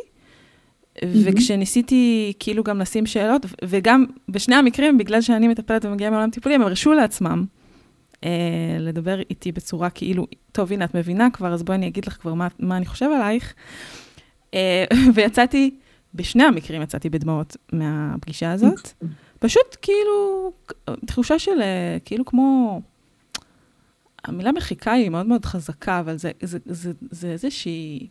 וכשניסיתי 1.06 2.34
כאילו 2.40 2.64
גם 2.64 2.80
לשים 2.80 3.06
שאלות, 3.06 3.46
וגם 3.64 4.06
בשני 4.30 4.56
המקרים, 4.56 4.98
בגלל 4.98 5.22
שאני 5.22 5.48
מטפלת 5.48 5.86
ומגיעה 5.86 6.12
מעולם 6.12 6.30
טיפולי, 6.30 6.56
הם 6.56 6.62
הרשו 6.62 6.94
לעצמם 6.94 7.46
אה, 7.46 7.63
לדבר 8.80 9.20
איתי 9.20 9.52
בצורה 9.52 9.90
כאילו, 9.90 10.28
טוב, 10.52 10.72
הנה, 10.72 10.86
את 10.86 10.96
מבינה 10.96 11.28
כבר, 11.34 11.54
אז 11.54 11.64
בואי 11.64 11.78
אני 11.78 11.88
אגיד 11.88 12.06
לך 12.06 12.14
כבר 12.22 12.34
מה, 12.34 12.48
מה 12.60 12.78
אני 12.78 12.86
חושב 12.86 13.10
עלייך. 13.16 13.54
אה, 14.54 14.86
ויצאתי, 15.16 15.76
בשני 16.14 16.44
המקרים 16.44 16.82
יצאתי 16.82 17.10
בדמעות 17.10 17.58
מהפגישה 17.72 18.52
הזאת. 18.52 18.92
פשוט 19.40 19.78
כאילו, 19.82 20.52
תחושה 21.06 21.40
של 21.40 21.62
אה, 21.62 21.98
כאילו 22.06 22.26
כמו... 22.26 22.82
המילה 24.24 24.52
מחיקה 24.52 24.92
היא 24.92 25.10
מאוד 25.10 25.26
מאוד 25.26 25.46
חזקה, 25.46 26.00
אבל 26.00 26.18
זה, 26.18 26.32
זה, 26.42 26.58
זה, 26.66 26.92
זה 27.12 27.32
איזושהי... 27.32 28.08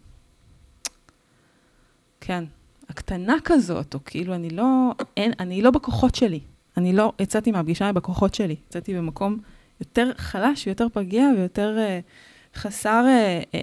כן, 2.21 2.45
הקטנה 2.89 3.37
כזאת, 3.45 3.95
או 3.95 4.05
כאילו, 4.05 4.35
אני 4.35 4.51
לא, 4.51 4.93
אין, 5.17 5.33
אני 5.41 5.63
לא 5.63 5.71
בכוחות 5.71 6.15
שלי. 6.15 6.41
אני 6.77 6.93
לא 6.93 7.13
יצאתי 7.19 7.53
מהפגישה 7.53 7.93
בכוחות 7.93 8.35
שלי. 8.35 8.57
יצאתי 8.69 8.95
במקום 8.95 9.39
יותר 9.83 10.11
חלש 10.17 10.67
ויותר 10.67 10.87
פגיע 10.93 11.29
ויותר 11.37 11.77
uh, 11.79 12.59
חסר 12.61 13.05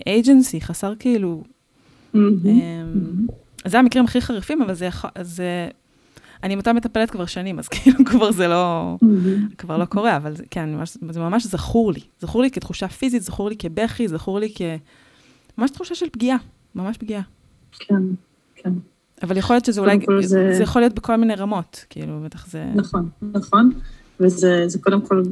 אייג'נסי, 0.07 0.57
uh, 0.57 0.61
חסר 0.61 0.93
כאילו... 0.99 1.43
Mm-hmm. 2.13 2.17
Um. 2.45 3.31
זה 3.65 3.79
המקרים 3.79 4.05
הכי 4.05 4.21
חריפים, 4.21 4.61
אבל 4.61 4.73
זה, 4.73 4.89
זה 5.21 5.69
אני 6.43 6.53
עם 6.53 6.59
אותה 6.59 6.73
מטפלת 6.73 7.11
כבר 7.11 7.25
שנים, 7.25 7.59
אז 7.59 7.67
כאילו 7.73 8.05
כבר 8.05 8.31
זה 8.31 8.47
לא, 8.47 8.95
mm-hmm. 9.03 9.55
כבר 9.57 9.77
לא 9.77 9.85
קורה, 9.85 10.17
אבל 10.17 10.35
זה, 10.35 10.43
כן, 10.51 10.75
ממש, 10.75 10.97
זה 11.09 11.19
ממש 11.19 11.47
זכור 11.47 11.93
לי. 11.93 12.01
זכור 12.19 12.41
לי 12.41 12.51
כתחושה 12.51 12.87
פיזית, 12.87 13.23
זכור 13.23 13.49
לי 13.49 13.55
כבכי, 13.57 14.07
זכור 14.07 14.39
לי 14.39 14.53
כ... 14.55 14.61
ממש 15.57 15.71
תחושה 15.71 15.95
של 15.95 16.05
פגיעה, 16.11 16.37
ממש 16.75 16.97
פגיעה. 16.97 17.21
כן, 17.71 18.01
כן. 18.55 18.73
אבל 19.23 19.37
יכול 19.37 19.55
להיות 19.55 19.65
שזה 19.65 19.81
אולי, 19.81 19.99
זה... 20.21 20.53
זה 20.53 20.63
יכול 20.63 20.81
להיות 20.81 20.93
בכל 20.93 21.15
מיני 21.15 21.35
רמות, 21.35 21.85
כאילו, 21.89 22.19
בטח 22.23 22.47
זה... 22.47 22.65
נכון, 22.75 23.09
נכון. 23.21 23.71
וזה 24.19 24.65
קודם 24.81 25.01
כל 25.01 25.23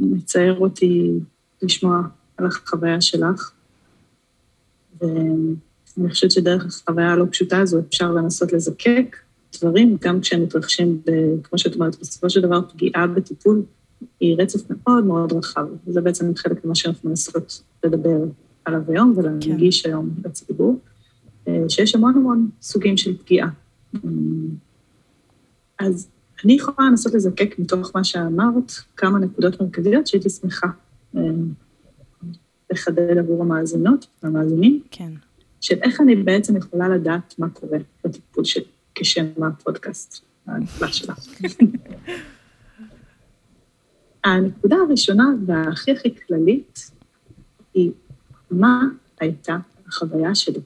מצער 0.00 0.58
אותי 0.58 1.12
לשמוע 1.62 2.00
על 2.36 2.46
החוויה 2.46 3.00
שלך. 3.00 3.52
ו... 5.02 5.06
אני 6.00 6.10
חושבת 6.10 6.30
שדרך 6.30 6.66
החוויה 6.66 7.12
הלא 7.12 7.24
פשוטה 7.30 7.60
הזו 7.60 7.80
אפשר 7.88 8.12
לנסות 8.12 8.52
לזקק 8.52 9.16
דברים, 9.58 9.96
גם 10.00 10.20
כשהם 10.20 10.42
מתרחשים, 10.42 11.00
ב, 11.06 11.10
כמו 11.42 11.58
שאת 11.58 11.74
אומרת, 11.74 12.00
בסופו 12.00 12.30
של 12.30 12.40
דבר 12.40 12.60
פגיעה 12.62 13.06
בטיפול 13.06 13.62
היא 14.20 14.36
רצף 14.38 14.60
מאוד 14.70 15.04
מאוד 15.04 15.32
רחב, 15.32 15.66
וזה 15.86 16.00
בעצם 16.00 16.34
חלק 16.36 16.64
ממה 16.64 16.74
שאנחנו 16.74 17.08
מנסות 17.08 17.62
לדבר 17.84 18.18
עליו 18.64 18.80
היום 18.88 19.14
ולהנגיש 19.16 19.82
כן. 19.82 19.88
היום 19.90 20.10
לציבור, 20.24 20.78
אה, 21.48 21.64
שיש 21.68 21.94
המון 21.94 22.14
המון 22.16 22.48
סוגים 22.62 22.96
של 22.96 23.18
פגיעה. 23.18 23.48
אז 25.78 26.08
אני 26.44 26.52
יכולה 26.52 26.88
לנסות 26.90 27.14
לזקק 27.14 27.54
מתוך 27.58 27.90
מה 27.94 28.04
שאמרת 28.04 28.72
כמה 28.96 29.18
נקודות 29.18 29.60
מרכזיות 29.60 30.06
שהייתי 30.06 30.30
שמחה 30.30 30.66
אה, 31.16 31.20
לחדד 32.70 33.18
עבור 33.18 33.42
המאזינות 33.42 34.06
והמאזינים. 34.22 34.82
כן. 34.90 35.12
של 35.60 35.78
איך 35.82 36.00
אני 36.00 36.16
בעצם 36.16 36.56
יכולה 36.56 36.88
לדעת 36.88 37.34
מה 37.38 37.48
קורה 37.48 37.78
בטיפול 38.04 38.44
שלי, 38.44 38.64
כשם 38.94 39.26
הפודקאסט 39.42 40.24
הנפלא 40.46 40.88
שלך. 40.88 41.18
הנקודה 44.24 44.76
הראשונה 44.76 45.24
והכי 45.46 45.92
הכי 45.92 46.14
כללית 46.26 46.90
היא 47.74 47.90
מה 48.50 48.82
הייתה 49.20 49.56
החוויה 49.86 50.34
שלי. 50.34 50.60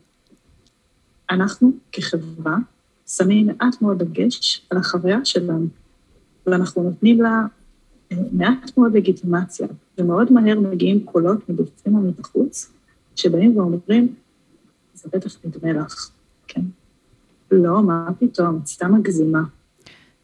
אנחנו 1.31 1.73
כחברה 1.93 2.57
שמים 3.17 3.47
מעט 3.47 3.83
מאוד 3.83 4.03
דגש 4.03 4.67
על 4.71 4.79
החוויה 4.79 5.25
שלנו, 5.25 5.67
ואנחנו 6.47 6.83
נותנים 6.83 7.23
לה 7.23 7.43
אה, 8.13 8.17
מעט 8.33 8.79
מאוד 8.79 8.95
לגיטימציה, 8.97 9.67
ומאוד 9.99 10.33
מהר 10.33 10.61
מגיעים 10.61 11.05
קולות 11.05 11.49
מבפנים 11.49 11.95
ומבחוץ, 11.95 12.73
שבאים 13.17 13.57
ואומרים, 13.57 14.15
זה 14.95 15.09
בטח 15.13 15.37
נדמה 15.45 15.73
לך, 15.73 16.11
כן? 16.49 16.61
לא, 17.51 17.83
מה 17.83 18.09
פתאום, 18.19 18.59
את 18.63 18.67
סתם 18.67 18.95
מגזימה. 18.95 19.43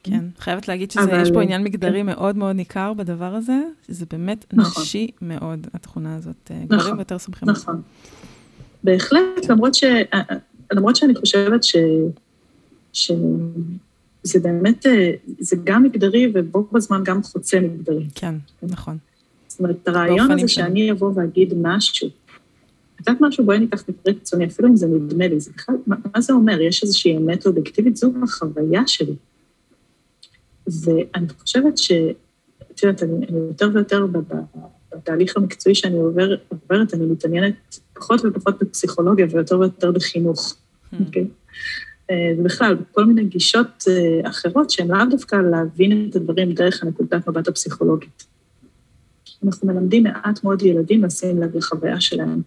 כן, 0.03 0.25
חייבת 0.39 0.69
להגיד 0.69 0.91
שיש 0.91 1.31
פה 1.35 1.43
עניין 1.43 1.65
מגדרי 1.65 2.01
כן. 2.01 2.07
מאוד 2.07 2.37
מאוד 2.37 2.57
ניכר 2.57 2.93
בדבר 2.93 3.35
הזה, 3.35 3.63
זה 3.89 4.07
באמת 4.11 4.45
נכון. 4.53 4.83
נשי 4.83 5.11
מאוד, 5.23 5.67
התכונה 5.75 6.17
הזאת. 6.17 6.51
אה, 6.51 6.57
נכון, 6.65 6.79
גברים 6.79 6.99
יותר 6.99 7.19
סומכים. 7.19 7.51
נכון. 7.51 7.83
בהחלט, 8.85 9.49
למרות, 9.49 9.75
ש... 9.75 9.85
אה, 9.85 10.23
למרות 10.73 10.97
שאני 10.97 11.15
חושבת 11.15 11.65
ש... 11.65 11.77
שזה 12.99 14.41
באמת, 14.43 14.87
זה 15.39 15.57
גם 15.65 15.83
מגדרי 15.83 16.33
ובו 16.35 16.69
בזמן 16.73 17.05
גם 17.05 17.23
חוצה 17.23 17.61
מגדרי. 17.61 18.07
כן, 18.15 18.35
נכון. 18.63 18.99
זאת 19.49 19.61
אומרת, 19.61 19.89
הרעיון 19.89 20.31
הזה 20.31 20.49
שאני 20.49 20.93
אבוא 20.93 21.13
ואגיד 21.15 21.55
משהו, 21.63 22.09
את 23.01 23.09
יודעת 23.09 23.21
משהו? 23.21 23.45
בואי 23.45 23.59
ניקח 23.59 23.85
מקרה 23.89 24.15
קיצוני, 24.15 24.47
אפילו 24.47 24.69
אם 24.69 24.77
זה 24.77 24.87
נדמה 24.87 25.29
לי, 25.29 25.41
זה 25.41 25.51
בכלל, 25.57 25.75
מה, 25.87 25.97
מה 26.15 26.21
זה 26.21 26.33
אומר? 26.33 26.61
יש 26.61 26.83
איזושהי 26.83 27.17
אמת 27.17 27.47
אובייקטיבית? 27.47 27.97
זו 27.97 28.13
החוויה 28.23 28.87
שלי. 28.87 29.15
ואני 30.67 31.29
חושבת 31.39 31.79
ש... 31.79 31.93
את 32.73 32.83
יודעת, 32.83 33.03
אני, 33.03 33.27
אני 33.27 33.39
יותר 33.39 33.71
ויותר 33.75 34.07
בתהליך 34.93 35.37
המקצועי 35.37 35.75
שאני 35.75 35.99
עובר, 35.99 36.37
עוברת, 36.49 36.95
אני 36.95 37.07
מתעניינת 37.07 37.79
פחות 37.93 38.21
ופחות 38.25 38.63
בפסיכולוגיה 38.63 39.27
ויותר 39.31 39.59
ויותר 39.59 39.93
בחינוך, 39.93 40.53
hmm. 40.55 40.97
אוקיי? 41.07 41.23
Hmm. 41.23 41.27
Okay? 41.27 41.88
ובכלל, 42.39 42.75
בכל 42.75 43.05
מיני 43.05 43.25
גישות 43.25 43.85
אה, 43.89 44.31
אחרות 44.31 44.71
שהן 44.71 44.89
לאו 44.89 45.07
דווקא 45.11 45.37
להבין 45.37 46.07
את 46.11 46.17
הדברים 46.17 46.53
דרך 46.53 46.83
הנקודת 46.83 47.29
מבט 47.29 47.49
הפסיכולוגית. 47.49 48.27
אנחנו 49.45 49.69
מלמדים 49.69 50.03
מעט 50.03 50.45
מאוד 50.45 50.63
ילדים 50.63 51.05
לשים 51.05 51.43
לב 51.43 51.57
לחוויה 51.57 52.01
שלהם. 52.01 52.43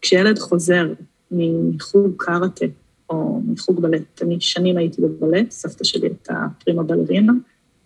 כשילד 0.00 0.38
חוזר 0.38 0.92
מחוג 1.30 2.12
קארטה 2.16 2.66
או 3.10 3.40
מחוג 3.46 3.80
בלט, 3.80 4.22
אני 4.22 4.40
שנים 4.40 4.76
הייתי 4.76 5.02
בבלט, 5.02 5.50
סבתא 5.50 5.84
שלי 5.84 6.06
הייתה 6.06 6.46
פרימה 6.64 6.82
בלרינה, 6.82 7.32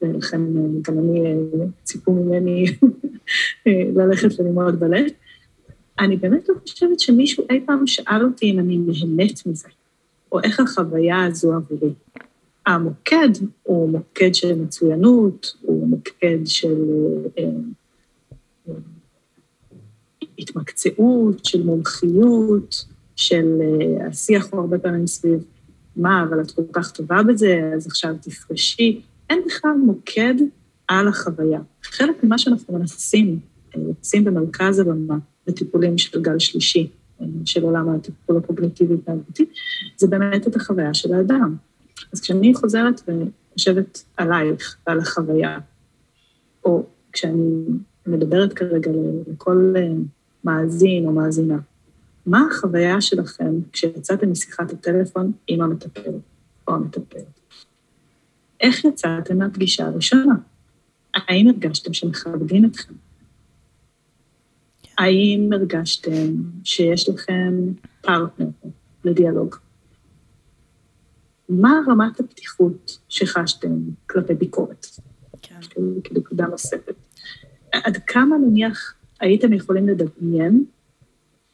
ולכן 0.02 0.40
אה, 0.40 0.62
גם 0.88 0.98
אני, 0.98 1.26
אה, 1.26 1.66
ציפו 1.84 2.12
ממני 2.12 2.66
אה, 3.66 3.72
ללכת 3.96 4.38
ללמוד 4.38 4.80
בלט. 4.80 5.12
אני 5.98 6.16
באמת 6.16 6.48
לא 6.48 6.54
חושבת 6.60 7.00
שמישהו 7.00 7.44
אי 7.50 7.60
פעם 7.66 7.86
שאל 7.86 8.24
אותי 8.24 8.50
אם 8.50 8.58
אני 8.58 8.78
נהנית 8.78 9.42
מזה, 9.46 9.68
או 10.32 10.40
איך 10.42 10.60
החוויה 10.60 11.24
הזו 11.24 11.52
עבורי. 11.54 11.92
המוקד 12.66 13.28
הוא 13.62 13.90
מוקד 13.90 14.34
של 14.34 14.54
מצוינות, 14.54 15.56
הוא 15.62 15.88
מוקד 15.88 16.38
של 16.44 16.84
התמקצעות, 20.38 21.44
של 21.44 21.62
מומחיות, 21.62 22.84
של 23.16 23.58
uh, 23.60 24.04
השיח 24.04 24.48
הוא 24.50 24.60
הרבה 24.60 24.78
פעמים 24.78 25.06
סביב 25.06 25.44
מה, 25.96 26.24
אבל 26.28 26.40
את 26.40 26.50
כל 26.50 26.62
כך 26.72 26.90
טובה 26.90 27.22
בזה, 27.22 27.70
אז 27.74 27.86
עכשיו 27.86 28.14
תפרשי. 28.22 29.00
אין 29.30 29.42
בכלל 29.46 29.72
מוקד 29.84 30.34
על 30.88 31.08
החוויה. 31.08 31.60
חלק 31.82 32.24
ממה 32.24 32.38
שאנחנו 32.38 32.78
מנסים 32.78 33.38
אה, 33.76 33.80
לשים 34.00 34.24
במרכז 34.24 34.78
הבמה 34.78 35.18
בטיפולים 35.46 35.98
של 35.98 36.22
גל 36.22 36.38
שלישי, 36.38 36.80
אה, 36.80 36.86
של 37.44 37.62
עולם 37.62 37.88
הטיפול 37.88 38.36
הקוגניטיבי 38.36 38.94
והתנהגותי, 38.94 39.44
זה 39.96 40.06
באמת 40.06 40.48
את 40.48 40.56
החוויה 40.56 40.94
של 40.94 41.14
האדם. 41.14 41.56
אז 42.12 42.20
כשאני 42.20 42.54
חוזרת 42.54 43.00
וחושבת 43.08 44.04
עלייך 44.16 44.76
ועל 44.86 44.98
החוויה, 44.98 45.58
או 46.64 46.86
כשאני 47.12 47.64
מדברת 48.06 48.52
כרגע 48.52 48.90
לכל 49.32 49.74
מאזין 50.44 51.06
או 51.06 51.12
מאזינה. 51.12 51.58
מה 52.26 52.46
החוויה 52.50 53.00
שלכם 53.00 53.54
כשיצאתם 53.72 54.30
משיחת 54.30 54.70
הטלפון 54.70 55.32
עם 55.48 55.62
המטפל 55.62 56.10
או 56.68 56.74
המטפלת? 56.74 57.40
איך 58.60 58.84
יצאתם 58.84 59.38
מהפגישה 59.38 59.86
הראשונה? 59.86 60.34
האם 61.14 61.48
הרגשתם 61.48 61.92
שמכבדים 61.92 62.64
אתכם? 62.64 62.94
האם 64.98 65.50
הרגשתם 65.52 66.34
שיש 66.64 67.08
לכם 67.08 67.54
פרטנר 68.00 68.46
לדיאלוג? 69.04 69.56
מה 71.48 71.80
רמת 71.88 72.20
הפתיחות 72.20 72.98
שחשתם 73.08 73.78
כלפי 74.06 74.34
ביקורת? 74.34 74.86
כן. 75.42 75.54
כנקודה 76.04 76.46
נוספת. 76.46 76.94
עד 77.72 77.96
כמה 78.06 78.36
נניח 78.38 78.94
הייתם 79.20 79.52
יכולים 79.52 79.88
לדמיין 79.88 80.64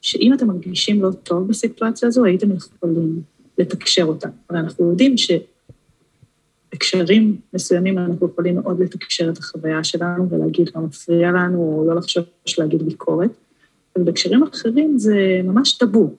שאם 0.00 0.34
אתם 0.34 0.46
מרגישים 0.46 1.02
לא 1.02 1.10
טוב 1.22 1.48
בסיטואציה 1.48 2.08
הזו, 2.08 2.24
הייתם 2.24 2.52
יכולים 2.52 3.22
לתקשר 3.58 4.04
אותה. 4.04 4.28
הרי 4.50 4.60
אנחנו 4.60 4.90
יודעים 4.90 5.16
שבקשרים 6.72 7.40
מסוימים 7.54 7.98
אנחנו 7.98 8.26
יכולים 8.26 8.54
מאוד 8.54 8.80
לתקשר 8.80 9.30
את 9.30 9.38
החוויה 9.38 9.84
שלנו 9.84 10.30
ולהגיד 10.30 10.70
מה 10.74 10.80
מפריע 10.80 11.30
לנו, 11.30 11.58
או 11.58 11.84
לא 11.88 11.94
לחשוב 11.96 12.24
להגיד 12.58 12.82
ביקורת, 12.82 13.30
ובקשרים 13.98 14.42
אחרים 14.42 14.98
זה 14.98 15.40
ממש 15.44 15.72
טאבו. 15.72 16.14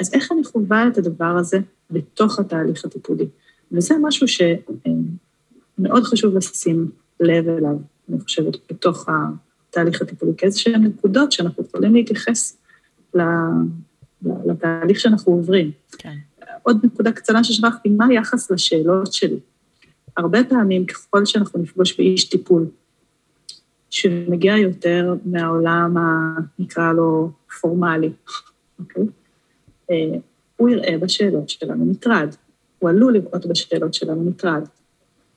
אז 0.00 0.14
איך 0.14 0.32
אני 0.32 0.44
חווה 0.44 0.88
את 0.88 0.98
הדבר 0.98 1.36
הזה 1.38 1.58
בתוך 1.90 2.38
התהליך 2.38 2.84
הטיפולי? 2.84 3.26
וזה 3.72 3.94
משהו 4.02 4.26
שמאוד 4.28 6.02
חשוב 6.04 6.36
לשים 6.36 6.90
לב 7.20 7.48
אליו, 7.48 7.76
אני 8.10 8.20
חושבת, 8.20 8.56
בתוך. 8.70 9.08
התהליך 9.70 10.02
הטיפולי, 10.02 10.32
כאיזשהן 10.36 10.82
נקודות 10.82 11.32
שאנחנו 11.32 11.64
יכולים 11.68 11.94
להתייחס 11.94 12.56
לתהליך 14.24 15.00
שאנחנו 15.00 15.32
עוברים. 15.32 15.70
כן. 15.98 16.14
עוד 16.62 16.80
נקודה 16.84 17.12
קצרה 17.12 17.44
ששכחתי, 17.44 17.88
מה 17.88 18.06
היחס 18.06 18.50
לשאלות 18.50 19.12
שלי? 19.12 19.38
הרבה 20.18 20.44
פעמים, 20.44 20.86
ככל 20.86 21.24
שאנחנו 21.24 21.62
נפגוש 21.62 21.96
באיש 21.96 22.24
טיפול, 22.24 22.66
שמגיע 23.90 24.56
יותר 24.56 25.14
מהעולם, 25.24 25.96
נקרא 26.58 26.92
לו, 26.92 27.30
פורמלי, 27.60 28.10
אוקיי? 28.78 29.02
אה, 29.90 29.96
הוא 30.56 30.68
יראה 30.68 30.98
בשאלות 30.98 31.48
שלנו 31.48 31.84
מטרד. 31.84 32.34
הוא 32.78 32.90
עלול 32.90 33.14
לראות 33.14 33.46
בשאלות 33.46 33.94
שלנו 33.94 34.24
מטרד. 34.24 34.62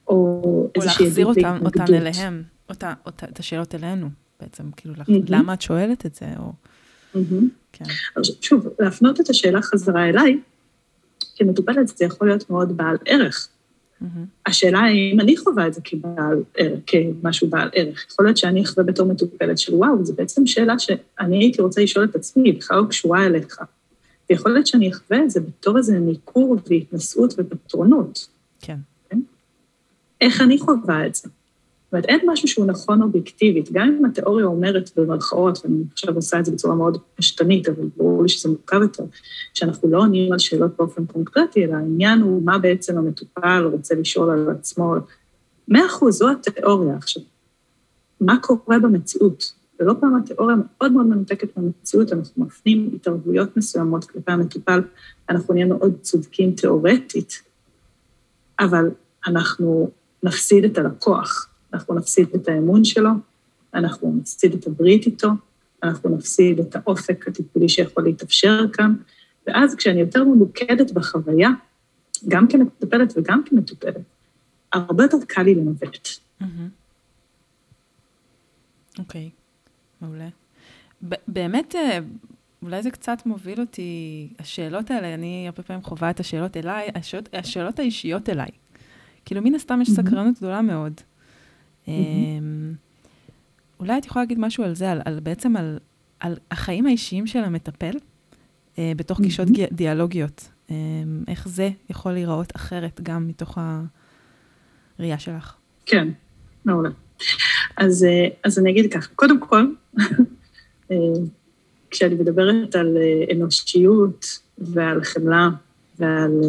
או 0.07 0.69
איזושהי 0.75 1.05
עדות 1.05 1.37
להתנגדות. 1.37 1.37
או 1.37 1.61
להחזיר 1.65 1.65
אותן 1.65 1.93
אליהם, 1.93 2.43
אותה, 2.69 2.93
אותה, 3.05 3.25
את 3.25 3.39
השאלות 3.39 3.75
אלינו. 3.75 4.09
בעצם, 4.41 4.71
כאילו, 4.77 4.93
mm-hmm. 4.95 5.11
למה 5.27 5.53
את 5.53 5.61
שואלת 5.61 6.05
את 6.05 6.15
זה, 6.15 6.25
או... 6.39 6.51
Mm-hmm. 7.15 7.43
כן. 7.71 7.85
שוב, 8.41 8.67
להפנות 8.79 9.19
את 9.19 9.29
השאלה 9.29 9.61
חזרה 9.61 10.09
אליי, 10.09 10.39
כמטופלת 11.35 11.87
זה 11.87 12.05
יכול 12.05 12.27
להיות 12.27 12.49
מאוד 12.49 12.77
בעל 12.77 12.97
ערך. 13.05 13.47
Mm-hmm. 14.01 14.05
השאלה 14.45 14.83
היא 14.83 15.13
אם 15.13 15.19
אני 15.19 15.37
חווה 15.37 15.67
את 15.67 15.73
זה 15.73 15.81
כבעל, 15.83 16.43
כמשהו 16.85 17.49
בעל 17.49 17.69
ערך. 17.73 18.05
יכול 18.11 18.25
להיות 18.25 18.37
שאני 18.37 18.63
אחווה 18.63 18.83
בתור 18.83 19.07
מטופלת 19.07 19.57
של 19.57 19.75
וואו, 19.75 20.05
זו 20.05 20.13
בעצם 20.15 20.47
שאלה 20.47 20.79
שאני 20.79 21.37
הייתי 21.37 21.61
רוצה 21.61 21.81
לשאול 21.81 22.05
את 22.05 22.15
עצמי, 22.15 22.49
היא 22.49 22.57
בכלל 22.57 22.77
לא 22.77 22.85
קשורה 22.89 23.25
אליך. 23.25 23.61
ויכול 24.29 24.51
להיות 24.51 24.67
שאני 24.67 24.91
אחווה 24.91 25.23
את 25.23 25.29
זה 25.29 25.39
בתור 25.39 25.77
איזה 25.77 25.99
ניכור 25.99 26.57
והתנשאות 26.69 27.33
ופטרונות. 27.37 28.27
כן. 28.61 28.77
כן? 29.09 29.19
איך 30.21 30.41
אני 30.41 30.59
חווה 30.59 31.07
את 31.07 31.15
זה? 31.15 31.29
אומרת, 31.93 32.05
אין 32.05 32.19
משהו 32.27 32.47
שהוא 32.47 32.65
נכון 32.65 33.01
אובייקטיבית, 33.01 33.71
גם 33.71 33.95
אם 33.99 34.05
התיאוריה 34.05 34.45
אומרת 34.45 34.89
במרכאות, 34.95 35.59
ואני 35.63 35.83
עכשיו 35.93 36.15
עושה 36.15 36.39
את 36.39 36.45
זה 36.45 36.51
בצורה 36.51 36.75
מאוד 36.75 36.97
פשטנית, 37.15 37.69
אבל 37.69 37.83
ברור 37.97 38.23
לי 38.23 38.29
שזה 38.29 38.49
מורכב 38.49 38.81
יותר, 38.81 39.03
שאנחנו 39.53 39.89
לא 39.89 39.97
עונים 39.97 40.33
על 40.33 40.39
שאלות 40.39 40.77
באופן 40.77 41.05
קונקרטי, 41.05 41.65
אלא 41.65 41.73
העניין 41.73 42.21
הוא 42.21 42.43
מה 42.43 42.57
בעצם 42.57 42.97
המטופל 42.97 43.69
רוצה 43.71 43.95
לשאול 43.95 44.29
על 44.29 44.49
עצמו. 44.49 44.95
מאה 45.67 45.85
אחוז, 45.85 46.17
זו 46.17 46.29
התיאוריה. 46.29 46.95
עכשיו, 46.95 47.23
מה 48.21 48.37
קורה 48.41 48.79
במציאות? 48.79 49.53
ולא 49.79 49.93
פעם 49.99 50.15
התיאוריה 50.15 50.55
מאוד 50.55 50.91
מאוד 50.91 51.05
מנותקת 51.05 51.57
מהמציאות, 51.57 52.13
אנחנו 52.13 52.45
מפנים 52.45 52.91
התערבויות 52.95 53.57
מסוימות 53.57 54.05
כלפי 54.05 54.31
המטופל, 54.31 54.81
אנחנו 55.29 55.53
נהיה 55.53 55.65
מאוד 55.65 55.93
צודקים 56.01 56.51
תיאורטית, 56.51 57.41
אבל 58.59 58.89
אנחנו 59.27 59.89
נפסיד 60.23 60.63
את 60.63 60.77
הלקוח, 60.77 61.50
אנחנו 61.73 61.95
נפסיד 61.95 62.27
את 62.35 62.47
האמון 62.47 62.83
שלו, 62.83 63.09
אנחנו 63.73 64.15
נפסיד 64.19 64.53
את 64.53 64.67
הברית 64.67 65.05
איתו, 65.05 65.29
אנחנו 65.83 66.09
נפסיד 66.09 66.59
את 66.59 66.75
האופק 66.75 67.27
הטיפולי 67.27 67.69
שיכול 67.69 68.03
להתאפשר 68.03 68.65
כאן, 68.73 68.95
ואז 69.47 69.75
כשאני 69.75 69.99
יותר 69.99 70.23
ממוקדת 70.23 70.91
בחוויה, 70.91 71.49
גם 72.27 72.47
כמטפלת 72.47 73.13
וגם 73.17 73.41
כמטופלת, 73.45 74.01
הרבה 74.73 75.03
יותר 75.03 75.17
קל 75.27 75.43
לי 75.43 75.55
לנווט. 75.55 76.07
אוקיי, 78.99 79.29
okay, 79.29 80.05
מעולה. 80.05 80.27
באמת, 81.27 81.75
אה, 81.75 81.99
אולי 82.61 82.83
זה 82.83 82.91
קצת 82.91 83.25
מוביל 83.25 83.59
אותי, 83.61 84.27
השאלות 84.39 84.91
האלה, 84.91 85.13
אני 85.13 85.45
הרבה 85.47 85.63
פעמים 85.63 85.83
חווה 85.83 86.09
את 86.09 86.19
השאלות 86.19 86.57
אליי, 86.57 86.89
השאלות, 86.95 87.29
השאלות 87.33 87.79
האישיות 87.79 88.29
אליי. 88.29 88.49
כאילו, 89.25 89.41
מן 89.41 89.55
הסתם 89.55 89.79
יש 89.81 89.89
סקרנות 89.89 90.37
גדולה 90.37 90.61
מאוד. 90.61 90.93
אמ, 91.87 92.73
אולי 93.79 93.97
את 93.97 94.05
יכולה 94.05 94.23
להגיד 94.23 94.39
משהו 94.39 94.63
על 94.63 94.75
זה, 94.75 94.91
על, 94.91 95.01
על 95.05 95.19
בעצם 95.19 95.57
על, 95.57 95.79
על 96.19 96.37
החיים 96.51 96.85
האישיים 96.85 97.27
של 97.27 97.39
המטפל 97.39 97.93
אה, 98.77 98.91
בתוך 98.95 99.21
גישות 99.21 99.47
דיאלוגיות. 99.71 100.49
אה, 100.71 100.75
איך 101.27 101.47
זה 101.47 101.69
יכול 101.89 102.11
להיראות 102.11 102.55
אחרת 102.55 103.01
גם 103.03 103.27
מתוך 103.27 103.57
הראייה 104.97 105.19
שלך? 105.19 105.55
כן, 105.85 106.07
מעולה. 106.65 106.89
אז, 107.77 108.03
אה, 108.03 108.27
אז 108.43 108.59
אני 108.59 108.71
אגיד 108.71 108.93
ככה, 108.93 109.07
קודם 109.15 109.39
כל, 109.39 109.65
אה, 110.91 110.95
כשאני 111.91 112.15
מדברת 112.15 112.75
על 112.75 112.97
אה, 112.97 113.35
אנושיות 113.35 114.39
ועל 114.57 115.03
חמלה 115.03 115.49
ועל 115.99 116.41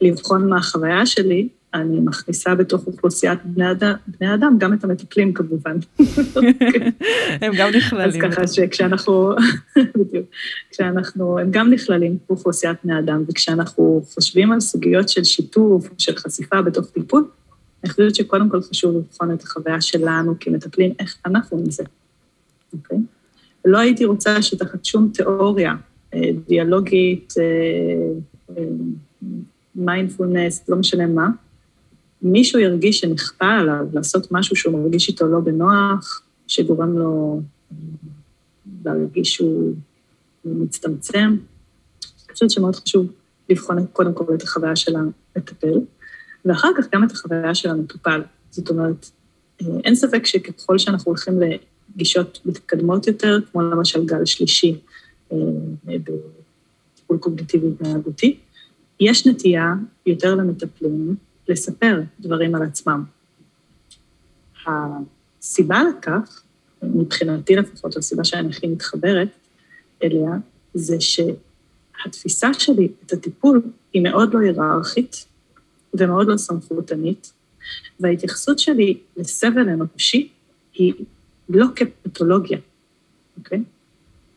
לבחון 0.00 0.48
מה 0.48 0.56
החוויה 0.56 1.06
שלי, 1.06 1.48
אני 1.74 2.00
מכניסה 2.00 2.54
בתוך 2.54 2.86
אוכלוסיית 2.86 3.38
בני 3.44 3.70
אדם, 3.70 3.92
בני 4.06 4.34
אדם 4.34 4.56
גם 4.58 4.72
את 4.72 4.84
המטפלים 4.84 5.32
כמובן. 5.32 5.76
הם 7.42 7.52
גם 7.58 7.70
נכללים. 7.76 8.08
אז 8.08 8.32
ככה 8.32 8.46
שכשאנחנו, 8.46 9.32
בדיוק, 9.98 10.26
כשאנחנו, 10.70 11.38
הם 11.38 11.48
גם 11.50 11.70
נכללים 11.70 12.18
באוכלוסיית 12.28 12.78
בני 12.84 12.98
אדם, 12.98 13.24
וכשאנחנו 13.28 14.02
חושבים 14.14 14.52
על 14.52 14.60
סוגיות 14.60 15.08
של 15.08 15.24
שיתוף, 15.24 15.88
של 15.98 16.16
חשיפה 16.16 16.62
בתוך 16.62 16.90
טיפול, 16.90 17.28
אני 17.84 17.90
חושבת 17.90 18.14
שקודם 18.14 18.48
כל 18.48 18.62
חשוב 18.62 18.96
לבחון 18.96 19.34
את 19.34 19.42
החוויה 19.42 19.80
שלנו 19.80 20.34
כמטפלים, 20.40 20.92
איך 20.98 21.16
אנחנו 21.26 21.58
עם 21.58 21.70
זה, 21.70 21.84
אוקיי? 22.72 22.98
לא 23.64 23.78
הייתי 23.78 24.04
רוצה 24.04 24.42
שתחת 24.42 24.84
שום 24.84 25.10
תיאוריה 25.14 25.74
אה, 26.14 26.20
דיאלוגית, 26.48 27.34
מיינדפולנס, 29.74 30.58
אה, 30.58 30.64
אה, 30.68 30.74
לא 30.74 30.76
משנה 30.76 31.06
מה, 31.06 31.28
מישהו 32.22 32.60
ירגיש 32.60 33.00
שנכפה 33.00 33.50
עליו 33.50 33.86
לעשות 33.92 34.32
משהו 34.32 34.56
שהוא 34.56 34.80
מרגיש 34.80 35.08
איתו 35.08 35.28
לא 35.28 35.40
בנוח, 35.40 36.22
שגורם 36.46 36.98
לו 36.98 37.40
להרגיש 38.84 39.34
שהוא 39.34 39.74
מצטמצם. 40.44 41.36
אני 42.26 42.32
חושבת 42.32 42.50
שמאוד 42.50 42.76
חשוב 42.76 43.06
לבחון 43.48 43.86
קודם 43.92 44.14
כל 44.14 44.34
את 44.34 44.42
החוויה 44.42 44.76
של 44.76 44.96
המטפל, 44.96 45.80
ואחר 46.44 46.68
כך 46.78 46.84
גם 46.92 47.04
את 47.04 47.12
החוויה 47.12 47.54
של 47.54 47.70
המטופל. 47.70 48.22
זאת 48.50 48.70
אומרת, 48.70 49.10
אין 49.84 49.94
ספק 49.94 50.26
שככל 50.26 50.78
שאנחנו 50.78 51.10
הולכים 51.10 51.34
לגישות 51.94 52.40
מתקדמות 52.44 53.06
יותר, 53.06 53.38
כמו 53.52 53.62
למשל 53.62 54.04
גל 54.04 54.24
שלישי 54.24 54.80
אה, 55.32 55.36
בטיפול 55.84 57.18
קוגניטיבי 57.18 57.66
התנהגותי, 57.68 58.38
יש 59.00 59.26
נטייה 59.26 59.74
יותר 60.06 60.34
למטפלים 60.34 61.16
לספר 61.48 62.00
דברים 62.20 62.54
על 62.54 62.62
עצמם. 62.62 63.04
הסיבה 64.66 65.82
לכך, 65.82 66.42
מבחינתי 66.82 67.56
לפחות, 67.56 67.96
הסיבה 67.96 68.24
שאני 68.24 68.48
הכי 68.48 68.66
מתחברת 68.66 69.28
אליה, 70.02 70.30
זה 70.74 70.96
שהתפיסה 71.00 72.54
שלי 72.54 72.88
את 73.06 73.12
הטיפול 73.12 73.62
היא 73.92 74.02
מאוד 74.02 74.34
לא 74.34 74.38
היררכית 74.40 75.26
ומאוד 75.94 76.28
לא 76.28 76.36
סמכותנית, 76.36 77.32
וההתייחסות 78.00 78.58
שלי 78.58 78.98
לסבל 79.16 79.68
אנושי 79.68 80.28
היא 80.74 80.92
לא 81.48 81.66
כפתולוגיה, 81.76 82.58
אוקיי? 83.38 83.62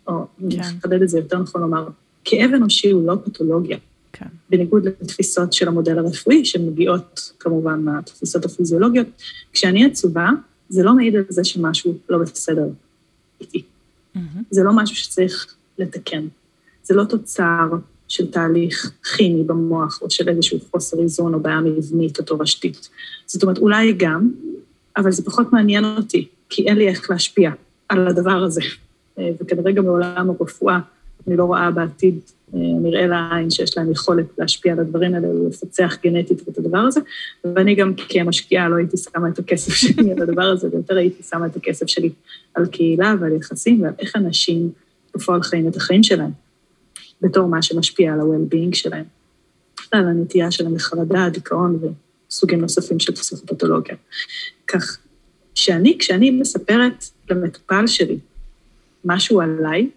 או 0.08 0.26
אני 0.44 0.56
כן. 0.56 0.62
אחדד 0.62 1.02
את 1.02 1.10
זה 1.10 1.18
יותר 1.18 1.40
נכון 1.40 1.62
לומר, 1.62 1.88
כאב 2.24 2.52
אנושי 2.56 2.92
הוא 2.92 3.08
לא 3.08 3.16
פתולוגיה. 3.26 3.78
כן. 4.14 4.26
בניגוד 4.50 4.86
לתפיסות 4.86 5.54
של 5.54 5.68
המודל 5.68 6.00
הרפואי, 6.00 6.46
שמגיעות 6.46 7.34
כמובן 7.40 7.82
מהתפיסות 7.82 8.46
הפיזיולוגיות. 8.46 9.08
כשאני 9.54 9.86
עצובה, 9.86 10.30
זה 10.70 10.84
לא 10.84 10.94
מעיד 10.94 11.16
על 11.16 11.24
זה 11.30 11.44
שמשהו 11.44 11.98
לא 12.10 12.18
בסדר 12.18 12.68
איתי. 13.42 13.64
Mm-hmm. 14.16 14.20
זה 14.52 14.64
לא 14.64 14.72
משהו 14.74 14.96
שצריך 14.96 15.56
לתקן. 15.78 16.28
זה 16.84 16.96
לא 16.96 17.04
תוצר 17.04 17.68
של 18.08 18.32
תהליך 18.32 18.92
כימי 19.16 19.44
במוח, 19.44 20.00
או 20.02 20.10
של 20.10 20.30
איזשהו 20.30 20.60
חוסר 20.72 21.00
איזון, 21.00 21.34
או 21.34 21.40
בעיה 21.40 21.62
מבנית 21.62 22.20
או 22.20 22.24
תורשתית. 22.24 22.90
זאת 23.26 23.44
אומרת, 23.44 23.58
אולי 23.58 23.94
גם, 23.94 24.32
אבל 24.98 25.12
זה 25.12 25.24
פחות 25.26 25.54
מעניין 25.54 25.86
אותי, 25.86 26.28
כי 26.50 26.68
אין 26.68 26.78
לי 26.78 26.88
איך 26.88 27.10
להשפיע 27.10 27.52
על 27.90 28.08
הדבר 28.08 28.44
הזה. 28.44 28.62
אה, 29.20 29.30
וכנראה 29.42 29.72
גם 29.72 29.84
בעולם 29.84 30.30
הרפואה, 30.30 30.80
אני 31.28 31.38
לא 31.38 31.46
רואה 31.46 31.72
בעתיד 31.72 32.20
נראה 32.54 33.08
לעין 33.08 33.50
שיש 33.50 33.78
להם 33.78 33.92
יכולת 33.92 34.26
להשפיע 34.38 34.74
על 34.74 34.80
הדברים 34.80 35.16
האלה 35.16 35.28
ולפצח 35.30 35.98
גנטית 36.04 36.50
את 36.50 36.58
הדבר 36.58 36.78
הזה, 36.78 37.00
ואני 37.44 37.76
גם 37.76 37.94
כמשקיעה 38.10 38.70
לא 38.70 38.76
הייתי 38.76 38.98
שמה 38.98 39.30
את 39.30 39.40
הכסף 39.40 39.74
שלי 39.82 40.12
על 40.12 40.22
הדבר 40.22 40.44
הזה, 40.44 40.68
ויותר 40.72 40.98
הייתי 40.98 41.24
שמה 41.24 41.46
את 41.46 41.56
הכסף 41.56 41.88
שלי 41.88 42.10
על 42.54 42.66
קהילה 42.66 43.16
ועל 43.20 43.32
יחסים 43.32 43.82
ועל 43.82 43.94
איך 44.00 44.16
אנשים 44.16 44.72
בפועל 45.16 45.44
חיים 45.44 45.68
את 45.68 45.76
החיים 45.76 46.04
שלהם, 46.04 46.32
בתור 47.22 47.48
מה 47.48 47.62
שמשפיע 47.62 48.14
על 48.14 48.20
ה-well-being 48.20 48.76
שלהם, 48.76 49.06
על 49.92 50.08
הנטייה 50.08 50.52
שלהם 50.52 50.76
לחרדה, 50.76 51.30
דיכאון 51.30 51.80
וסוגים 52.30 52.62
נוספים 52.62 53.00
של 53.00 53.16
פסיכופתולוגיה. 53.16 53.96
כך 54.68 54.98
שאני, 55.56 55.96
כשאני 56.00 56.32
מספרת 56.32 57.06
למטופל 57.30 57.88
שלי 57.88 58.18
משהו 59.06 59.42
עליי, 59.42 59.90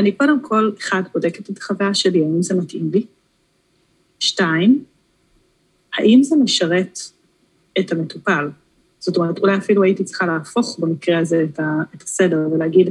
אני 0.00 0.12
קודם 0.12 0.42
כל, 0.42 0.70
אחד, 0.78 1.02
בודקת 1.14 1.50
את 1.50 1.58
החוויה 1.58 1.94
שלי, 1.94 2.22
האם 2.22 2.42
זה 2.42 2.54
מתאים 2.54 2.90
לי? 2.92 3.06
שתיים, 4.18 4.84
האם 5.94 6.22
זה 6.22 6.36
משרת 6.36 6.98
את 7.78 7.92
המטופל? 7.92 8.48
זאת 8.98 9.16
אומרת, 9.16 9.38
אולי 9.38 9.56
אפילו 9.56 9.82
הייתי 9.82 10.04
צריכה 10.04 10.26
להפוך 10.26 10.78
במקרה 10.78 11.18
הזה 11.18 11.46
את, 11.50 11.60
ה, 11.60 11.82
את 11.94 12.02
הסדר 12.02 12.38
ולהגיד, 12.52 12.90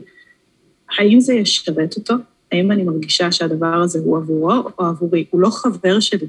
האם 0.97 1.19
זה 1.19 1.33
ישרת 1.33 1.95
אותו? 1.97 2.13
האם 2.51 2.71
אני 2.71 2.83
מרגישה 2.83 3.31
שהדבר 3.31 3.81
הזה 3.83 3.99
הוא 3.99 4.17
עבורו 4.17 4.51
או 4.79 4.85
עבורי? 4.85 5.25
הוא 5.29 5.41
לא 5.41 5.49
חבר 5.49 5.99
שלי. 5.99 6.27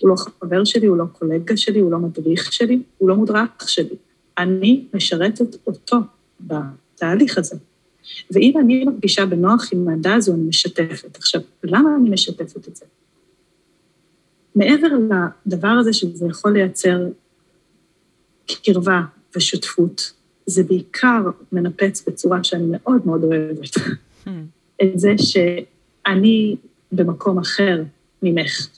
הוא 0.00 0.10
לא 0.10 0.14
חבר 0.16 0.64
שלי, 0.64 0.86
הוא 0.86 0.96
לא 0.96 1.04
קולגה 1.12 1.56
שלי, 1.56 1.80
הוא 1.80 1.92
לא 1.92 1.98
מדריך 1.98 2.52
שלי, 2.52 2.82
הוא 2.98 3.08
לא 3.08 3.14
מודרך 3.16 3.68
שלי. 3.68 3.94
אני 4.38 4.84
משרתת 4.94 5.66
אותו 5.66 5.96
בתהליך 6.40 7.38
הזה. 7.38 7.56
ואם 8.30 8.52
אני 8.60 8.84
מרגישה 8.84 9.26
בנוח 9.26 9.68
עם 9.72 9.88
העמדה 9.88 10.14
הזו, 10.14 10.34
אני 10.34 10.42
משתפת. 10.42 11.16
עכשיו, 11.16 11.40
למה 11.64 11.96
אני 12.00 12.10
משתפת 12.10 12.68
את 12.68 12.76
זה? 12.76 12.86
מעבר 14.54 14.88
לדבר 15.46 15.68
הזה 15.68 15.92
שזה 15.92 16.26
יכול 16.26 16.52
לייצר 16.52 17.06
קרבה 18.64 19.02
ושותפות, 19.36 20.12
זה 20.46 20.62
בעיקר 20.62 21.22
מנפץ 21.52 22.08
בצורה 22.08 22.44
שאני 22.44 22.64
מאוד 22.70 23.06
מאוד 23.06 23.24
אוהבת. 23.24 23.76
Hmm. 24.24 24.30
את 24.82 24.98
זה 24.98 25.14
שאני 25.18 26.56
במקום 26.92 27.38
אחר 27.38 27.82
ממך, 28.22 28.68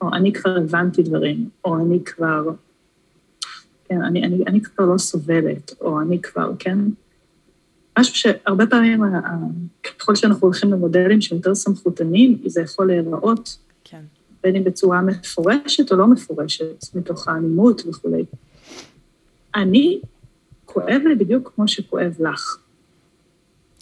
או 0.00 0.08
אני 0.12 0.32
כבר 0.32 0.56
הבנתי 0.56 1.02
דברים, 1.02 1.48
או 1.64 1.76
אני 1.78 2.04
כבר, 2.04 2.50
כן, 3.84 4.02
אני, 4.02 4.22
אני, 4.22 4.44
אני 4.46 4.60
כבר 4.60 4.84
לא 4.84 4.98
סובלת, 4.98 5.74
או 5.80 6.00
אני 6.00 6.22
כבר, 6.22 6.52
כן, 6.58 6.78
משהו 7.98 8.14
שהרבה 8.14 8.66
פעמים, 8.66 9.02
ככל 9.82 10.14
שאנחנו 10.14 10.46
הולכים 10.46 10.72
למודלים 10.72 11.20
שהם 11.20 11.36
יותר 11.36 11.54
סמכותניים, 11.54 12.38
זה 12.46 12.60
יכול 12.60 12.86
להיראות, 12.86 13.56
כן. 13.84 14.02
בין 14.42 14.56
אם 14.56 14.64
בצורה 14.64 15.02
מפורשת 15.02 15.92
או 15.92 15.96
לא 15.96 16.06
מפורשת, 16.06 16.84
מתוך 16.94 17.28
האלימות 17.28 17.82
וכולי. 17.86 18.24
אני, 19.54 20.00
כואב 20.64 21.02
לי 21.04 21.14
בדיוק 21.14 21.52
כמו 21.54 21.68
שכואב 21.68 22.16
לך. 22.20 22.58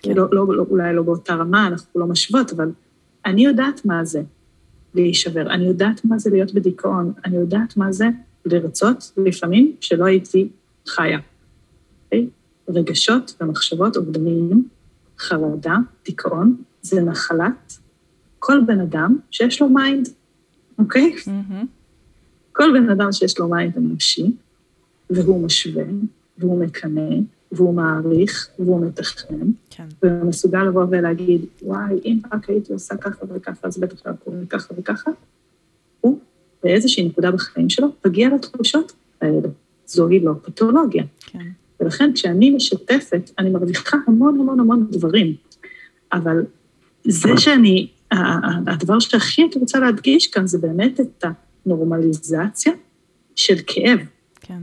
כן. 0.03 0.13
לא, 0.13 0.29
לא, 0.33 0.47
לא, 0.57 0.65
אולי 0.71 0.95
לא 0.95 1.03
באותה 1.03 1.35
רמה, 1.35 1.67
אנחנו 1.67 2.01
לא 2.01 2.07
משוות, 2.07 2.53
אבל 2.53 2.71
אני 3.27 3.45
יודעת 3.45 3.85
מה 3.85 4.05
זה 4.05 4.23
להישבר, 4.95 5.51
אני 5.51 5.65
יודעת 5.65 6.05
מה 6.05 6.19
זה 6.19 6.31
להיות 6.31 6.55
בדיכאון, 6.55 7.13
אני 7.25 7.37
יודעת 7.37 7.77
מה 7.77 7.93
זה 7.93 8.09
לרצות 8.45 9.13
לפעמים 9.17 9.77
שלא 9.81 10.05
הייתי 10.05 10.49
חיה. 10.87 11.19
Okay? 11.19 12.17
רגשות 12.69 13.37
ומחשבות 13.41 13.97
אובדניים, 13.97 14.69
חרדה, 15.19 15.77
דיכאון, 16.05 16.57
זה 16.83 17.01
נחלת 17.01 17.79
כל 18.39 18.61
בן 18.67 18.81
אדם 18.81 19.19
שיש 19.31 19.63
לו 19.63 19.69
mind, 19.69 20.09
אוקיי? 20.79 21.15
Mm-hmm. 21.17 21.67
כל 22.53 22.71
בן 22.81 22.91
אדם 22.91 23.13
שיש 23.13 23.39
לו 23.39 23.49
mind 23.49 23.77
אנושי, 23.77 24.33
והוא 25.11 25.47
משווה, 25.47 25.85
והוא 26.39 26.65
מקנא, 26.65 27.11
והוא 27.53 27.75
מעריך, 27.75 28.49
והוא 28.59 28.87
מתכנן, 28.87 29.51
כן. 29.71 29.87
והוא 30.03 30.29
מסוגל 30.29 30.63
לבוא 30.63 30.85
ולהגיד, 30.91 31.45
וואי, 31.63 32.01
אם 32.05 32.19
רק 32.33 32.51
הייתי 32.51 32.73
עושה 32.73 32.97
ככה 32.97 33.25
וככה, 33.35 33.69
אז 33.69 33.79
בטח 33.79 33.97
היה 34.05 34.15
קורה 34.17 34.37
ככה 34.49 34.75
וככה, 34.77 35.11
הוא 36.01 36.19
באיזושהי 36.63 37.05
נקודה 37.09 37.31
בחיים 37.31 37.71
שלו 37.71 37.89
מגיע 38.07 38.29
לתחושות 38.35 38.93
האלה. 39.21 39.49
זוהי 39.87 40.21
לא 40.21 40.33
פתולוגיה. 40.43 41.05
כן. 41.21 41.49
ולכן 41.85 42.11
כשאני 42.15 42.51
משתפת, 42.51 43.31
אני 43.39 43.51
מרוויחה 43.51 43.97
המון 44.07 44.41
המון 44.41 44.61
המון 44.61 44.87
דברים. 44.91 45.35
אבל 46.13 46.45
זה 47.05 47.29
שאני, 47.37 47.89
הדבר 48.67 48.99
שהכי 48.99 49.43
הייתי 49.43 49.59
רוצה 49.59 49.79
להדגיש 49.79 50.27
כאן 50.27 50.47
זה 50.47 50.59
באמת 50.59 51.01
את 51.01 51.25
הנורמליזציה 51.67 52.73
של 53.37 53.55
כאב. 53.67 53.99
כן. 54.41 54.63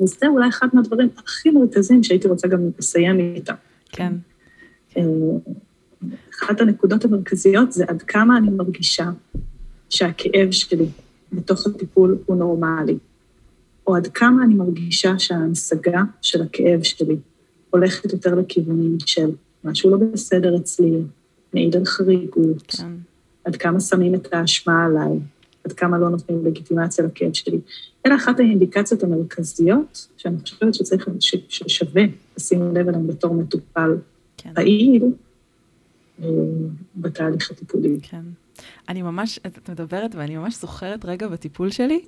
וזה 0.00 0.26
אולי 0.26 0.48
אחד 0.48 0.68
מהדברים 0.72 1.08
הכי 1.16 1.50
מרכזיים 1.50 2.02
שהייתי 2.02 2.28
רוצה 2.28 2.48
גם 2.48 2.60
לסיים 2.78 3.20
איתם. 3.20 3.54
כן. 3.92 4.12
אה, 4.96 5.02
אחת 6.34 6.60
הנקודות 6.60 7.04
המרכזיות 7.04 7.72
זה 7.72 7.84
עד 7.88 8.02
כמה 8.02 8.36
אני 8.36 8.50
מרגישה 8.50 9.10
שהכאב 9.88 10.50
שלי 10.50 10.86
בתוך 11.32 11.66
הטיפול 11.66 12.18
הוא 12.26 12.36
נורמלי, 12.36 12.98
או 13.86 13.96
עד 13.96 14.06
כמה 14.06 14.44
אני 14.44 14.54
מרגישה 14.54 15.18
שההמשגה 15.18 16.02
של 16.22 16.42
הכאב 16.42 16.82
שלי 16.82 17.16
הולכת 17.70 18.12
יותר 18.12 18.34
לכיוונים 18.34 18.96
של 19.06 19.30
משהו 19.64 19.90
לא 19.90 19.96
בסדר 20.12 20.56
אצלי, 20.56 20.92
מעיד 21.54 21.76
על 21.76 21.84
חריגות, 21.84 22.62
כן. 22.68 22.92
עד 23.44 23.56
כמה 23.56 23.80
שמים 23.80 24.14
את 24.14 24.28
האשמה 24.32 24.84
עליי, 24.84 25.18
עד 25.64 25.72
כמה 25.72 25.98
לא 25.98 26.08
נותנים 26.08 26.46
לגיטימציה 26.46 27.04
לכאב 27.04 27.32
שלי. 27.32 27.58
אלה 28.06 28.16
אחת 28.16 28.40
האינדיקציות 28.40 29.02
המרכזיות 29.02 30.08
שאני 30.16 30.36
חושבת 30.40 30.74
שצריך, 30.74 31.08
ששווה 31.48 32.02
לשים 32.36 32.74
לב 32.74 32.88
אליהן 32.88 33.06
בתור 33.06 33.34
מטופל 33.34 33.96
כן. 34.36 34.54
פעיל 34.54 35.04
אה, 36.22 36.28
בתהליך 36.96 37.50
הטיפולי. 37.50 37.98
כן. 38.02 38.22
אני 38.88 39.02
ממש, 39.02 39.40
את 39.46 39.70
מדברת 39.70 40.14
ואני 40.14 40.36
ממש 40.36 40.60
זוכרת 40.60 41.04
רגע 41.04 41.28
בטיפול 41.28 41.70
שלי, 41.70 42.00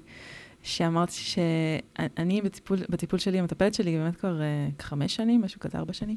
שאמרתי 0.63 1.13
שאני 1.13 2.43
בטיפול, 2.43 2.79
בטיפול 2.89 3.19
שלי, 3.19 3.39
המטפלת 3.39 3.75
שלי 3.75 3.97
באמת 3.97 4.17
כבר 4.17 4.41
uh, 4.41 4.83
חמש 4.83 5.15
שנים, 5.15 5.43
משהו 5.43 5.61
כזה, 5.61 5.79
ארבע 5.79 5.93
שנים, 5.93 6.17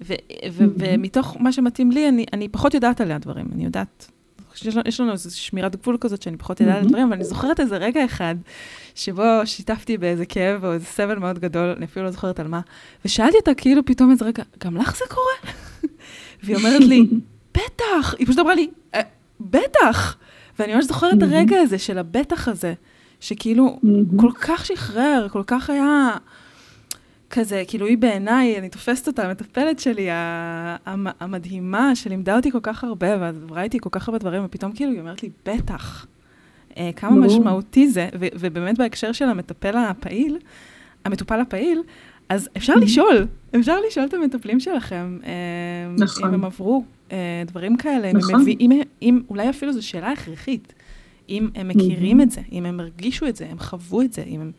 ו, 0.00 0.14
ו, 0.52 0.64
ומתוך 0.78 1.36
מה 1.40 1.52
שמתאים 1.52 1.90
לי, 1.90 2.08
אני, 2.08 2.24
אני 2.32 2.48
פחות 2.48 2.74
יודעת 2.74 3.00
עליה 3.00 3.18
דברים, 3.18 3.46
אני 3.52 3.64
יודעת 3.64 4.10
יש 4.54 4.66
לנו, 4.66 4.82
יש 4.86 5.00
לנו 5.00 5.12
איזו 5.12 5.38
שמירת 5.38 5.76
גבול 5.76 5.96
כזאת 6.00 6.22
שאני 6.22 6.36
פחות 6.36 6.60
יודעת 6.60 6.82
על 6.82 6.88
דברים, 6.88 7.06
אבל 7.06 7.14
אני 7.14 7.24
זוכרת 7.24 7.60
איזה 7.60 7.76
רגע 7.76 8.04
אחד 8.04 8.34
שבו 8.94 9.22
שיתפתי 9.44 9.98
באיזה 9.98 10.26
כאב 10.26 10.64
או 10.64 10.72
איזה 10.72 10.84
סבל 10.84 11.18
מאוד 11.18 11.38
גדול, 11.38 11.74
אני 11.76 11.84
אפילו 11.84 12.04
לא 12.04 12.10
זוכרת 12.10 12.40
על 12.40 12.48
מה, 12.48 12.60
ושאלתי 13.04 13.36
אותה 13.36 13.54
כאילו 13.54 13.84
פתאום 13.84 14.10
איזה 14.10 14.24
רגע, 14.24 14.42
גם 14.64 14.76
לך 14.76 14.96
זה 14.96 15.04
קורה? 15.08 15.54
והיא 16.42 16.56
אומרת 16.56 16.84
לי, 16.84 17.06
בטח! 17.54 18.14
היא 18.18 18.26
פשוט 18.26 18.38
אמרה 18.38 18.54
לי, 18.54 18.70
אה, 18.94 19.00
בטח! 19.40 20.16
ואני 20.58 20.74
ממש 20.74 20.84
זוכרת 20.84 21.18
את 21.18 21.22
הרגע 21.22 21.58
הזה 21.60 21.78
של 21.78 21.98
הבטח 21.98 22.48
הזה, 22.48 22.74
שכאילו 23.22 23.80
כל 24.16 24.30
כך 24.40 24.66
שחרר, 24.66 25.26
כל 25.30 25.42
כך 25.46 25.70
היה... 25.70 26.16
כזה, 27.34 27.62
כאילו 27.68 27.86
היא 27.86 27.98
בעיניי, 27.98 28.58
אני 28.58 28.68
תופסת 28.68 29.08
אותה, 29.08 29.24
המטפלת 29.24 29.78
שלי, 29.78 30.08
המדהימה, 31.20 31.96
שלימדה 31.96 32.36
אותי 32.36 32.50
כל 32.50 32.58
כך 32.62 32.84
הרבה, 32.84 33.16
ועברה 33.20 33.62
איתי 33.62 33.78
כל 33.80 33.88
כך 33.92 34.08
הרבה 34.08 34.18
דברים, 34.18 34.44
ופתאום 34.44 34.72
כאילו 34.72 34.92
היא 34.92 35.00
אומרת 35.00 35.22
לי, 35.22 35.30
בטח, 35.46 36.06
אה, 36.76 36.90
כמה 36.96 37.16
משמעותי 37.16 37.88
זה, 37.88 38.08
ובאמת 38.14 38.78
בהקשר 38.78 39.12
של 39.12 39.24
המטפל 39.24 39.76
הפעיל, 39.76 40.38
המטופל 41.04 41.40
הפעיל, 41.40 41.82
אז 42.28 42.48
אפשר 42.56 42.74
לשאול, 42.74 43.26
אפשר 43.56 43.76
לשאול 43.88 44.06
את 44.06 44.14
המטפלים 44.14 44.60
שלכם, 44.60 45.18
אה, 45.24 45.30
נכון. 45.98 46.28
אם 46.28 46.34
הם 46.34 46.44
עברו 46.44 46.84
אה, 47.12 47.42
דברים 47.46 47.76
כאלה, 47.76 48.12
נכון. 48.12 48.34
אם 48.34 48.40
מביאים, 48.40 48.70
אם, 49.02 49.20
אולי 49.30 49.50
אפילו 49.50 49.72
זו 49.72 49.86
שאלה 49.86 50.10
הכרחית, 50.10 50.72
אם 51.32 51.48
הם 51.54 51.68
מכירים 51.68 52.20
את 52.20 52.30
זה, 52.30 52.40
אם 52.52 52.66
הם 52.66 52.80
הרגישו 52.80 53.26
את 53.26 53.36
זה, 53.36 53.46
הם 53.50 53.58
חוו 53.58 54.02
את 54.02 54.12
זה, 54.12 54.22
אם 54.26 54.40
הם... 54.40 54.52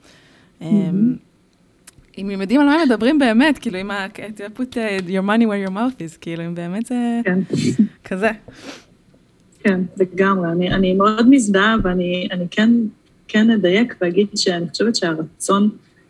אם 2.17 2.30
הם 2.30 2.41
יודעים 2.41 2.61
על 2.61 2.67
מה 2.67 2.74
הם 2.74 2.89
מדברים 2.89 3.19
באמת, 3.19 3.57
כאילו, 3.57 3.82
אם 3.82 3.91
ה... 3.91 4.07
put 4.55 4.74
uh, 4.74 5.03
your 5.07 5.26
money 5.26 5.45
where 5.45 5.67
your 5.67 5.71
mouth 5.71 5.99
is, 5.99 6.17
כאילו, 6.21 6.45
אם 6.45 6.55
באמת 6.55 6.86
זה 6.86 7.19
כן. 7.24 7.39
כזה. 8.03 8.32
כן, 9.59 9.82
לגמרי. 9.97 10.51
אני, 10.51 10.71
אני 10.74 10.93
מאוד 10.93 11.30
מזדהה, 11.30 11.76
ואני 11.84 12.28
כן, 12.51 12.69
כן 13.28 13.51
אדייק 13.51 13.95
ואגיד 14.01 14.28
שאני 14.36 14.69
חושבת 14.69 14.95
שהרצון 14.95 15.69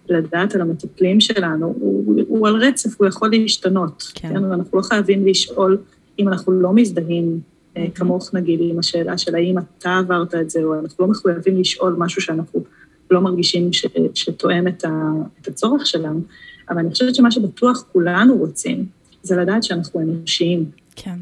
לדעת 0.09 0.55
על 0.55 0.61
המטפלים 0.61 1.19
שלנו 1.19 1.75
הוא, 1.79 2.21
הוא 2.27 2.47
על 2.47 2.55
רצף, 2.55 2.99
הוא 2.99 3.07
יכול 3.07 3.29
להשתנות. 3.31 4.11
כן. 4.15 4.29
כן, 4.29 4.43
ואנחנו 4.43 4.77
לא 4.77 4.83
חייבים 4.83 5.27
לשאול 5.27 5.77
אם 6.19 6.27
אנחנו 6.27 6.51
לא 6.51 6.73
מזדהים, 6.73 7.39
mm-hmm. 7.39 7.52
כמוך 7.95 8.33
נגיד, 8.33 8.59
עם 8.63 8.79
השאלה 8.79 9.17
של 9.17 9.35
האם 9.35 9.57
אתה 9.57 9.97
עברת 9.97 10.35
את 10.35 10.49
זה, 10.49 10.63
או 10.63 10.79
אנחנו 10.79 11.05
לא 11.05 11.11
מחויבים 11.11 11.59
לשאול 11.59 11.95
משהו 11.97 12.21
שאנחנו... 12.21 12.63
לא 13.11 13.21
מרגישים 13.21 13.73
ש, 13.73 13.85
שתואם 14.13 14.67
את, 14.67 14.85
ה, 14.85 15.11
את 15.41 15.47
הצורך 15.47 15.87
שלנו, 15.87 16.21
אבל 16.69 16.79
אני 16.79 16.89
חושבת 16.89 17.15
שמה 17.15 17.31
שבטוח 17.31 17.85
כולנו 17.91 18.35
רוצים, 18.37 18.85
זה 19.23 19.35
לדעת 19.35 19.63
שאנחנו 19.63 20.01
אנושיים. 20.01 20.65
כן. 20.95 21.19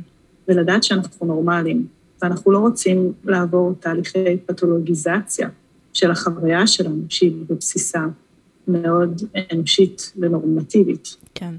ולדעת 0.47 0.83
שאנחנו 0.83 1.27
נורמליים, 1.27 1.87
ואנחנו 2.21 2.51
לא 2.51 2.57
רוצים 2.59 3.13
לעבור 3.23 3.73
תהליכי 3.79 4.37
פתולוגיזציה 4.45 5.49
של 5.93 6.11
החוויה 6.11 6.67
שלנו, 6.67 7.03
שהיא 7.09 7.33
בבסיסה 7.49 8.05
מאוד 8.67 9.21
אנושית 9.53 10.13
ונורמטיבית. 10.19 11.15
כן. 11.35 11.53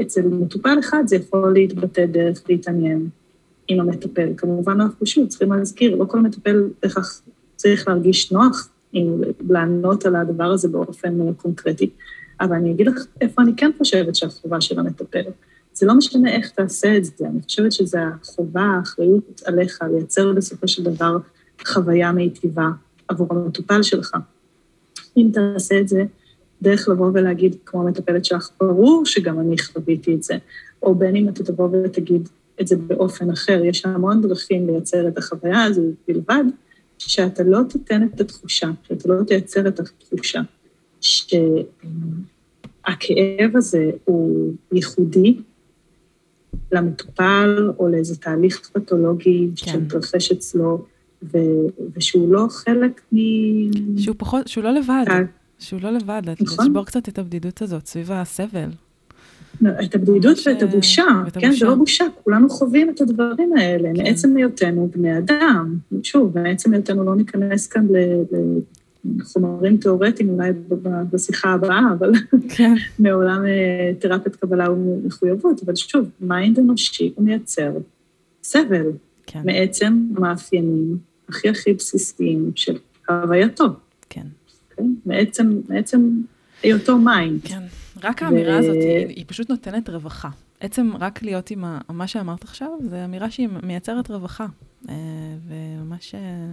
ואצל 0.00 0.22
מטופל 0.28 0.78
אחד 0.80 1.02
זה 1.06 1.16
יכול 1.16 1.52
להתבטא 1.52 2.06
דרך 2.06 2.42
להתעניין 2.48 3.08
עם 3.68 3.80
המטפל. 3.80 4.28
כמובן, 4.36 4.80
אנחנו 4.80 5.06
שוב 5.06 5.28
צריכים 5.28 5.52
להזכיר, 5.52 5.96
לא 5.96 6.04
כל 6.04 6.20
מטפל 6.20 6.68
בהכרח 6.82 7.22
צריך 7.56 7.88
להרגיש 7.88 8.32
נוח 8.32 8.68
לענות 9.50 10.06
על 10.06 10.16
הדבר 10.16 10.44
הזה 10.44 10.68
באופן 10.68 11.32
קונקרטי. 11.32 11.90
אבל 12.40 12.56
אני 12.56 12.70
אגיד 12.70 12.86
לך 12.86 13.04
איפה 13.20 13.42
אני 13.42 13.52
כן 13.56 13.70
חושבת 13.78 14.14
שהחובה 14.14 14.60
של 14.60 14.78
המטפל. 14.78 15.22
זה 15.74 15.86
לא 15.86 15.94
משנה 15.94 16.32
איך 16.32 16.50
תעשה 16.50 16.96
את 16.96 17.04
זה, 17.04 17.26
אני 17.26 17.42
חושבת 17.42 17.72
שזו 17.72 17.98
החובה, 17.98 18.62
האחריות 18.62 19.42
עליך 19.44 19.78
לייצר 19.92 20.32
בסופו 20.32 20.68
של 20.68 20.82
דבר 20.82 21.16
חוויה 21.66 22.12
מיטיבה 22.12 22.68
עבור 23.08 23.28
המטופל 23.30 23.82
שלך. 23.82 24.16
אם 25.16 25.30
תעשה 25.32 25.80
את 25.80 25.88
זה 25.88 26.04
דרך 26.62 26.88
לבוא 26.88 27.10
ולהגיד, 27.14 27.56
כמו 27.66 27.82
המטפלת 27.82 28.24
שלך, 28.24 28.50
ברור 28.60 29.06
שגם 29.06 29.40
אני 29.40 29.58
חוויתי 29.58 30.14
את 30.14 30.22
זה, 30.22 30.34
או 30.82 30.94
בין 30.94 31.16
אם 31.16 31.28
אתה 31.28 31.44
תבוא 31.44 31.68
ותגיד 31.84 32.28
את 32.60 32.66
זה 32.66 32.76
באופן 32.76 33.30
אחר, 33.30 33.64
יש 33.64 33.86
המון 33.86 34.22
דרכים 34.22 34.66
לייצר 34.66 35.08
את 35.08 35.18
החוויה 35.18 35.64
הזו 35.64 35.82
בלבד, 36.08 36.44
שאתה 36.98 37.42
לא 37.42 37.58
תיתן 37.68 38.08
את 38.14 38.20
התחושה, 38.20 38.70
שאתה 38.82 39.08
לא 39.08 39.24
תייצר 39.24 39.68
את 39.68 39.80
התחושה 39.80 40.40
שהכאב 41.00 41.36
הזה 43.54 43.90
הוא 44.04 44.52
ייחודי 44.72 45.36
למטופל 46.72 47.70
או 47.78 47.88
לאיזה 47.88 48.16
תהליך 48.16 48.70
פתולוגי 48.72 49.48
כן. 49.56 49.72
שמתרחש 49.72 50.32
אצלו, 50.32 50.84
ו- 51.22 51.66
ושהוא 51.96 52.32
לא 52.32 52.46
חלק 52.50 53.00
מ... 53.12 53.18
שהוא 53.98 54.16
פחות, 54.18 54.48
שהוא 54.48 54.64
לא 54.64 54.70
לבד, 54.70 55.04
שהוא 55.60 55.80
לא 55.82 55.90
לבד, 55.90 56.22
נכון. 56.40 56.66
לשבור 56.66 56.86
קצת 56.86 57.08
את 57.08 57.18
הבדידות 57.18 57.62
הזאת 57.62 57.86
סביב 57.86 58.12
הסבל. 58.12 58.70
את 59.84 59.94
הבדידות 59.94 60.38
ואת 60.46 60.62
הבושה, 60.62 61.04
כן, 61.40 61.52
זה 61.52 61.66
לא 61.66 61.74
בושה, 61.74 62.04
כולנו 62.24 62.48
חווים 62.48 62.90
את 62.90 63.00
הדברים 63.00 63.52
האלה, 63.56 63.88
כן. 63.94 64.02
מעצם 64.02 64.36
היותנו 64.36 64.90
בני 64.96 65.18
אדם. 65.18 65.78
שוב, 66.02 66.38
מעצם 66.38 66.72
היותנו 66.72 67.04
לא 67.04 67.16
ניכנס 67.16 67.66
כאן 67.66 67.86
לחומרים 69.04 69.76
תיאורטיים 69.76 70.28
אולי 70.28 70.52
בשיחה 71.12 71.52
הבאה, 71.52 71.92
אבל 71.98 72.12
כן. 72.48 72.74
מעולם 72.98 73.44
אה, 73.46 73.92
תרפיית 73.98 74.36
קבלה 74.36 74.72
ומחויבות, 74.72 75.62
אבל 75.62 75.76
שוב, 75.76 76.08
mind 76.20 76.58
אנושי 76.58 77.12
הוא 77.14 77.24
מייצר 77.24 77.72
סבל, 78.42 78.86
כן. 79.26 79.40
מעצם 79.44 80.04
המאפיינים 80.16 80.98
הכי 81.28 81.48
הכי 81.48 81.72
בסיסיים 81.72 82.52
של 82.54 82.76
הווייתו. 83.08 83.66
מעצם, 85.06 85.60
מעצם 85.68 86.10
היותו 86.62 86.98
מים. 86.98 87.40
כן, 87.44 87.62
רק 88.02 88.22
האמירה 88.22 88.58
הזאת, 88.58 88.74
היא, 88.74 89.06
היא 89.06 89.24
פשוט 89.28 89.50
נותנת 89.50 89.88
רווחה. 89.88 90.28
עצם 90.60 90.90
רק 91.00 91.22
להיות 91.22 91.50
עם 91.50 91.64
ה, 91.64 91.80
מה 91.88 92.06
שאמרת 92.06 92.44
עכשיו, 92.44 92.68
זו 92.90 92.96
אמירה 93.04 93.30
שהיא 93.30 93.48
מייצרת 93.62 94.10
רווחה. 94.10 94.46
אה, 94.88 94.94
וממש... 95.48 96.14
אה, 96.14 96.52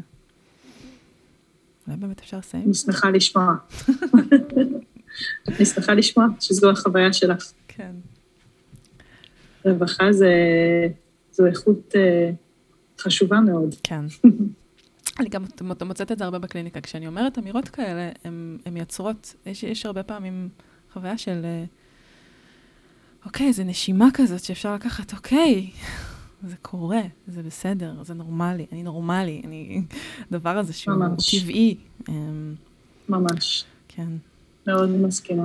אולי 1.88 2.00
באמת 2.00 2.20
אפשר 2.20 2.38
לסיים? 2.38 2.64
אני 2.66 2.74
שמחה 2.74 3.10
לשמוע. 3.10 3.56
אני 5.48 5.66
שמחה 5.66 5.94
לשמוע 5.94 6.28
שזו 6.40 6.72
החוויה 6.72 7.14
שלך. 7.14 7.52
כן. 7.68 7.92
רווחה 9.66 10.12
זה, 10.12 10.32
זו 11.32 11.46
איכות 11.46 11.94
uh, 11.94 13.04
חשובה 13.04 13.40
מאוד. 13.40 13.76
כן. 13.84 14.06
אני 15.20 15.30
גם 15.30 15.44
מוצאת 15.86 16.12
את 16.12 16.18
זה 16.18 16.24
הרבה 16.24 16.40
בקליניקה. 16.40 16.82
כשאני 16.82 17.08
אומרת 17.08 17.38
אמירות 17.38 17.70
כאלה, 17.70 18.12
הן 18.24 18.58
מייצרות, 18.72 19.36
יש, 19.46 19.64
יש 19.64 19.86
הרבה 19.86 20.04
פעמים 20.04 20.50
חוויה 20.94 21.18
של, 21.18 21.42
אה, 21.46 21.64
אוקיי, 23.26 23.54
זה 23.54 23.64
נשימה 23.64 24.08
כזאת 24.14 24.44
שאפשר 24.44 24.74
לקחת, 24.74 25.14
אוקיי, 25.14 25.72
זה 26.44 26.56
קורה, 26.62 27.02
זה 27.28 27.44
בסדר, 27.44 28.04
זה 28.04 28.14
נורמלי, 28.14 28.66
אני 28.72 28.84
נורמלי, 28.84 29.42
אני... 29.46 29.82
הדבר 30.32 30.58
הזה 30.58 30.74
שהוא 30.74 30.96
ממש. 30.96 31.36
טבעי. 31.36 31.78
אמ, 32.10 32.56
ממש. 33.10 33.66
כן. 33.88 34.10
מאוד 34.68 34.90
מסכימה. 34.90 35.44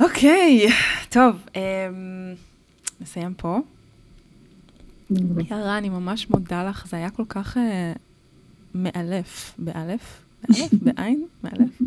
אוקיי, 0.00 0.66
טוב, 1.08 1.36
אמ, 1.56 2.34
נסיים 3.00 3.34
פה. 3.34 3.58
יערה, 5.50 5.78
אני 5.78 5.88
ממש 5.88 6.30
מודה 6.30 6.64
לך, 6.64 6.86
זה 6.86 6.96
היה 6.96 7.10
כל 7.10 7.24
כך 7.28 7.56
אה, 7.56 7.92
מאלף, 8.74 9.54
באלף? 9.58 10.22
מאלף? 10.48 10.74
בעין? 10.82 11.26
מאלף. 11.44 11.82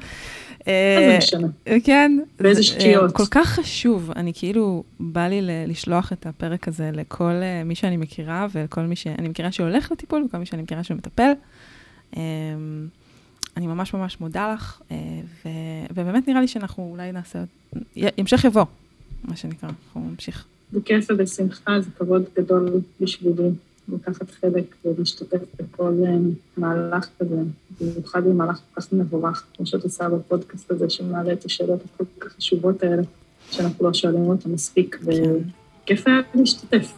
אה, 0.67 1.19
כן. 1.83 2.17
באיזה 2.39 2.63
שטויות. 2.63 3.11
כל 3.11 3.25
כך 3.31 3.47
חשוב, 3.47 4.11
אני 4.15 4.31
כאילו, 4.35 4.83
בא 4.99 5.27
לי 5.27 5.39
לשלוח 5.67 6.13
את 6.13 6.25
הפרק 6.25 6.67
הזה 6.67 6.91
לכל 6.93 7.31
אה, 7.31 7.63
מי 7.63 7.75
שאני 7.75 7.97
מכירה 7.97 8.47
ולכל 8.51 8.81
מי 8.81 8.95
שאני 8.95 9.27
מכירה 9.27 9.51
שהולך 9.51 9.91
לטיפול 9.91 10.23
וכל 10.23 10.37
מי 10.37 10.45
שאני 10.45 10.61
מכירה 10.61 10.83
שמטפל. 10.83 11.31
אני 13.57 13.67
ממש 13.67 13.93
ממש 13.93 14.19
מודה 14.19 14.53
לך, 14.53 14.81
ובאמת 15.95 16.27
נראה 16.27 16.41
לי 16.41 16.47
שאנחנו 16.47 16.89
אולי 16.91 17.11
נעשה, 17.11 17.43
המשך 18.17 18.43
יבוא, 18.43 18.65
מה 19.23 19.35
שנקרא, 19.35 19.69
אנחנו 19.69 20.09
נמשיך. 20.09 20.45
בכיף 20.75 21.07
ובשמחה, 21.09 21.81
זה 21.81 21.89
כבוד 21.97 22.23
גדול 22.37 22.69
בשבילי 23.01 23.49
לקחת 23.89 24.31
חלק 24.31 24.75
ולהשתתף 24.85 25.37
בכל 25.59 25.93
אה, 26.05 26.17
מהלך 26.57 27.07
כזה, 27.19 27.35
במיוחד 27.81 28.23
במהלך 28.23 28.59
כל 28.73 28.81
כך 28.81 28.93
מבורך, 28.93 29.43
כמו 29.57 29.65
שאת 29.65 29.83
עושה 29.83 30.09
בפודקאסט 30.09 30.71
הזה, 30.71 30.89
שמעלה 30.89 31.33
את 31.33 31.45
השאלות 31.45 31.79
הכל 31.85 32.03
כך 32.19 32.31
חשובות 32.31 32.83
האלה, 32.83 33.01
שאנחנו 33.51 33.85
לא 33.85 33.93
שואלים 33.93 34.21
אותן 34.21 34.51
מספיק. 34.51 34.99
וכיף 35.03 36.07
היה 36.07 36.21
להשתתף. 36.35 36.93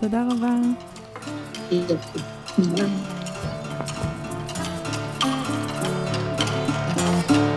תודה 0.00 0.28
רבה. 0.30 0.56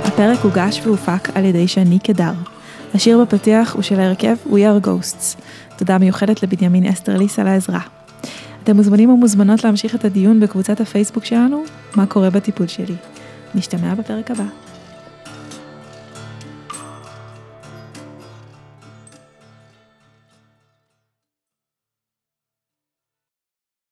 הפרק 0.04 0.40
הוגש 0.40 0.82
והופק 0.86 1.30
על 1.36 1.46
ידי 1.46 1.68
שני 1.68 2.00
קדר. 2.00 2.57
השיר 2.98 3.22
בפתיח 3.22 3.74
הוא 3.74 3.82
של 3.82 4.00
ההרכב 4.00 4.36
We 4.46 4.50
are 4.50 4.86
Ghosts. 4.88 5.42
תודה 5.78 5.98
מיוחדת 5.98 6.44
לבנימין 6.44 6.86
אסטרליס 6.86 7.40
על 7.40 7.48
העזרה. 7.48 7.80
אתם 8.64 8.76
מוזמנים 8.76 9.10
ומוזמנות 9.10 9.64
להמשיך 9.64 9.96
את 9.96 10.06
הדיון 10.06 10.40
בקבוצת 10.40 10.82
הפייסבוק 10.82 11.26
שלנו, 11.26 11.64
מה 11.96 12.06
קורה 12.06 12.30
בטיפול 12.30 12.68
שלי. 12.68 12.96
נשתמע 13.56 13.96
בפרק 13.96 14.32
הבא. 14.32 14.44